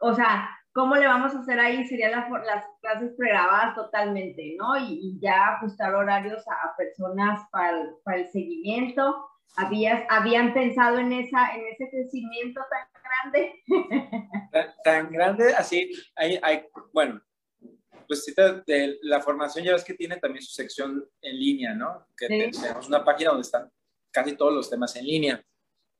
o 0.00 0.14
sea, 0.14 0.48
¿Cómo 0.72 0.94
le 0.94 1.06
vamos 1.06 1.34
a 1.34 1.38
hacer 1.38 1.58
ahí? 1.58 1.86
Serían 1.86 2.12
las 2.12 2.64
clases 2.82 3.14
pregrabadas 3.16 3.74
totalmente, 3.74 4.56
¿no? 4.58 4.76
Y, 4.76 5.18
ya 5.22 5.56
ajustar 5.56 5.94
horarios 5.94 6.46
a, 6.48 6.76
personas 6.76 7.40
para 7.50 7.80
el, 7.80 7.88
para 8.04 8.18
el 8.18 8.28
seguimiento. 8.28 9.26
¿Habías, 9.56 10.04
¿Habían 10.10 10.52
pensado 10.52 10.98
en, 10.98 11.12
esa, 11.12 11.54
en 11.54 11.62
ese 11.72 11.88
crecimiento 11.88 12.60
tan 12.68 12.95
grande? 13.30 13.62
Tan, 14.84 15.10
grande, 15.10 15.54
así, 15.54 15.90
hay, 16.14 16.38
hay, 16.42 16.66
bueno, 16.92 17.20
pues 18.06 18.24
de 18.66 18.98
la 19.02 19.20
formación 19.20 19.64
ya 19.64 19.72
ves 19.72 19.84
que 19.84 19.94
tiene 19.94 20.16
también 20.16 20.42
su 20.42 20.52
sección 20.52 21.08
en 21.20 21.38
línea, 21.38 21.74
¿no? 21.74 22.06
Que 22.16 22.28
tenemos 22.28 22.88
una 22.88 23.04
página 23.04 23.30
donde 23.30 23.42
están 23.42 23.70
casi 24.12 24.36
todos 24.36 24.52
los 24.52 24.70
temas 24.70 24.94
en 24.96 25.06
línea. 25.06 25.44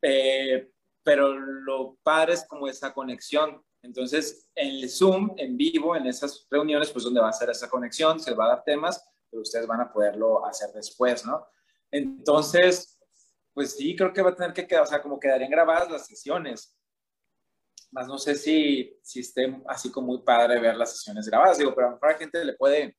Eh, 0.03 0.71
pero 1.03 1.35
lo 1.35 1.99
padre 2.03 2.35
es 2.35 2.47
como 2.47 2.69
esa 2.69 2.93
conexión. 2.93 3.62
Entonces, 3.83 4.49
en 4.55 4.69
el 4.69 4.91
Zoom, 4.91 5.35
en 5.37 5.57
vivo, 5.57 5.95
en 5.95 6.07
esas 6.07 6.47
reuniones, 6.51 6.91
pues 6.91 7.05
donde 7.05 7.21
va 7.21 7.29
a 7.29 7.33
ser 7.33 7.51
esa 7.51 7.69
conexión, 7.69 8.19
se 8.19 8.35
va 8.35 8.47
a 8.47 8.49
dar 8.49 8.65
temas, 8.65 9.05
pero 9.31 9.43
ustedes 9.43 9.67
van 9.67 9.81
a 9.81 9.93
poderlo 9.93 10.45
hacer 10.45 10.71
después, 10.75 11.25
¿no? 11.25 11.47
Entonces, 11.91 12.99
pues 13.55 13.77
sí, 13.77 13.95
creo 13.95 14.12
que 14.12 14.23
va 14.23 14.31
a 14.31 14.35
tener 14.35 14.53
que 14.53 14.67
quedar, 14.67 14.83
o 14.83 14.87
sea, 14.87 15.01
como 15.01 15.21
quedarían 15.21 15.51
grabadas 15.51 15.91
las 15.91 16.07
sesiones. 16.07 16.77
Más 17.97 18.09
no 18.09 18.19
sé 18.19 18.35
si, 18.35 18.95
si 19.01 19.21
esté 19.21 19.59
así 19.67 19.91
como 19.91 20.09
muy 20.09 20.19
padre 20.19 20.61
ver 20.61 20.77
las 20.77 20.99
sesiones 20.99 21.27
grabadas, 21.31 21.57
digo, 21.57 21.75
pero 21.75 21.87
a 21.87 21.91
lo 21.91 21.97
mejor 21.97 22.11
a 22.11 22.13
la 22.13 22.19
gente 22.19 22.45
le 22.45 22.53
puede 22.53 22.95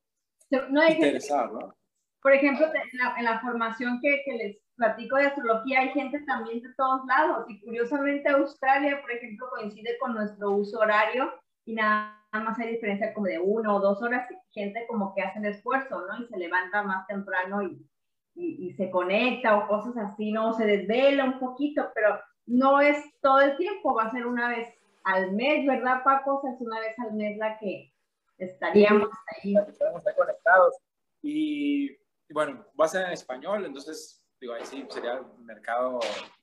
no 0.71 0.87
interesar, 0.87 1.53
¿no? 1.53 1.77
Por 2.19 2.33
ejemplo, 2.33 2.65
en 2.65 2.97
la, 2.97 3.15
en 3.15 3.25
la 3.25 3.39
formación 3.39 3.99
que, 4.01 4.23
que 4.25 4.33
les 4.33 4.57
platico 4.75 5.17
de 5.17 5.27
astrología, 5.27 5.81
hay 5.81 5.89
gente 5.89 6.19
también 6.21 6.63
de 6.63 6.73
todos 6.75 7.05
lados 7.05 7.45
y 7.47 7.59
curiosamente 7.61 8.27
Australia, 8.27 8.99
por 8.99 9.11
ejemplo, 9.11 9.47
coincide 9.51 9.99
con 9.99 10.15
nuestro 10.15 10.49
uso 10.49 10.79
horario 10.79 11.31
y 11.63 11.75
nada 11.75 12.19
más 12.31 12.57
hay 12.57 12.71
diferencia 12.71 13.13
como 13.13 13.27
de 13.27 13.37
uno 13.37 13.75
o 13.75 13.79
dos 13.79 14.01
horas, 14.01 14.27
gente 14.51 14.83
como 14.87 15.13
que 15.13 15.21
hace 15.21 15.37
el 15.37 15.45
esfuerzo, 15.45 16.07
¿no? 16.07 16.23
Y 16.23 16.27
se 16.27 16.37
levanta 16.39 16.81
más 16.81 17.05
temprano 17.05 17.61
y, 17.61 17.87
y, 18.33 18.73
se 18.73 18.89
conecta 18.89 19.57
o 19.57 19.67
cosas 19.67 19.95
así, 19.97 20.31
¿no? 20.31 20.53
Se 20.53 20.65
desvela 20.65 21.23
un 21.23 21.37
poquito, 21.37 21.91
pero 21.93 22.19
no 22.47 22.81
es 22.81 22.97
todo 23.21 23.41
el 23.41 23.57
tiempo, 23.57 23.93
va 23.93 24.05
a 24.05 24.11
ser 24.11 24.25
una 24.25 24.49
vez 24.49 24.67
al 25.07 25.31
mes, 25.31 25.65
¿verdad, 25.65 26.03
Paco? 26.03 26.41
O 26.43 26.47
es 26.47 26.59
una 26.59 26.79
vez 26.79 26.97
al 26.99 27.13
mes 27.13 27.37
la 27.37 27.57
que 27.57 27.93
estaríamos 28.37 29.09
ahí. 29.27 29.55
Estamos 29.55 30.03
conectados. 30.15 30.75
Y, 31.21 31.91
y 31.91 32.33
bueno, 32.33 32.65
va 32.79 32.85
a 32.85 32.89
ser 32.89 33.05
en 33.07 33.13
español, 33.13 33.65
entonces 33.65 34.21
digo, 34.39 34.53
ahí 34.53 34.65
sí 34.65 34.85
sería 34.89 35.13
el 35.13 35.25
mercado 35.39 35.99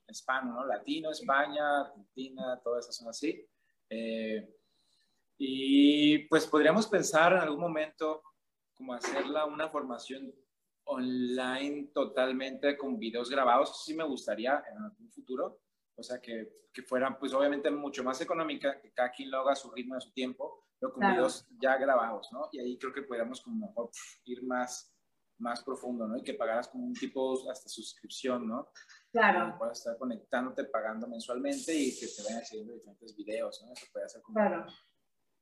hispano, 0.08 0.54
¿no? 0.54 0.66
Latino, 0.66 1.10
España, 1.10 1.82
Argentina, 1.82 2.60
todas 2.64 2.84
esas 2.84 2.96
son 2.96 3.08
así. 3.08 3.46
Eh, 3.90 4.48
y 5.36 6.18
pues 6.28 6.46
podríamos 6.46 6.86
pensar 6.86 7.32
en 7.32 7.40
algún 7.40 7.60
momento 7.60 8.22
como 8.74 8.94
hacerla 8.94 9.44
una 9.44 9.68
formación 9.68 10.32
online 10.84 11.90
totalmente 11.92 12.76
con 12.76 12.98
videos 12.98 13.30
grabados, 13.30 13.84
sí 13.84 13.94
me 13.94 14.04
gustaría 14.04 14.62
en 14.70 14.78
algún 14.78 15.10
futuro, 15.10 15.60
o 15.96 16.02
sea, 16.02 16.20
que, 16.20 16.68
que 16.72 16.82
fuera 16.82 17.18
pues 17.18 17.32
obviamente 17.32 17.70
mucho 17.70 18.02
más 18.02 18.20
económica, 18.20 18.80
que 18.80 18.92
cada 18.92 19.10
quien 19.10 19.30
lo 19.30 19.40
haga 19.40 19.52
a 19.52 19.56
su 19.56 19.70
ritmo, 19.70 19.94
a 19.96 20.00
su 20.00 20.12
tiempo, 20.12 20.66
pero 20.78 20.92
con 20.92 21.08
videos 21.08 21.46
ya 21.60 21.76
grabados, 21.76 22.28
¿no? 22.32 22.48
Y 22.52 22.60
ahí 22.60 22.78
creo 22.78 22.92
que 22.92 23.02
podríamos 23.02 23.40
como 23.40 23.66
mejor 23.66 23.90
ir 24.24 24.44
más 24.44 24.94
más 25.38 25.62
profundo, 25.64 26.06
¿no? 26.06 26.16
Y 26.16 26.22
que 26.22 26.34
pagaras 26.34 26.68
como 26.68 26.86
un 26.86 26.94
tipo 26.94 27.50
hasta 27.50 27.68
suscripción, 27.68 28.46
¿no? 28.46 28.70
Claro. 29.10 29.56
puedas 29.58 29.78
estar 29.78 29.96
conectándote, 29.98 30.64
pagando 30.64 31.06
mensualmente 31.06 31.74
y 31.74 31.98
que 31.98 32.06
te 32.06 32.22
vayan 32.22 32.44
siguiendo 32.44 32.74
diferentes 32.74 33.16
videos, 33.16 33.62
¿no? 33.64 33.72
Eso 33.72 33.86
puede 33.92 34.08
ser 34.08 34.22
como 34.22 34.40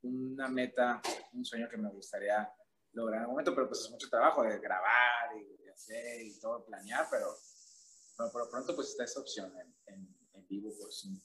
una 0.02 0.48
meta, 0.48 1.00
un 1.32 1.44
sueño 1.44 1.68
que 1.70 1.76
me 1.76 1.90
gustaría 1.90 2.50
lograr 2.92 3.20
en 3.20 3.26
un 3.26 3.30
momento, 3.32 3.54
pero 3.54 3.68
pues 3.68 3.80
es 3.80 3.90
mucho 3.90 4.08
trabajo 4.08 4.42
de 4.42 4.58
grabar 4.58 5.36
y 5.36 5.62
de 5.62 5.70
hacer 5.70 6.22
y 6.22 6.38
todo, 6.40 6.64
planear, 6.64 7.06
pero, 7.10 7.26
pero 8.16 8.30
por 8.30 8.44
lo 8.44 8.50
pronto 8.50 8.74
pues 8.74 8.88
está 8.88 9.04
esa 9.04 9.20
opción 9.20 9.52
en, 9.58 9.94
en, 9.94 10.21
vivo 10.52 10.70
por 10.78 10.92
Zoom. 10.92 11.18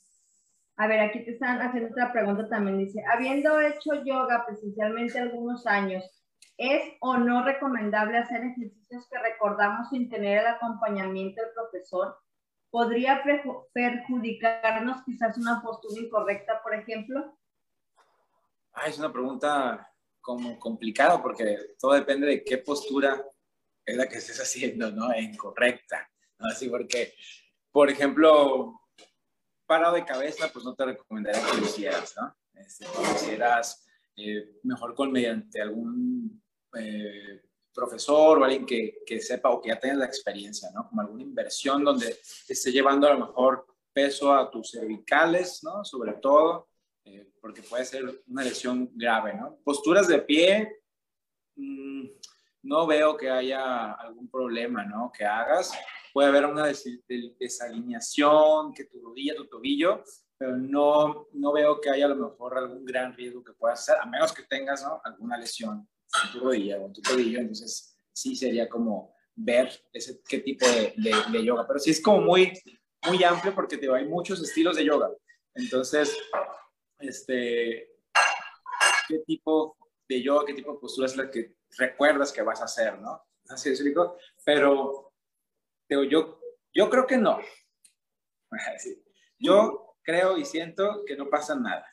A 0.77 0.87
ver, 0.87 0.99
aquí 0.99 1.23
te 1.25 1.31
están 1.31 1.59
haciendo 1.61 1.89
otra 1.89 2.11
pregunta 2.11 2.47
también. 2.47 2.77
Dice, 2.77 3.03
habiendo 3.11 3.59
hecho 3.59 4.03
yoga 4.05 4.45
presencialmente 4.45 5.19
algunos 5.19 5.65
años, 5.65 6.03
¿Es 6.57 6.81
o 7.01 7.17
no 7.17 7.45
recomendable 7.45 8.17
hacer 8.17 8.43
ejercicios 8.43 9.07
que 9.09 9.19
recordamos 9.19 9.89
sin 9.89 10.09
tener 10.09 10.39
el 10.39 10.47
acompañamiento 10.47 11.39
del 11.39 11.53
profesor? 11.53 12.17
¿Podría 12.71 13.23
perjudicarnos 13.73 15.03
quizás 15.05 15.37
una 15.37 15.61
postura 15.61 16.01
incorrecta, 16.01 16.61
por 16.63 16.73
ejemplo? 16.73 17.37
Ah, 18.73 18.87
es 18.87 18.97
una 18.97 19.13
pregunta 19.13 19.87
como 20.19 20.57
complicada 20.57 21.21
porque 21.21 21.57
todo 21.79 21.93
depende 21.93 22.25
de 22.25 22.43
qué 22.43 22.57
postura 22.57 23.23
es 23.85 23.95
la 23.95 24.07
que 24.07 24.17
estés 24.17 24.39
haciendo, 24.41 24.91
¿no? 24.91 25.13
E 25.13 25.21
incorrecta. 25.21 26.09
Así 26.39 26.69
porque, 26.69 27.13
por 27.71 27.91
ejemplo, 27.91 28.81
parado 29.67 29.95
de 29.95 30.05
cabeza, 30.05 30.49
pues 30.51 30.65
no 30.65 30.73
te 30.73 30.85
recomendaría 30.85 31.45
que 31.45 31.57
lo 31.57 31.65
hicieras, 31.65 32.15
¿no? 32.17 32.35
Este, 32.53 32.85
si 32.85 32.95
lo 32.95 33.15
hicieras 33.15 33.85
eh, 34.15 34.59
mejor 34.63 34.95
con 34.95 35.11
mediante 35.11 35.61
algún 35.61 36.41
eh, 36.75 37.43
profesor 37.73 38.39
o 38.39 38.43
alguien 38.43 38.65
que, 38.65 39.03
que, 39.05 39.19
sepa 39.21 39.49
o 39.51 39.61
que 39.61 39.69
ya 39.69 39.79
tenga 39.79 39.95
la 39.95 40.05
experiencia, 40.05 40.71
¿no? 40.73 40.87
Como 40.89 41.01
alguna 41.01 41.21
inversión 41.21 41.83
donde 41.83 42.17
esté 42.47 42.71
llevando 42.71 43.07
a 43.07 43.13
lo 43.13 43.27
mejor 43.27 43.67
peso 43.93 44.33
a 44.33 44.49
tus 44.49 44.71
cervicales, 44.71 45.63
¿no? 45.63 45.83
Sobre 45.83 46.13
todo, 46.13 46.69
eh, 47.05 47.29
porque 47.41 47.61
puede 47.61 47.85
ser 47.85 48.23
una 48.27 48.43
lesión 48.43 48.89
grave, 48.95 49.33
¿no? 49.35 49.57
Posturas 49.63 50.07
de 50.07 50.19
pie, 50.19 50.81
mm, 51.55 52.05
no 52.63 52.87
veo 52.87 53.15
que 53.15 53.29
haya 53.29 53.93
algún 53.93 54.29
problema, 54.29 54.83
¿no? 54.83 55.11
Que 55.11 55.25
hagas. 55.25 55.71
Puede 56.17 56.29
haber 56.29 56.47
una 56.47 56.65
desalineación, 57.37 58.73
que 58.73 58.85
tu 58.85 58.99
rodilla, 58.99 59.35
tu 59.35 59.45
tobillo, 59.45 60.03
pero 60.35 60.57
no, 60.57 61.27
no 61.33 61.53
veo 61.53 61.79
que 61.79 61.91
haya 61.91 62.05
a 62.05 62.09
lo 62.09 62.15
mejor 62.15 62.57
algún 62.57 62.83
gran 62.83 63.15
riesgo 63.15 63.43
que 63.43 63.53
puedas 63.53 63.81
hacer, 63.81 64.01
a 64.01 64.05
menos 64.07 64.33
que 64.33 64.41
tengas 64.41 64.81
¿no? 64.81 64.99
alguna 65.03 65.37
lesión 65.37 65.87
en 66.23 66.31
tu 66.31 66.39
rodilla 66.39 66.79
o 66.79 66.87
en 66.87 66.93
tu 66.93 67.03
tobillo, 67.03 67.37
entonces 67.37 67.99
sí 68.11 68.35
sería 68.35 68.67
como 68.67 69.13
ver 69.35 69.69
ese, 69.93 70.19
qué 70.27 70.39
tipo 70.39 70.65
de, 70.67 70.95
de, 71.31 71.45
yoga, 71.45 71.67
pero 71.67 71.77
sí 71.77 71.91
es 71.91 72.01
como 72.01 72.21
muy, 72.21 72.51
muy 73.07 73.23
amplio 73.23 73.53
porque 73.53 73.77
te, 73.77 73.87
hay 73.93 74.07
muchos 74.07 74.41
estilos 74.41 74.75
de 74.77 74.85
yoga, 74.85 75.11
entonces, 75.53 76.17
este, 76.97 77.91
qué 79.07 79.19
tipo 79.27 79.77
de 80.09 80.23
yoga, 80.23 80.47
qué 80.47 80.55
tipo 80.55 80.73
de 80.73 80.79
postura 80.79 81.05
es 81.05 81.15
la 81.15 81.29
que 81.29 81.57
recuerdas 81.77 82.31
que 82.31 82.41
vas 82.41 82.59
a 82.61 82.65
hacer, 82.65 82.97
¿no? 82.97 83.21
Así 83.49 83.69
es, 83.69 83.77
pero 84.43 84.67
digo, 84.73 85.06
yo, 85.89 86.39
yo 86.73 86.89
creo 86.89 87.07
que 87.07 87.17
no. 87.17 87.39
Yo 89.39 89.95
creo 90.01 90.37
y 90.37 90.45
siento 90.45 91.03
que 91.05 91.15
no 91.15 91.29
pasa 91.29 91.53
nada. 91.53 91.85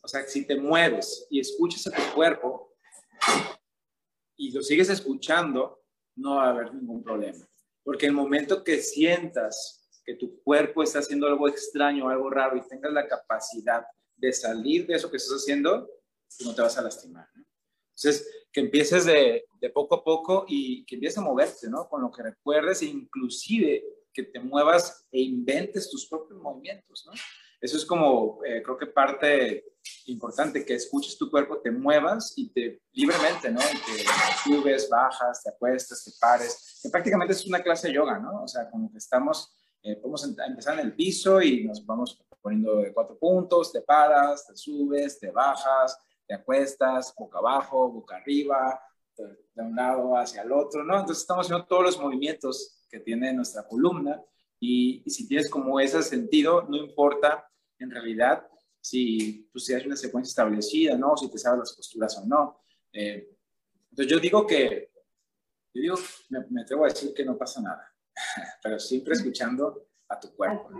O 0.00 0.08
sea, 0.08 0.22
si 0.26 0.46
te 0.46 0.56
mueves 0.56 1.26
y 1.30 1.38
escuchas 1.38 1.86
a 1.86 1.90
tu 1.90 2.14
cuerpo, 2.14 2.74
y 4.36 4.52
lo 4.52 4.62
sigues 4.62 4.88
escuchando, 4.88 5.82
no 6.16 6.36
va 6.36 6.46
a 6.46 6.50
haber 6.50 6.74
ningún 6.74 7.02
problema. 7.02 7.46
Porque 7.82 8.06
el 8.06 8.12
momento 8.12 8.64
que 8.64 8.80
sientas 8.80 9.88
que 10.04 10.14
tu 10.14 10.42
cuerpo 10.42 10.82
está 10.82 11.00
haciendo 11.00 11.26
algo 11.26 11.48
extraño, 11.48 12.08
algo 12.08 12.30
raro 12.30 12.56
y 12.56 12.66
tengas 12.66 12.92
la 12.92 13.06
capacidad 13.06 13.84
de 14.16 14.32
salir 14.32 14.86
de 14.86 14.94
eso 14.94 15.10
que 15.10 15.16
estás 15.18 15.42
haciendo, 15.42 15.88
no 16.44 16.54
te 16.54 16.62
vas 16.62 16.78
a 16.78 16.82
lastimar. 16.82 17.28
Entonces, 17.98 18.46
que 18.52 18.60
empieces 18.60 19.04
de, 19.04 19.44
de, 19.60 19.70
poco 19.70 19.96
a 19.96 20.04
poco 20.04 20.44
y 20.48 20.84
que 20.84 20.94
empieces 20.94 21.18
a 21.18 21.22
moverte, 21.22 21.68
¿no? 21.68 21.88
Con 21.88 22.02
lo 22.02 22.10
que 22.10 22.22
recuerdes 22.22 22.82
e 22.82 22.86
inclusive 22.86 23.84
que 24.12 24.22
te 24.22 24.40
muevas 24.40 25.06
e 25.10 25.20
inventes 25.20 25.90
tus 25.90 26.06
propios 26.08 26.40
movimientos, 26.40 27.04
¿no? 27.06 27.12
Eso 27.60 27.76
es 27.76 27.84
como, 27.84 28.38
eh, 28.44 28.62
creo 28.62 28.78
que 28.78 28.86
parte 28.86 29.64
importante, 30.06 30.64
que 30.64 30.74
escuches 30.74 31.18
tu 31.18 31.28
cuerpo, 31.30 31.60
te 31.60 31.70
muevas 31.70 32.32
y 32.36 32.50
te 32.52 32.82
libremente, 32.92 33.50
¿no? 33.50 33.60
Y 33.60 33.78
que 33.78 34.04
subes, 34.44 34.88
bajas, 34.88 35.42
te 35.42 35.50
acuestas, 35.50 36.04
te 36.04 36.12
pares, 36.20 36.80
que 36.82 36.88
prácticamente 36.88 37.32
es 37.32 37.46
una 37.46 37.62
clase 37.62 37.88
de 37.88 37.94
yoga, 37.94 38.18
¿no? 38.18 38.44
O 38.44 38.48
sea, 38.48 38.70
como 38.70 38.90
que 38.92 38.98
estamos, 38.98 39.52
eh, 39.82 39.96
podemos 39.96 40.24
empezar 40.24 40.78
en 40.78 40.86
el 40.86 40.94
piso 40.94 41.42
y 41.42 41.64
nos 41.64 41.84
vamos 41.84 42.24
poniendo 42.40 42.76
de 42.76 42.92
cuatro 42.92 43.18
puntos, 43.18 43.72
te 43.72 43.80
paras, 43.80 44.46
te 44.46 44.56
subes, 44.56 45.18
te 45.18 45.30
bajas, 45.30 45.98
te 46.28 46.34
acuestas, 46.34 47.12
boca 47.16 47.38
abajo, 47.38 47.90
boca 47.90 48.16
arriba, 48.16 48.80
de 49.16 49.62
un 49.62 49.74
lado 49.74 50.16
hacia 50.16 50.42
el 50.42 50.52
otro, 50.52 50.84
¿no? 50.84 51.00
Entonces 51.00 51.22
estamos 51.22 51.46
haciendo 51.46 51.66
todos 51.66 51.82
los 51.82 51.98
movimientos 51.98 52.84
que 52.88 53.00
tiene 53.00 53.32
nuestra 53.32 53.66
columna 53.66 54.22
y, 54.60 55.02
y 55.04 55.10
si 55.10 55.26
tienes 55.26 55.50
como 55.50 55.80
ese 55.80 56.02
sentido, 56.02 56.62
no 56.68 56.76
importa 56.76 57.50
en 57.78 57.90
realidad 57.90 58.46
si, 58.80 59.48
pues, 59.52 59.64
si 59.64 59.74
hay 59.74 59.86
una 59.86 59.96
secuencia 59.96 60.30
establecida, 60.30 60.96
¿no? 60.96 61.16
Si 61.16 61.30
te 61.30 61.38
sabes 61.38 61.60
las 61.60 61.74
posturas 61.74 62.16
o 62.18 62.26
no. 62.26 62.60
Eh, 62.92 63.36
entonces 63.90 64.12
yo 64.12 64.20
digo 64.20 64.46
que, 64.46 64.92
yo 65.74 65.82
digo, 65.82 65.96
me, 66.28 66.62
atrevo 66.62 66.84
a 66.84 66.88
decir 66.88 67.12
que 67.14 67.24
no 67.24 67.36
pasa 67.36 67.60
nada, 67.60 67.92
pero 68.62 68.78
siempre 68.78 69.14
escuchando 69.14 69.88
a 70.08 70.20
tu 70.20 70.34
cuerpo. 70.34 70.70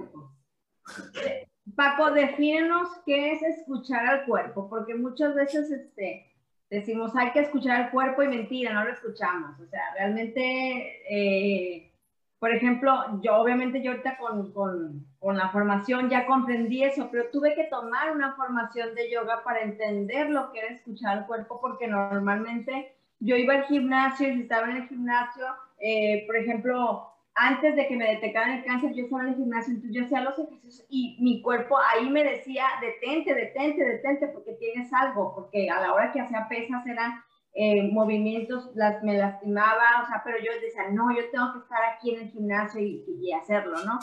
Paco, 1.78 2.10
defínenos 2.10 2.88
qué 3.06 3.30
es 3.30 3.42
escuchar 3.42 4.04
al 4.04 4.24
cuerpo, 4.24 4.68
porque 4.68 4.96
muchas 4.96 5.36
veces 5.36 5.70
este, 5.70 6.26
decimos 6.68 7.14
hay 7.14 7.30
que 7.30 7.38
escuchar 7.38 7.80
al 7.80 7.90
cuerpo 7.92 8.24
y 8.24 8.26
mentira, 8.26 8.72
no 8.72 8.84
lo 8.84 8.90
escuchamos. 8.90 9.60
O 9.60 9.66
sea, 9.68 9.82
realmente, 9.94 11.04
eh, 11.08 11.92
por 12.40 12.52
ejemplo, 12.52 13.20
yo 13.22 13.36
obviamente 13.36 13.80
yo 13.80 13.92
ahorita 13.92 14.18
con, 14.18 14.52
con, 14.52 15.06
con, 15.20 15.36
la 15.36 15.50
formación 15.50 16.10
ya 16.10 16.26
comprendí 16.26 16.82
eso, 16.82 17.10
pero 17.12 17.30
tuve 17.30 17.54
que 17.54 17.66
tomar 17.66 18.10
una 18.10 18.34
formación 18.34 18.96
de 18.96 19.12
yoga 19.12 19.44
para 19.44 19.60
entender 19.60 20.30
lo 20.30 20.50
que 20.50 20.58
era 20.58 20.74
escuchar 20.74 21.18
al 21.18 21.26
cuerpo, 21.28 21.60
porque 21.60 21.86
normalmente 21.86 22.92
yo 23.20 23.36
iba 23.36 23.54
al 23.54 23.66
gimnasio 23.66 24.28
y 24.28 24.34
si 24.34 24.40
estaba 24.42 24.68
en 24.68 24.78
el 24.78 24.88
gimnasio, 24.88 25.46
eh, 25.78 26.24
por 26.26 26.34
ejemplo, 26.34 27.12
antes 27.38 27.76
de 27.76 27.86
que 27.86 27.96
me 27.96 28.08
detectaran 28.08 28.58
el 28.58 28.64
cáncer, 28.64 28.92
yo 28.94 29.04
estaba 29.04 29.22
en 29.22 29.28
el 29.28 29.36
gimnasio, 29.36 29.74
entonces 29.74 29.96
yo 29.96 30.04
hacía 30.04 30.20
los 30.22 30.38
ejercicios 30.38 30.86
y 30.90 31.16
mi 31.20 31.40
cuerpo 31.40 31.76
ahí 31.78 32.10
me 32.10 32.24
decía, 32.24 32.64
detente, 32.80 33.34
detente, 33.34 33.84
detente, 33.84 34.28
porque 34.28 34.54
tienes 34.54 34.92
algo, 34.92 35.34
porque 35.34 35.70
a 35.70 35.80
la 35.80 35.92
hora 35.92 36.12
que 36.12 36.20
hacía 36.20 36.48
pesas 36.48 36.84
eran 36.86 37.22
eh, 37.54 37.90
movimientos, 37.92 38.70
las, 38.74 39.02
me 39.02 39.16
lastimaba, 39.16 40.02
o 40.02 40.06
sea, 40.06 40.22
pero 40.24 40.38
yo 40.38 40.50
decía, 40.60 40.90
no, 40.90 41.14
yo 41.14 41.30
tengo 41.30 41.52
que 41.52 41.58
estar 41.60 41.78
aquí 41.84 42.14
en 42.14 42.22
el 42.22 42.30
gimnasio 42.30 42.80
y, 42.80 43.04
y 43.20 43.32
hacerlo, 43.32 43.76
¿no? 43.84 43.98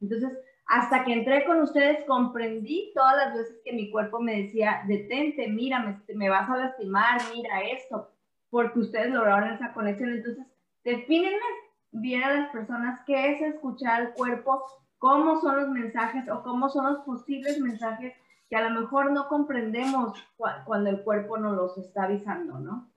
Entonces, 0.00 0.38
hasta 0.66 1.04
que 1.04 1.12
entré 1.12 1.44
con 1.44 1.60
ustedes, 1.60 2.04
comprendí 2.04 2.92
todas 2.94 3.16
las 3.16 3.34
veces 3.34 3.60
que 3.64 3.72
mi 3.72 3.90
cuerpo 3.90 4.20
me 4.20 4.42
decía, 4.42 4.82
detente, 4.86 5.48
mira, 5.48 5.80
me, 5.80 6.14
me 6.14 6.28
vas 6.28 6.48
a 6.48 6.56
lastimar, 6.56 7.20
mira 7.34 7.62
esto, 7.62 8.10
porque 8.50 8.80
ustedes 8.80 9.10
lograron 9.10 9.54
esa 9.54 9.72
conexión. 9.72 10.10
Entonces, 10.10 10.46
defínenme 10.84 11.65
bien 12.00 12.22
a 12.22 12.34
las 12.34 12.50
personas 12.50 13.00
qué 13.06 13.32
es 13.32 13.42
escuchar 13.42 14.00
al 14.00 14.14
cuerpo, 14.14 14.64
cómo 14.98 15.40
son 15.40 15.56
los 15.56 15.68
mensajes 15.68 16.28
o 16.28 16.42
cómo 16.42 16.68
son 16.68 16.92
los 16.92 17.04
posibles 17.04 17.58
mensajes 17.58 18.14
que 18.48 18.56
a 18.56 18.68
lo 18.68 18.80
mejor 18.80 19.12
no 19.12 19.28
comprendemos 19.28 20.16
cuando 20.64 20.90
el 20.90 21.02
cuerpo 21.02 21.36
nos 21.36 21.56
los 21.56 21.78
está 21.78 22.04
avisando, 22.04 22.58
¿no? 22.58 22.92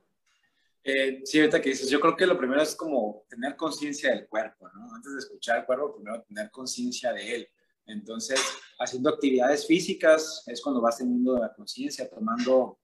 Eh, 0.84 1.22
sí, 1.26 1.40
ahorita 1.40 1.62
que 1.62 1.70
dices, 1.70 1.90
yo 1.90 2.00
creo 2.00 2.16
que 2.16 2.26
lo 2.26 2.38
primero 2.38 2.62
es 2.62 2.76
como 2.76 3.24
tener 3.28 3.56
conciencia 3.56 4.12
del 4.12 4.28
cuerpo, 4.28 4.70
¿no? 4.70 4.94
Antes 4.94 5.14
de 5.14 5.20
escuchar 5.20 5.58
al 5.60 5.66
cuerpo, 5.66 5.96
primero 5.96 6.22
tener 6.24 6.50
conciencia 6.52 7.12
de 7.12 7.36
él. 7.36 7.50
Entonces, 7.86 8.40
haciendo 8.80 9.10
actividades 9.10 9.66
físicas 9.66 10.44
es 10.48 10.62
cuando 10.62 10.82
vas 10.82 10.98
teniendo 10.98 11.38
la 11.38 11.54
conciencia, 11.54 12.10
tomando 12.10 12.80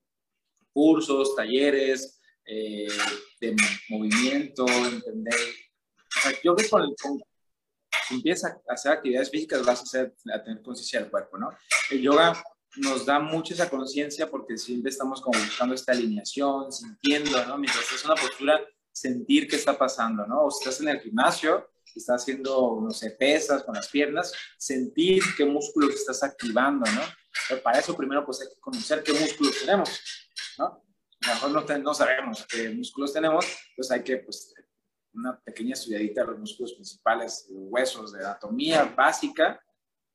cursos, 0.74 1.36
talleres 1.36 2.20
eh, 2.46 2.88
de 3.40 3.56
movimiento, 3.90 4.66
entender 4.68 5.36
yo 6.44 6.56
creo 6.56 6.56
que 6.56 6.70
con, 6.70 6.96
con, 7.02 7.20
si 8.08 8.16
empiezas 8.16 8.52
a 8.70 8.74
hacer 8.74 8.92
actividades 8.92 9.30
físicas 9.30 9.66
vas 9.66 9.80
a, 9.80 9.84
hacer, 9.84 10.16
a 10.34 10.44
tener 10.44 10.62
conciencia 10.62 11.00
del 11.00 11.10
cuerpo, 11.10 11.38
¿no? 11.38 11.50
El 11.90 12.02
yoga 12.02 12.42
nos 12.78 13.06
da 13.06 13.20
mucho 13.20 13.54
esa 13.54 13.70
conciencia 13.70 14.30
porque 14.30 14.58
siempre 14.58 14.92
estamos 14.92 15.22
como 15.22 15.40
buscando 15.40 15.74
esta 15.74 15.94
alineación, 15.94 16.72
sintiendo, 16.72 17.46
¿no? 17.46 17.58
Mientras 17.58 17.92
es 17.92 18.04
una 18.06 18.16
postura, 18.16 18.60
sentir 18.92 19.48
qué 19.48 19.56
está 19.56 19.78
pasando, 19.78 20.26
¿no? 20.26 20.46
O 20.46 20.52
si 20.52 20.60
estás 20.60 20.82
en 20.82 20.90
el 20.90 21.00
gimnasio, 21.00 21.70
estás 21.96 22.22
haciendo, 22.22 22.80
no 22.82 22.92
sé, 22.92 23.12
pesas 23.12 23.64
con 23.64 23.76
las 23.76 23.88
piernas, 23.88 24.34
sentir 24.58 25.24
qué 25.38 25.46
músculos 25.46 25.96
estás 25.96 26.24
activando, 26.24 26.90
¿no? 26.92 27.02
Pero 27.50 27.62
para 27.62 27.80
eso 27.80 27.96
primero 27.96 28.26
pues 28.26 28.42
hay 28.42 28.48
que 28.48 28.60
conocer 28.60 29.04
qué 29.04 29.14
músculos 29.14 29.60
tenemos, 29.60 29.90
¿no? 30.58 30.66
A 30.66 31.28
lo 31.28 31.34
mejor 31.34 31.52
no, 31.52 31.78
no 31.80 31.94
sabemos 31.94 32.46
qué 32.48 32.70
músculos 32.70 33.14
tenemos, 33.14 33.46
pues 33.76 33.90
hay 33.92 34.04
que 34.04 34.18
pues, 34.18 34.54
una 35.16 35.40
pequeña 35.40 35.74
estudiadita 35.74 36.22
de 36.22 36.28
los 36.28 36.40
músculos 36.40 36.74
principales, 36.74 37.48
huesos, 37.50 38.14
de 38.14 38.20
anatomía 38.20 38.84
básica. 38.96 39.62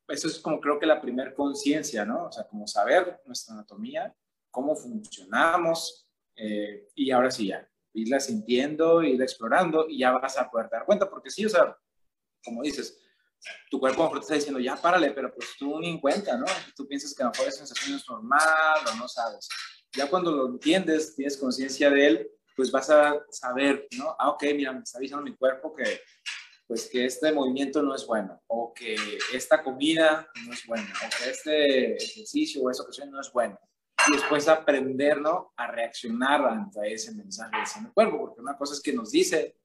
Eso 0.08 0.28
es 0.28 0.38
como 0.38 0.60
creo 0.60 0.78
que 0.78 0.86
la 0.86 1.00
primer 1.00 1.34
conciencia, 1.34 2.04
¿no? 2.04 2.26
O 2.26 2.32
sea, 2.32 2.46
como 2.46 2.66
saber 2.66 3.20
nuestra 3.26 3.54
anatomía, 3.54 4.14
cómo 4.50 4.74
funcionamos, 4.74 6.08
eh, 6.36 6.88
y 6.94 7.10
ahora 7.10 7.30
sí 7.30 7.48
ya, 7.48 7.68
irla 7.92 8.18
sintiendo, 8.20 9.02
irla 9.02 9.24
explorando, 9.24 9.88
y 9.88 9.98
ya 9.98 10.12
vas 10.12 10.36
a 10.38 10.50
poder 10.50 10.68
dar 10.70 10.84
cuenta, 10.84 11.08
porque 11.08 11.30
sí, 11.30 11.44
o 11.46 11.48
sea, 11.48 11.76
como 12.44 12.62
dices, 12.62 12.98
tu 13.70 13.78
cuerpo 13.78 14.02
a 14.02 14.04
lo 14.04 14.10
mejor 14.10 14.20
te 14.20 14.24
está 14.24 14.34
diciendo, 14.34 14.60
ya 14.60 14.76
párale, 14.76 15.12
pero 15.12 15.32
pues 15.32 15.50
tú 15.58 15.78
ni 15.80 15.90
en 15.90 16.00
cuenta, 16.00 16.36
¿no? 16.36 16.46
Tú 16.76 16.86
piensas 16.86 17.14
que 17.14 17.22
a 17.22 17.26
lo 17.26 17.32
mejor 17.32 17.48
esa 17.48 17.64
sensación 17.64 17.96
es 17.96 18.08
normal 18.08 18.78
o 18.92 18.96
no 18.96 19.08
sabes. 19.08 19.48
Ya 19.92 20.08
cuando 20.08 20.32
lo 20.32 20.48
entiendes, 20.48 21.14
tienes 21.16 21.36
conciencia 21.36 21.90
de 21.90 22.06
él, 22.06 22.30
pues 22.60 22.70
vas 22.70 22.90
a 22.90 23.24
saber, 23.30 23.88
¿no? 23.96 24.14
Ah, 24.18 24.28
ok, 24.28 24.42
mira, 24.54 24.70
me 24.70 24.80
está 24.80 24.98
avisando 24.98 25.24
mi 25.24 25.34
cuerpo 25.34 25.74
que, 25.74 26.02
pues 26.66 26.90
que 26.90 27.06
este 27.06 27.32
movimiento 27.32 27.82
no 27.82 27.94
es 27.94 28.06
bueno, 28.06 28.38
o 28.48 28.74
que 28.74 28.94
esta 29.32 29.62
comida 29.62 30.28
no 30.46 30.52
es 30.52 30.66
buena, 30.66 30.92
o 30.92 31.08
que 31.08 31.30
este 31.30 31.96
ejercicio 31.96 32.62
o 32.62 32.70
esa 32.70 32.82
ocasión 32.82 33.10
no 33.10 33.18
es 33.18 33.32
bueno. 33.32 33.58
Y 34.06 34.12
después 34.12 34.46
aprender, 34.46 35.22
¿no? 35.22 35.54
A 35.56 35.68
reaccionar 35.68 36.44
ante 36.44 36.92
ese 36.92 37.14
mensaje 37.14 37.56
de 37.56 37.80
mi 37.80 37.90
cuerpo, 37.94 38.18
porque 38.18 38.42
una 38.42 38.58
cosa 38.58 38.74
es 38.74 38.82
que 38.82 38.92
nos 38.92 39.10
dice 39.10 39.56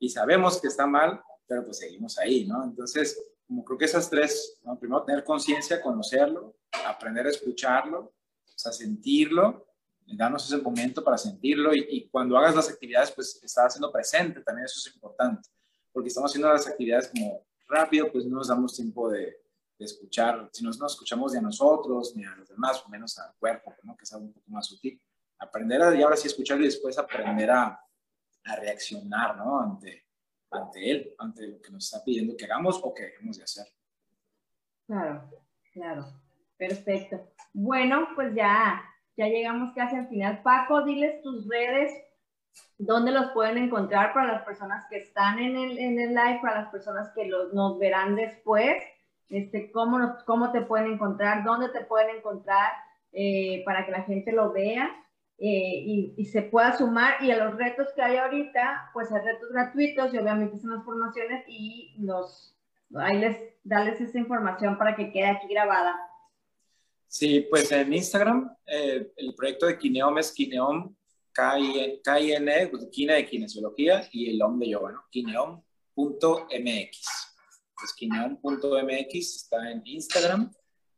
y 0.00 0.08
sabemos 0.08 0.60
que 0.60 0.66
está 0.66 0.88
mal, 0.88 1.22
pero 1.46 1.64
pues 1.64 1.78
seguimos 1.78 2.18
ahí, 2.18 2.46
¿no? 2.46 2.64
Entonces, 2.64 3.16
como 3.46 3.64
creo 3.64 3.78
que 3.78 3.84
esas 3.84 4.10
tres, 4.10 4.58
¿no? 4.64 4.76
Primero 4.76 5.04
tener 5.04 5.22
conciencia, 5.22 5.80
conocerlo, 5.80 6.56
aprender 6.84 7.28
a 7.28 7.30
escucharlo, 7.30 8.00
o 8.00 8.58
sea, 8.58 8.72
sentirlo 8.72 9.68
darnos 10.06 10.44
ese 10.44 10.62
momento 10.62 11.02
para 11.02 11.18
sentirlo 11.18 11.74
y, 11.74 12.08
cuando 12.10 12.36
hagas 12.36 12.54
las 12.54 12.68
actividades, 12.68 13.10
pues 13.12 13.42
estar 13.42 13.66
haciendo 13.66 13.90
presente, 13.90 14.40
también 14.40 14.66
eso 14.66 14.78
es 14.78 14.94
importante, 14.94 15.48
porque 15.92 16.08
estamos 16.08 16.30
haciendo 16.30 16.52
las 16.52 16.66
actividades 16.66 17.08
como 17.08 17.44
rápido, 17.68 18.10
pues 18.12 18.26
no 18.26 18.36
nos 18.36 18.48
damos 18.48 18.74
tiempo 18.74 19.10
de, 19.10 19.40
escuchar, 19.76 20.48
si 20.50 20.64
no 20.64 20.70
nos 20.70 20.92
escuchamos 20.92 21.32
ni 21.32 21.38
a 21.38 21.42
nosotros, 21.42 22.16
ni 22.16 22.24
a 22.24 22.34
los 22.36 22.48
demás, 22.48 22.82
o 22.86 22.88
menos 22.88 23.18
al 23.18 23.34
cuerpo, 23.38 23.74
¿no? 23.82 23.94
que 23.94 24.04
es 24.04 24.12
algo 24.14 24.26
un 24.26 24.32
poco 24.32 24.50
más 24.50 24.66
sutil. 24.66 24.98
Aprender 25.38 25.82
a, 25.82 25.94
y 25.94 26.02
ahora 26.02 26.16
sí 26.16 26.26
escuchar 26.26 26.58
y 26.60 26.64
después 26.64 26.96
aprender 26.96 27.50
a, 27.50 27.78
a 28.44 28.56
reaccionar, 28.56 29.36
¿no? 29.36 29.60
Ante, 29.60 30.06
ante 30.50 30.90
él, 30.90 31.14
ante 31.18 31.48
lo 31.48 31.60
que 31.60 31.70
nos 31.70 31.84
está 31.84 32.02
pidiendo 32.02 32.34
que 32.34 32.46
hagamos 32.46 32.80
o 32.82 32.94
que 32.94 33.02
dejemos 33.02 33.36
de 33.36 33.44
hacer. 33.44 33.66
Claro, 34.86 35.30
claro. 35.72 36.06
Perfecto. 36.56 37.34
Bueno, 37.52 38.08
pues 38.14 38.34
ya 38.34 38.82
ya 39.16 39.26
llegamos 39.26 39.72
casi 39.72 39.96
al 39.96 40.08
final. 40.08 40.42
Paco, 40.42 40.82
diles 40.82 41.22
tus 41.22 41.48
redes, 41.48 41.92
dónde 42.78 43.12
los 43.12 43.30
pueden 43.32 43.58
encontrar 43.58 44.12
para 44.12 44.32
las 44.32 44.42
personas 44.42 44.84
que 44.88 44.98
están 44.98 45.38
en 45.38 45.56
el, 45.56 45.78
en 45.78 46.00
el 46.00 46.08
live, 46.10 46.40
para 46.42 46.62
las 46.62 46.70
personas 46.70 47.10
que 47.14 47.26
los, 47.26 47.52
nos 47.52 47.78
verán 47.78 48.16
después, 48.16 48.82
este, 49.28 49.70
cómo, 49.72 50.16
cómo 50.26 50.52
te 50.52 50.62
pueden 50.62 50.92
encontrar, 50.92 51.44
dónde 51.44 51.68
te 51.70 51.84
pueden 51.84 52.16
encontrar, 52.16 52.72
eh, 53.12 53.62
para 53.64 53.86
que 53.86 53.92
la 53.92 54.02
gente 54.02 54.32
lo 54.32 54.52
vea. 54.52 54.90
Eh, 55.36 55.82
y, 55.84 56.14
y, 56.16 56.26
se 56.26 56.42
pueda 56.42 56.76
sumar 56.78 57.14
y 57.20 57.32
a 57.32 57.44
los 57.44 57.56
retos 57.56 57.88
que 57.96 58.02
hay 58.02 58.18
ahorita, 58.18 58.90
pues 58.92 59.10
hay 59.10 59.20
retos 59.20 59.50
gratuitos 59.50 60.14
y 60.14 60.18
obviamente 60.18 60.58
son 60.58 60.76
las 60.76 60.84
formaciones 60.84 61.44
y 61.48 61.96
los, 61.98 62.56
ahí 62.94 63.18
les, 63.18 63.36
darles 63.64 64.00
esa 64.00 64.18
información 64.18 64.78
para 64.78 64.94
que 64.94 65.10
quede 65.10 65.26
aquí 65.26 65.48
grabada. 65.48 65.96
Sí, 67.14 67.46
pues 67.48 67.70
en 67.70 67.94
Instagram 67.94 68.56
eh, 68.66 69.12
el 69.14 69.36
proyecto 69.36 69.66
de 69.66 69.78
Kineom 69.78 70.18
es 70.18 70.32
Kineom, 70.32 70.96
K-I-N, 71.32 72.66
pues, 72.66 72.88
Kine 72.90 73.14
de 73.14 73.24
kinesiología 73.24 74.08
y 74.10 74.30
el 74.30 74.42
OM 74.42 74.58
de 74.58 74.70
yoga, 74.70 74.90
¿no? 74.90 75.04
Kineom.mx. 75.12 75.64
Pues 77.76 77.92
kineom.mx 77.96 79.14
está 79.14 79.70
en 79.70 79.82
Instagram 79.84 80.52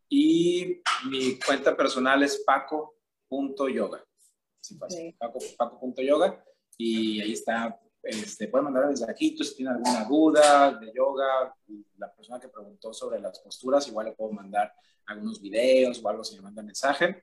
y 0.08 0.80
mi 1.10 1.38
cuenta 1.38 1.76
personal 1.76 2.22
es 2.22 2.42
paco.yoga. 2.46 4.02
Sí, 4.62 5.14
Paco.yoga 5.18 6.42
y 6.78 7.20
ahí 7.20 7.32
está 7.34 7.78
este, 8.06 8.48
pueden 8.48 8.64
mandar 8.64 8.86
mensajitos 8.86 9.50
si 9.50 9.56
tienen 9.56 9.74
alguna 9.74 10.04
duda 10.04 10.78
de 10.78 10.92
yoga. 10.92 11.54
La 11.98 12.14
persona 12.14 12.40
que 12.40 12.48
preguntó 12.48 12.92
sobre 12.92 13.20
las 13.20 13.38
posturas, 13.40 13.86
igual 13.88 14.06
le 14.06 14.12
puedo 14.12 14.32
mandar 14.32 14.72
algunos 15.06 15.40
videos 15.40 16.02
o 16.02 16.08
algo 16.08 16.24
si 16.24 16.36
me 16.36 16.42
manda 16.42 16.62
mensaje. 16.62 17.22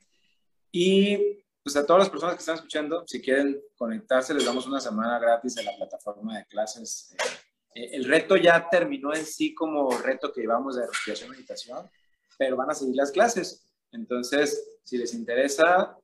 Y 0.71 1.43
pues 1.63 1.75
a 1.77 1.85
todas 1.85 2.01
las 2.01 2.09
personas 2.09 2.35
que 2.35 2.39
están 2.39 2.55
escuchando, 2.55 3.03
si 3.07 3.21
quieren 3.21 3.61
conectarse, 3.77 4.33
les 4.33 4.45
damos 4.45 4.67
una 4.67 4.81
semana 4.81 5.17
gratis 5.17 5.55
de 5.55 5.63
la 5.63 5.75
plataforma 5.77 6.37
de 6.37 6.45
clases. 6.45 7.15
Eh, 7.73 7.91
el 7.93 8.05
reto 8.05 8.35
ya 8.35 8.67
terminó 8.69 9.13
en 9.13 9.25
sí 9.25 9.53
como 9.53 9.89
reto 9.97 10.31
que 10.33 10.41
llevamos 10.41 10.75
de 10.75 10.85
respiración 10.85 11.29
y 11.29 11.31
meditación, 11.33 11.89
pero 12.37 12.57
van 12.57 12.71
a 12.71 12.73
seguir 12.73 12.95
las 12.95 13.11
clases. 13.11 13.65
Entonces, 13.91 14.79
si 14.83 14.97
les 14.97 15.13
interesa, 15.13 15.97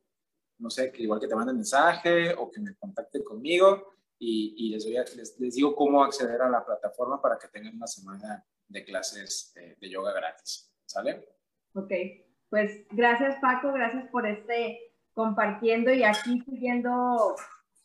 no 0.59 0.69
sé, 0.69 0.91
que 0.91 1.03
igual 1.03 1.19
que 1.19 1.27
te 1.27 1.35
manden 1.35 1.57
mensaje 1.57 2.33
o 2.37 2.49
que 2.49 2.61
me 2.61 2.75
contacten 2.75 3.23
conmigo, 3.23 3.98
y, 4.19 4.69
les, 4.69 5.39
les, 5.39 5.55
digo 5.55 5.75
cómo 5.75 6.03
acceder 6.03 6.41
a 6.41 6.49
la 6.49 6.65
plataforma 6.65 7.21
para 7.21 7.37
que 7.37 7.47
tengan 7.47 7.75
una 7.75 7.87
semana 7.87 8.45
de 8.67 8.83
clases 8.83 9.53
de, 9.79 9.89
yoga 9.89 10.11
gratis. 10.13 10.71
¿Sale? 10.85 11.25
Ok, 11.73 11.91
pues 12.49 12.85
gracias 12.91 13.37
Paco, 13.39 13.71
gracias 13.71 14.07
por 14.09 14.27
este 14.27 14.79
compartiendo 15.13 15.91
y 15.93 16.03
aquí 16.03 16.41
siguiendo 16.41 17.35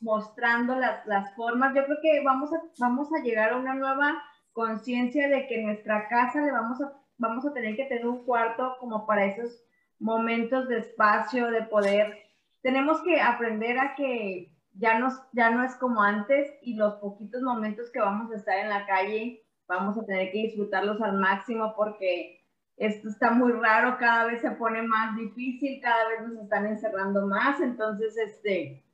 mostrando 0.01 0.74
las, 0.74 1.07
las 1.07 1.35
formas. 1.37 1.74
Yo 1.74 1.85
creo 1.85 1.99
que 2.03 2.24
vamos 2.24 2.53
a, 2.53 2.62
vamos 2.78 3.09
a 3.12 3.22
llegar 3.22 3.53
a 3.53 3.57
una 3.57 3.74
nueva 3.74 4.22
conciencia 4.53 5.28
de 5.28 5.47
que 5.47 5.61
en 5.61 5.66
nuestra 5.66 6.09
casa 6.09 6.41
le 6.41 6.53
vamos 6.53 6.80
a, 6.80 6.93
vamos 7.18 7.47
a 7.47 7.53
tener 7.53 7.76
que 7.76 7.85
tener 7.85 8.07
un 8.07 8.24
cuarto 8.24 8.76
como 8.80 9.07
para 9.07 9.26
esos 9.26 9.62
momentos 9.99 10.68
de 10.68 10.78
espacio, 10.78 11.51
de 11.51 11.62
poder. 11.62 12.18
Tenemos 12.62 13.03
que 13.03 13.20
aprender 13.20 13.78
a 13.78 13.95
que 13.95 14.54
ya, 14.75 14.99
nos, 14.99 15.14
ya 15.33 15.51
no 15.51 15.64
es 15.64 15.75
como 15.77 16.03
antes 16.03 16.53
y 16.62 16.75
los 16.75 16.95
poquitos 16.95 17.43
momentos 17.43 17.91
que 17.91 18.01
vamos 18.01 18.31
a 18.33 18.37
estar 18.37 18.59
en 18.59 18.68
la 18.68 18.87
calle, 18.87 19.45
vamos 19.66 19.97
a 19.97 20.05
tener 20.05 20.31
que 20.33 20.43
disfrutarlos 20.43 21.01
al 21.01 21.18
máximo 21.18 21.75
porque 21.77 22.45
esto 22.77 23.09
está 23.09 23.31
muy 23.31 23.53
raro, 23.53 23.97
cada 23.99 24.27
vez 24.27 24.41
se 24.41 24.51
pone 24.53 24.83
más 24.83 25.16
difícil, 25.16 25.81
cada 25.81 26.09
vez 26.09 26.22
nos 26.22 26.43
están 26.43 26.66
encerrando 26.66 27.27
más, 27.27 27.61
entonces, 27.61 28.16
este, 28.16 28.85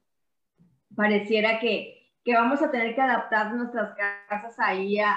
pareciera 0.95 1.59
que, 1.59 2.13
que 2.23 2.35
vamos 2.35 2.61
a 2.63 2.71
tener 2.71 2.95
que 2.95 3.01
adaptar 3.01 3.55
nuestras 3.55 3.97
casas 4.29 4.55
ahí 4.59 4.99
a, 4.99 5.17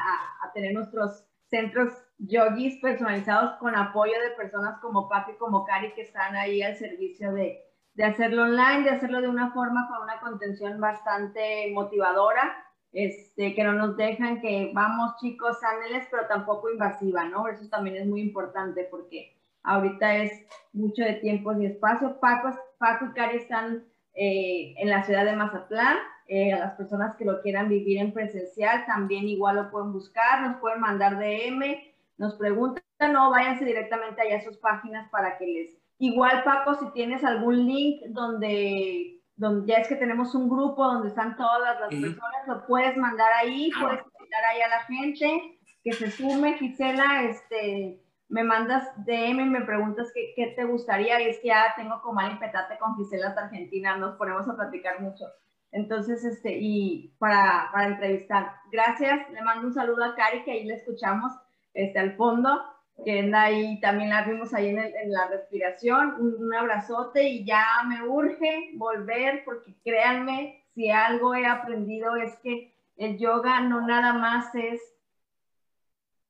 tener 0.54 0.74
nuestros 0.74 1.26
centros 1.48 1.92
yogis 2.20 2.80
personalizados 2.80 3.58
con 3.58 3.76
apoyo 3.76 4.14
de 4.22 4.36
personas 4.36 4.80
como 4.80 5.10
y 5.28 5.38
como 5.38 5.66
Cari 5.66 5.94
que 5.94 6.04
están 6.04 6.36
ahí 6.36 6.62
al 6.62 6.76
servicio 6.76 7.34
de, 7.34 7.73
de 7.96 8.04
hacerlo 8.04 8.44
online, 8.44 8.84
de 8.84 8.90
hacerlo 8.90 9.22
de 9.22 9.30
una 9.30 9.52
forma 9.52 9.88
con 9.88 10.04
una 10.04 10.20
contención 10.20 10.80
bastante 10.80 11.72
motivadora, 11.74 12.56
este, 12.92 13.56
que 13.56 13.64
no 13.64 13.74
nos 13.74 13.98
dejan 13.98 14.42
que 14.42 14.72
vamos 14.74 15.16
chicos, 15.20 15.60
sáneles, 15.60 16.08
pero 16.12 16.28
tampoco 16.28 16.70
invasiva, 16.70 17.26
¿no? 17.26 17.48
Eso 17.48 17.68
también 17.70 17.96
es 17.98 18.06
muy 18.06 18.22
importante 18.22 18.88
porque 18.90 19.36
ahorita 19.64 20.18
es 20.18 20.32
mucho 20.74 21.04
de 21.04 21.14
tiempo 21.14 21.54
y 21.54 21.66
espacio. 21.66 22.20
Paco, 22.20 22.52
Paco 22.78 23.06
y 23.06 23.14
Cari 23.14 23.38
están 23.38 23.84
eh, 24.14 24.76
en 24.78 24.90
la 24.90 25.04
ciudad 25.04 25.26
de 25.26 25.36
Mazatlán. 25.36 25.98
Eh, 26.28 26.54
a 26.54 26.60
las 26.60 26.76
personas 26.76 27.16
que 27.18 27.26
lo 27.26 27.42
quieran 27.42 27.68
vivir 27.68 27.98
en 27.98 28.14
presencial 28.14 28.86
también 28.86 29.28
igual 29.28 29.58
lo 29.58 29.70
pueden 29.70 29.92
buscar, 29.92 30.42
nos 30.42 30.58
pueden 30.62 30.80
mandar 30.80 31.20
DM, 31.20 31.78
nos 32.18 32.36
preguntan, 32.36 32.82
no, 33.12 33.30
váyanse 33.30 33.66
directamente 33.66 34.22
allá 34.22 34.38
a 34.38 34.44
sus 34.44 34.58
páginas 34.58 35.10
para 35.10 35.38
que 35.38 35.46
les... 35.46 35.83
Igual 36.04 36.44
Paco, 36.44 36.74
si 36.76 36.92
tienes 36.92 37.24
algún 37.24 37.66
link 37.66 38.02
donde, 38.10 39.22
donde 39.38 39.72
ya 39.72 39.78
es 39.78 39.88
que 39.88 39.96
tenemos 39.96 40.36
un 40.36 40.50
grupo 40.50 40.84
donde 40.84 41.08
están 41.08 41.38
todas 41.38 41.80
las, 41.80 41.90
personas, 41.90 42.46
lo 42.46 42.68
puedes 42.68 42.98
mandar 42.98 43.32
ahí, 43.32 43.72
puedes 43.80 44.02
invitar 44.20 44.44
ahí 44.52 44.62
a 44.64 44.68
la 44.68 44.84
gente 44.84 45.60
que 45.82 45.94
se 45.94 46.12
sume, 46.12 46.58
Gisela, 46.58 47.24
este, 47.24 48.02
me 48.28 48.44
mandas 48.44 48.86
DM 49.06 49.40
y 49.40 49.50
me 49.50 49.62
preguntas 49.62 50.12
qué, 50.14 50.34
qué, 50.36 50.48
te 50.48 50.66
gustaría. 50.66 51.22
Y 51.22 51.30
es 51.30 51.40
que 51.40 51.48
ya 51.48 51.74
tengo 51.78 52.02
como 52.02 52.20
y 52.20 52.36
petate 52.38 52.78
con 52.80 52.98
Gisela 52.98 53.30
hasta 53.30 53.46
Argentina, 53.46 53.96
nos 53.96 54.18
ponemos 54.18 54.46
a 54.50 54.58
platicar 54.58 55.00
mucho. 55.00 55.24
Entonces, 55.72 56.26
este, 56.26 56.58
y 56.60 57.16
para, 57.18 57.70
para 57.72 57.88
entrevistar. 57.88 58.52
Gracias, 58.74 59.30
le 59.30 59.42
mando 59.42 59.68
un 59.68 59.74
saludo 59.74 60.04
a 60.04 60.16
Cari, 60.16 60.44
que 60.44 60.52
ahí 60.52 60.66
le 60.66 60.74
escuchamos 60.74 61.32
este, 61.74 61.98
al 61.98 62.18
fondo, 62.18 62.62
que 63.04 63.32
ahí, 63.36 63.80
también 63.82 64.10
la 64.10 64.24
vimos 64.24 64.54
ahí 64.54 64.70
en, 64.70 64.80
en 64.80 65.12
la 65.12 65.28
respiración. 65.28 66.16
Un, 66.20 66.46
un 66.46 66.54
abrazote 66.54 67.28
y 67.28 67.46
ya 67.46 67.66
me 67.88 68.08
urge 68.08 68.72
volver, 68.76 69.44
porque 69.46 69.76
créanme, 69.84 70.64
si 70.74 70.90
algo 70.90 71.36
he 71.36 71.46
aprendido 71.46 72.16
es 72.16 72.36
que 72.38 72.74
el 72.98 73.18
yoga 73.18 73.62
no 73.62 73.86
nada 73.86 74.14
más 74.14 74.54
es 74.56 74.82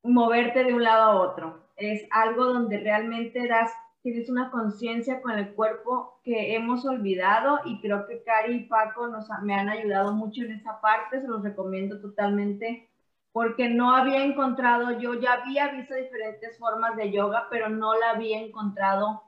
moverte 0.03 0.63
de 0.63 0.73
un 0.73 0.83
lado 0.83 1.03
a 1.03 1.21
otro 1.21 1.63
es 1.77 2.07
algo 2.11 2.45
donde 2.45 2.79
realmente 2.79 3.47
das, 3.47 3.71
tienes 4.01 4.29
una 4.29 4.51
conciencia 4.51 5.21
con 5.21 5.31
el 5.31 5.53
cuerpo 5.53 6.19
que 6.23 6.55
hemos 6.55 6.85
olvidado 6.85 7.59
y 7.65 7.79
creo 7.81 8.07
que 8.07 8.23
Cari 8.23 8.55
y 8.55 8.63
Paco 8.65 9.07
nos, 9.07 9.27
me 9.43 9.55
han 9.55 9.69
ayudado 9.69 10.13
mucho 10.13 10.43
en 10.43 10.53
esa 10.53 10.79
parte, 10.81 11.21
se 11.21 11.27
los 11.27 11.43
recomiendo 11.43 11.99
totalmente 11.99 12.89
porque 13.33 13.67
no 13.67 13.95
había 13.95 14.23
encontrado, 14.23 14.99
yo 14.99 15.15
ya 15.15 15.33
había 15.33 15.69
visto 15.69 15.95
diferentes 15.95 16.57
formas 16.59 16.95
de 16.95 17.11
yoga, 17.11 17.47
pero 17.49 17.67
no 17.67 17.95
la 17.95 18.11
había 18.11 18.39
encontrado 18.39 19.23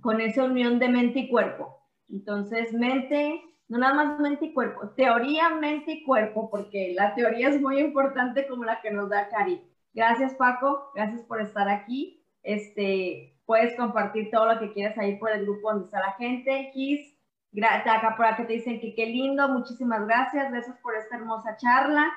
con 0.00 0.20
esa 0.20 0.44
unión 0.44 0.78
de 0.78 0.88
mente 0.88 1.18
y 1.18 1.28
cuerpo. 1.28 1.82
Entonces, 2.08 2.72
mente, 2.72 3.42
no 3.66 3.78
nada 3.78 3.92
más 3.92 4.20
mente 4.20 4.46
y 4.46 4.54
cuerpo, 4.54 4.90
teoría, 4.90 5.50
mente 5.50 5.90
y 5.92 6.04
cuerpo, 6.04 6.48
porque 6.48 6.94
la 6.94 7.16
teoría 7.16 7.48
es 7.48 7.60
muy 7.60 7.80
importante 7.80 8.46
como 8.46 8.64
la 8.64 8.80
que 8.80 8.92
nos 8.92 9.10
da 9.10 9.28
Cari. 9.28 9.60
Gracias, 9.92 10.34
Paco. 10.34 10.92
Gracias 10.94 11.22
por 11.22 11.40
estar 11.40 11.68
aquí. 11.68 12.24
Este, 12.44 13.36
puedes 13.46 13.76
compartir 13.76 14.30
todo 14.30 14.46
lo 14.46 14.60
que 14.60 14.72
quieras 14.72 14.96
ahí 14.96 15.16
por 15.16 15.32
el 15.32 15.42
grupo 15.42 15.72
donde 15.72 15.86
está 15.86 15.98
la 15.98 16.12
gente. 16.12 16.70
Kiss, 16.72 17.18
acá 17.64 18.14
por 18.16 18.26
acá 18.26 18.46
te 18.46 18.52
dicen 18.52 18.80
que 18.80 18.94
qué 18.94 19.06
lindo. 19.06 19.48
Muchísimas 19.48 20.06
gracias. 20.06 20.52
Gracias 20.52 20.78
por 20.78 20.94
esta 20.94 21.16
hermosa 21.16 21.56
charla. 21.56 22.12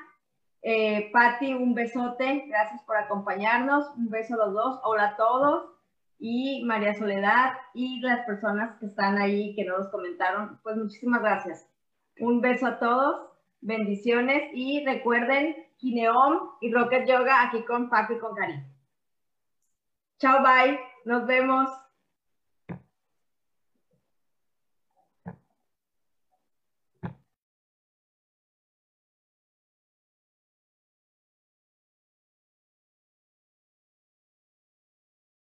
Eh, 0.61 1.09
Patti, 1.11 1.53
un 1.53 1.73
besote. 1.73 2.45
Gracias 2.47 2.81
por 2.83 2.97
acompañarnos. 2.97 3.87
Un 3.97 4.09
beso 4.09 4.35
a 4.35 4.45
los 4.45 4.53
dos. 4.53 4.79
Hola 4.83 5.09
a 5.09 5.15
todos. 5.15 5.71
Y 6.19 6.63
María 6.65 6.93
Soledad 6.93 7.53
y 7.73 7.99
las 8.01 8.25
personas 8.25 8.77
que 8.79 8.85
están 8.85 9.17
ahí 9.17 9.55
que 9.55 9.65
no 9.65 9.77
nos 9.77 9.89
comentaron. 9.89 10.59
Pues 10.63 10.77
muchísimas 10.77 11.21
gracias. 11.21 11.67
Un 12.19 12.41
beso 12.41 12.67
a 12.67 12.79
todos. 12.79 13.27
Bendiciones 13.61 14.49
y 14.53 14.83
recuerden 14.85 15.55
Kineom 15.77 16.51
y 16.61 16.71
Rocket 16.71 17.07
Yoga 17.07 17.43
aquí 17.43 17.63
con 17.63 17.89
Paco 17.89 18.13
y 18.13 18.19
con 18.19 18.35
Cari. 18.35 18.63
Chao, 20.19 20.43
bye. 20.43 20.79
Nos 21.05 21.25
vemos. 21.25 21.69